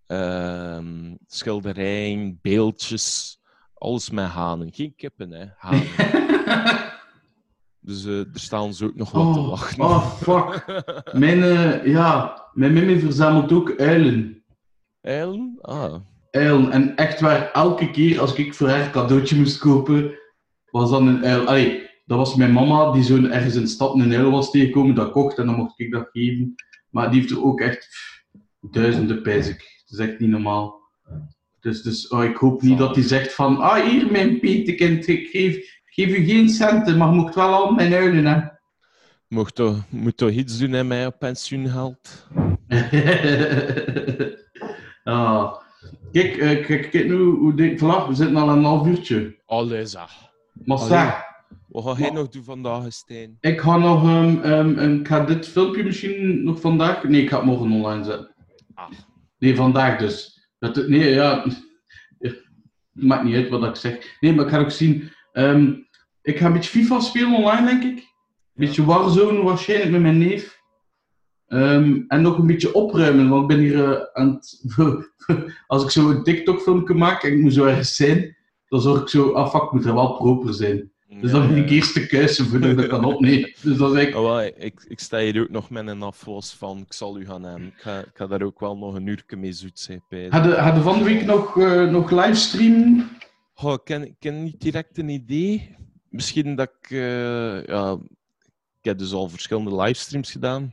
ehm, 0.07 1.15
schilderijen, 1.27 2.39
beeldjes. 2.43 3.39
Alles 3.75 4.11
met 4.11 4.27
hanen. 4.27 4.73
Geen 4.73 4.95
kippen, 4.97 5.31
hè. 5.31 5.47
Hanen. 5.57 5.87
Dus 7.81 8.05
eh, 8.05 8.19
er 8.19 8.27
staan 8.33 8.75
ze 8.75 8.85
ook 8.85 8.95
nog 8.97 9.11
wat 9.11 9.33
te 9.35 9.39
Oh, 9.41 9.49
wachten. 9.49 9.85
oh, 9.85 10.13
fuck. 10.13 10.65
Mijn, 11.13 11.43
eh, 11.43 11.87
ja, 11.87 12.43
mijn 12.55 12.73
mimi 12.73 12.99
verzamelt 13.01 13.53
ook 13.53 13.75
uilen. 13.77 14.43
Eilen? 15.01 15.59
Ah. 15.61 15.95
Uilen. 16.31 16.71
En 16.73 16.97
echt 16.97 17.21
waar, 17.21 17.51
elke 17.53 17.91
keer 17.91 18.21
als 18.21 18.35
ik 18.35 18.55
voor 18.55 18.69
haar 18.69 18.85
een 18.85 18.91
cadeautje 18.91 19.37
moest 19.37 19.59
kopen, 19.59 20.19
was 20.71 20.91
dan 20.91 21.07
een 21.07 21.25
uil. 21.25 21.47
Allee, 21.47 21.89
dat 22.07 22.19
was 22.19 22.35
mijn 22.35 22.53
mama 22.53 22.93
die 22.93 23.03
zo 23.03 23.25
ergens 23.25 23.55
in 23.55 23.61
de 23.63 23.67
stad 23.69 23.95
een 23.95 24.13
uil 24.15 24.31
was 24.31 24.51
tegengekomen, 24.51 24.95
dat 24.95 25.11
kocht 25.11 25.39
en 25.39 25.47
dan 25.47 25.55
mocht 25.57 25.81
ik 25.81 25.93
dat 25.93 26.09
geven. 26.13 26.55
Maar 26.91 27.11
die 27.11 27.21
heeft 27.21 27.33
er 27.33 27.45
ook 27.45 27.61
echt 27.61 27.79
pff, 27.79 28.25
duizenden 28.61 29.23
pijs 29.23 29.49
ik. 29.49 29.83
Dat 29.87 29.99
is 30.01 30.07
echt 30.07 30.19
niet 30.21 30.31
normaal. 30.31 30.79
Dus, 31.61 31.83
dus 31.83 32.09
oh, 32.09 32.25
ik 32.25 32.37
hoop 32.37 32.63
niet 32.63 32.79
dat 32.79 32.95
hij 32.95 33.05
zegt 33.05 33.35
van, 33.35 33.59
ah 33.59 33.85
hier 33.89 34.11
mijn 34.11 34.41
petekind, 34.41 35.07
ik 35.07 35.29
geef, 35.29 35.80
geef 36.05 36.17
u 36.19 36.25
geen 36.25 36.49
centen, 36.49 36.99
maar 36.99 37.09
je 37.09 37.15
mocht 37.15 37.35
wel 37.35 37.55
al 37.55 37.73
mijn 37.73 37.93
uilen 37.93 38.27
hè. 38.27 38.41
Mocht 39.29 39.55
toch, 39.55 39.77
moet 39.89 40.17
toch 40.17 40.31
iets 40.31 40.59
doen 40.59 40.77
aan 40.77 40.87
mij 40.87 41.07
op 41.07 41.19
pensioengeld? 41.19 42.27
ah. 45.05 45.57
Kijk, 46.13 46.37
eh, 46.37 46.67
kijk, 46.67 46.91
kijk 46.91 47.07
nu 47.07 47.15
hoe 47.17 47.75
vanaf. 47.77 48.07
We 48.07 48.15
zitten 48.15 48.37
al 48.37 48.49
een 48.49 48.65
half 48.65 48.87
uurtje. 48.87 49.37
Alles, 49.47 49.97
ah. 49.97 50.09
Maar 50.65 50.77
Allee. 50.77 50.89
zeg, 50.89 51.23
Wat 51.69 51.85
ga 51.85 51.95
jij 52.03 52.11
nog 52.11 52.29
doen 52.29 52.45
vandaag, 52.45 52.93
Stijn? 52.93 53.37
ik 53.41 53.61
ga 53.61 53.77
nog 53.77 54.03
ehm, 54.03 54.37
ehm, 54.43 54.79
ehm, 54.79 54.95
ik 55.01 55.09
ga 55.09 55.25
dit 55.25 55.49
filmpje 55.49 55.85
misschien 55.85 56.45
nog 56.45 56.61
vandaag. 56.61 57.05
Nee, 57.05 57.23
ik 57.23 57.29
ga 57.29 57.37
het 57.37 57.45
morgen 57.47 57.73
online 57.73 58.05
zetten. 58.05 58.35
Ah. 58.75 58.91
Nee, 59.39 59.57
vandaag 59.57 59.99
dus. 59.99 60.49
Dat, 60.59 60.77
het- 60.77 60.89
nee, 60.89 61.11
ja. 61.11 61.45
Maakt 62.93 63.25
niet 63.25 63.35
uit 63.35 63.49
wat 63.49 63.65
ik 63.65 63.77
zeg. 63.77 64.17
Nee, 64.21 64.35
maar 64.35 64.45
ik 64.45 64.51
ga 64.51 64.59
ook 64.59 64.71
zien. 64.71 65.11
ehm, 65.33 65.73
ik 66.23 66.39
ga 66.39 66.47
een 66.47 66.53
beetje 66.53 66.71
FIFA 66.71 67.01
spelen 67.01 67.35
online, 67.35 67.67
denk 67.67 67.83
ik. 67.83 67.99
Een 67.99 68.67
beetje 68.67 68.85
Warzone 68.85 69.43
waarschijnlijk 69.43 69.91
met 69.91 70.01
mijn 70.01 70.19
neef. 70.19 70.59
Ehm, 71.47 72.01
en 72.09 72.23
nog 72.23 72.39
een 72.39 72.47
beetje 72.47 72.75
opruimen, 72.75 73.29
want 73.29 73.43
ik 73.43 73.57
ben 73.57 73.59
hier 73.59 73.85
eh, 73.85 74.07
aan 74.13 74.35
het... 74.35 74.65
Als 75.67 75.83
ik 75.83 75.91
zo 75.91 76.11
een 76.11 76.23
TikTok-filmpje 76.23 76.95
maak 76.95 77.23
en 77.23 77.33
ik 77.33 77.41
moet 77.41 77.55
zo 77.55 77.65
ergens 77.65 77.97
zijn, 77.97 78.37
dan 78.69 78.81
zorg 78.81 79.01
ik 79.01 79.09
zo, 79.09 79.33
ah 79.33 79.51
fuck, 79.51 79.63
ik 79.63 79.73
moet 79.73 79.85
er 79.85 79.95
wel 79.95 80.17
proper 80.17 80.55
zijn. 80.55 80.93
Dus 81.21 81.31
dan 81.31 81.47
moet 81.47 81.57
ik 81.57 81.71
eerst 81.71 81.95
de 81.95 82.07
kuisen 82.07 82.47
voordat 82.47 82.71
ik 82.71 82.77
dat 82.77 82.87
kan 82.87 83.05
opnemen. 83.05 83.53
Dus 83.63 83.77
dat 83.77 83.95
is 83.97 84.07
echt... 84.07 84.15
Oh, 84.15 84.43
ik, 84.59 84.85
ik 84.89 85.01
sta 85.01 85.19
hier 85.19 85.41
ook 85.41 85.51
nog 85.51 85.71
met 85.71 85.87
een 85.87 86.03
afwas 86.03 86.55
van 86.55 86.79
ik 86.79 86.93
zal 86.93 87.19
u 87.19 87.27
gaan 87.27 87.41
nemen. 87.41 87.67
Ik 87.67 87.77
ga, 87.77 87.99
ik 87.99 88.11
ga 88.15 88.27
daar 88.27 88.43
ook 88.43 88.61
wel 88.61 88.77
nog 88.77 88.95
een 88.95 89.07
uurtje 89.07 89.37
mee 89.37 89.53
zoet 89.53 89.79
zijn. 89.79 90.03
Hadden 90.29 90.59
hadden 90.59 90.83
van 90.83 90.99
de 90.99 91.05
week 91.05 91.25
nog, 91.25 91.59
eh 91.59 91.91
nog 91.91 92.11
livestreamen? 92.11 93.09
Ik 93.63 93.81
ken, 93.85 94.03
ik 94.03 94.15
ken 94.19 94.43
niet 94.43 94.61
direct 94.61 94.99
een 94.99 95.09
idee. 95.09 95.77
Misschien 96.11 96.55
dat 96.57 96.73
ik... 96.81 96.91
eh, 96.91 97.65
ja, 97.65 97.99
ik 98.79 98.85
heb 98.85 98.99
dus 98.99 99.13
al 99.13 99.29
verschillende 99.29 99.75
livestreams 99.77 100.31
gedaan. 100.33 100.73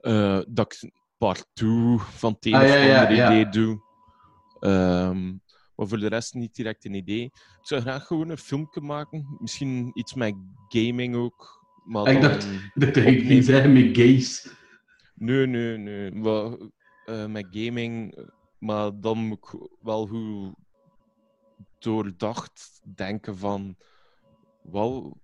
Eh, 0.00 0.40
dat 0.48 0.72
ik 0.82 0.90
part 1.18 1.46
2 1.52 1.98
van 1.98 2.32
het 2.32 2.46
een 2.46 2.54
Ah, 2.54 2.62
of 2.62 2.68
ja, 2.68 2.74
ja, 2.76 2.98
andere 3.00 3.14
ja. 3.16 3.30
idee 3.32 3.48
doe. 3.48 3.80
Ehm, 4.60 5.26
maar 5.76 5.86
voor 5.88 5.98
de 5.98 6.06
rest 6.08 6.34
niet 6.34 6.54
direct 6.54 6.84
een 6.84 6.94
idee. 6.94 7.22
Ik 7.24 7.32
zou 7.66 7.80
graag 7.80 8.06
gewoon 8.06 8.28
een 8.28 8.38
filmpje 8.38 8.80
maken. 8.80 9.36
Misschien 9.38 9.90
iets 9.94 10.14
met 10.14 10.34
gaming 10.68 11.16
ook. 11.16 11.58
Maar 11.84 12.08
Ik 12.08 12.20
dacht- 12.20 12.48
Dat 12.74 12.96
ik 12.96 13.24
niet 13.24 13.44
zeggen 13.44 13.72
met 13.72 13.96
gays. 13.96 14.48
Nee, 15.14 15.46
nee, 15.46 15.76
nee. 15.78 16.10
Maar, 16.12 16.56
eh, 17.04 17.26
met 17.26 17.46
gaming, 17.50 18.18
maar 18.58 19.00
dan 19.00 19.18
moet 19.18 19.38
ik 19.38 19.60
wel 19.80 20.06
goed 20.06 20.54
doordacht 21.82 22.80
denken 22.94 23.36
van... 23.36 23.76
Wel, 24.62 25.20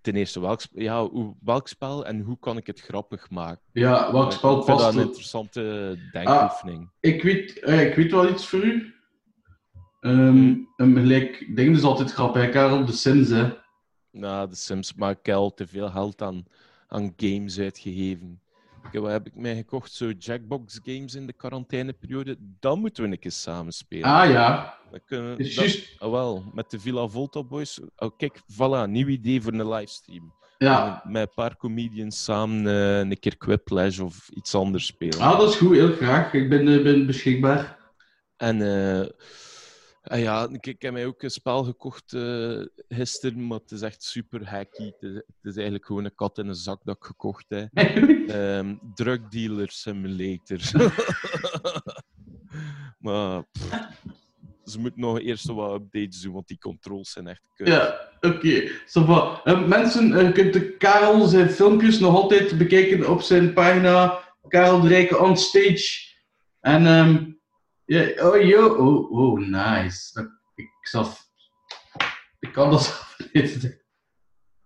ten 0.00 0.14
eerste, 0.14 0.40
welk, 0.40 0.60
ja, 0.72 1.08
welk 1.40 1.68
spel 1.68 2.06
en 2.06 2.20
hoe 2.20 2.38
kan 2.38 2.56
ik 2.56 2.66
het 2.66 2.80
grappig 2.80 3.30
maken? 3.30 3.62
Ja, 3.72 4.12
welk 4.12 4.26
Ik 4.26 4.32
spel 4.32 4.54
vind 4.54 4.66
dat 4.66 4.76
past 4.76 4.94
een 4.94 5.00
er? 5.00 5.06
interessante 5.06 5.96
denkoefening. 6.12 6.90
Ik 7.00 7.22
weet, 7.22 7.58
eh, 7.58 7.86
ik 7.88 7.94
weet 7.94 8.10
wel 8.10 8.28
iets 8.28 8.46
voor 8.46 8.64
u. 8.64 8.92
Hmm. 10.00 10.68
een 10.76 10.96
gelijk, 10.96 11.50
ding 11.54 11.76
is 11.76 11.82
altijd 11.82 12.12
grappig, 12.12 12.50
Karel, 12.50 12.84
de 12.84 12.92
Sims, 12.92 13.28
hè. 13.28 13.52
Nou, 14.10 14.48
de 14.48 14.54
Sims, 14.54 14.94
maar 14.94 15.10
ik 15.10 15.26
heb 15.26 15.34
al 15.36 15.54
te 15.54 15.66
veel 15.66 15.90
geld 15.90 16.22
aan, 16.22 16.44
aan 16.88 17.12
games 17.16 17.58
uitgegeven. 17.58 18.40
Ik, 18.92 19.00
wat 19.00 19.10
heb 19.10 19.26
ik 19.26 19.34
mij 19.34 19.54
gekocht? 19.56 19.92
Zo 19.92 20.10
Jackbox 20.18 20.80
games 20.84 21.14
in 21.14 21.26
de 21.26 21.32
quarantaineperiode. 21.32 22.36
Dan 22.60 22.78
moeten 22.80 23.02
we 23.04 23.10
een 23.10 23.18
keer 23.18 23.30
samen 23.32 23.72
spelen. 23.72 24.04
Ah 24.04 24.30
ja, 24.30 24.78
Dan 24.90 25.00
kunnen, 25.06 25.38
dat- 25.38 25.54
juist. 25.54 25.94
Ah, 26.00 26.10
wel, 26.10 26.44
met 26.54 26.70
de 26.70 26.80
Villa 26.80 27.06
Volta 27.06 27.42
Boys. 27.44 27.80
Oh, 27.96 28.10
kijk, 28.16 28.40
voilà, 28.52 28.88
nieuw 28.90 29.06
idee 29.06 29.42
voor 29.42 29.52
een 29.52 29.68
livestream. 29.68 30.36
Ja. 30.58 31.02
Met 31.06 31.22
een 31.28 31.34
paar 31.34 31.56
comedians 31.56 32.24
samen 32.24 32.66
eh, 32.66 32.98
een 32.98 33.18
keer 33.18 33.36
Quiplash 33.36 33.98
of 33.98 34.28
iets 34.28 34.54
anders 34.54 34.86
spelen. 34.86 35.18
Ah, 35.20 35.38
dat 35.38 35.48
is 35.50 35.56
goed, 35.56 35.74
heel 35.76 35.92
graag. 35.92 36.32
Ik 36.32 36.48
ben, 36.48 36.68
eh, 36.68 36.82
ben 36.82 37.06
beschikbaar. 37.06 37.78
En 38.36 38.62
eh, 38.62 39.06
ah 40.08 40.20
ja, 40.20 40.48
ik, 40.52 40.66
ik 40.66 40.82
heb 40.82 40.92
mij 40.92 41.06
ook 41.06 41.22
een 41.22 41.30
spel 41.30 41.64
gekocht 41.64 42.12
eh, 42.12 42.60
gisteren, 42.88 43.46
maar 43.46 43.58
het 43.58 43.70
is 43.70 43.82
echt 43.82 44.02
super 44.02 44.48
hacky. 44.50 44.84
Het 44.84 45.02
is, 45.02 45.14
het 45.14 45.24
is 45.42 45.54
eigenlijk 45.54 45.86
gewoon 45.86 46.04
een 46.04 46.14
kat 46.14 46.38
in 46.38 46.48
een 46.48 46.54
zak 46.54 46.80
dat 46.84 46.96
ik 46.96 47.04
gekocht 47.04 47.44
heb. 47.48 47.68
Ehm 48.28 48.74
drug 48.94 49.28
dealer 49.28 49.70
simulator. 49.70 50.60
maar 53.04 53.42
pff, 53.42 53.70
ze 54.64 54.80
moeten 54.80 55.00
nog 55.00 55.20
eerst 55.20 55.46
wat 55.46 55.74
updates 55.74 56.20
doen, 56.20 56.32
want 56.32 56.48
die 56.48 56.58
controls 56.58 57.12
zijn 57.12 57.26
echt 57.26 57.42
kut. 57.54 57.66
ja, 57.66 58.08
oké. 58.20 58.70
So, 58.86 59.04
wat. 59.04 59.40
Eh, 59.44 59.66
mensen, 59.66 60.14
eh, 60.14 60.26
je 60.26 60.32
kunt 60.32 60.52
de 60.52 60.76
Karel 60.76 61.26
zijn 61.26 61.50
filmpjes 61.50 61.98
nog 61.98 62.14
altijd 62.14 62.58
bekijken 62.58 63.10
op 63.10 63.20
zijn 63.22 63.52
pagina 63.52 64.18
Karel 64.48 64.80
de 64.80 64.88
Rijke 64.88 65.18
on 65.18 65.36
stage. 65.36 66.16
En, 66.60 66.86
ehm 66.86 67.36
ja, 67.88 68.26
oh, 68.26 68.36
yo, 68.42 68.68
oh, 68.76 69.10
oh, 69.10 69.38
nice. 69.38 70.30
Ik 70.54 70.70
zelf, 70.80 71.28
ik 72.38 72.52
kan 72.52 72.70
dat 72.70 72.82
zelf 72.82 73.16
niet. 73.32 73.82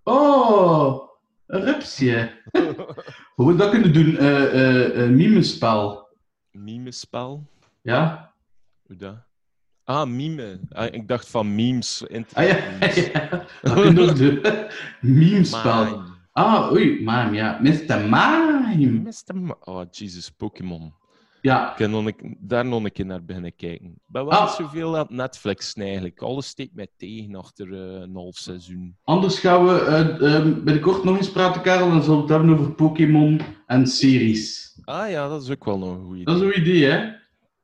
Oh, 0.03 1.09
een 1.47 1.61
rupsje. 1.65 2.43
Hoe 3.35 3.47
we 3.53 3.55
dat 3.57 3.71
kunnen 3.71 3.93
doen? 3.93 4.17
eh 4.17 4.43
eh 4.45 5.03
eh, 5.05 5.11
mimespel. 5.11 6.09
Mimespel? 6.51 7.47
Ja? 7.83 8.35
Hoe 8.83 8.97
dat? 8.97 9.17
Ah, 9.85 10.07
mime. 10.09 10.61
Ah, 10.69 10.95
ik 10.95 11.09
dacht 11.09 11.29
van 11.29 11.55
memes. 11.55 12.05
Ah 12.33 12.47
ja, 12.47 12.57
ja. 13.13 13.47
Dat 13.63 13.73
kunnen 13.75 13.95
we 13.95 14.11
ook 14.11 14.17
doen. 14.17 14.41
Mimespel. 15.01 15.85
Mime. 15.85 16.11
Ah, 16.33 16.73
oei, 16.73 16.95
Mime, 16.99 17.31
ja. 17.33 17.59
Mr. 17.63 18.01
Mime. 18.01 18.91
Mr. 19.01 19.37
Ma- 19.37 19.57
Oh, 19.65 19.85
Jesus, 19.91 20.31
Pokémon. 20.31 20.95
Ja, 21.43 21.73
Ik 21.73 21.79
heb 21.79 21.91
nog 21.91 22.05
een- 22.07 22.37
daar 22.41 22.65
nog 22.65 22.85
een 22.85 22.93
keer 22.93 23.07
naar 23.07 23.25
beginnen 23.25 23.57
kijken. 23.57 23.87
Ik 23.87 23.93
ben 24.07 24.25
wel 24.27 24.33
Ah. 24.39 24.49
zoveel 24.53 24.97
aan 24.99 25.07
Netflix 25.09 25.75
eigenlijk. 25.75 26.21
Alles 26.23 26.47
steekt 26.47 26.75
mij 26.75 26.87
tegen 26.97 27.35
achter 27.35 27.73
eh, 27.73 28.01
een 28.01 28.15
half 28.15 28.37
seizoen. 28.37 28.97
anders 29.05 29.39
gaan 29.39 29.67
we 29.67 29.81
eh, 29.81 30.35
ehm, 30.35 30.53
binnenkort 30.65 31.05
nog 31.05 31.17
eens 31.17 31.31
praten, 31.31 31.63
Karel. 31.63 31.89
Dan 31.91 32.03
zullen 32.03 32.17
we 32.17 32.23
het 32.23 32.31
hebben 32.33 32.59
over 32.59 32.73
Pokémon 32.75 33.41
en 33.67 33.87
series. 33.87 34.79
Ah 34.85 35.11
ja, 35.11 35.29
dat 35.29 35.43
is 35.43 35.51
ook 35.51 35.65
wel 35.65 35.79
nog 35.79 35.95
een 35.97 36.05
goede 36.05 36.25
Dat 36.25 36.37
is 36.37 36.43
een 36.43 36.61
idee, 36.61 36.85
hè? 36.85 37.11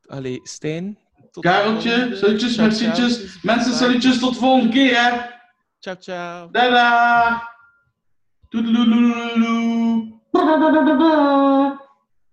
Allee, 0.07 0.41
Stijn. 0.43 0.99
tot 1.31 1.43
Kareltje, 1.43 2.11
salutjes, 2.17 2.57
mercietjes. 2.57 3.43
Mensen, 3.43 3.73
salutjes 3.75 4.19
tot 4.19 4.33
de 4.33 4.39
volgende 4.39 4.73
keer, 4.73 4.95
hè. 5.03 5.19
Ciao, 5.79 5.97
ciao. 6.01 6.51
Dada! 6.51 7.43
Toedeloeloeloeloe. 8.49 10.17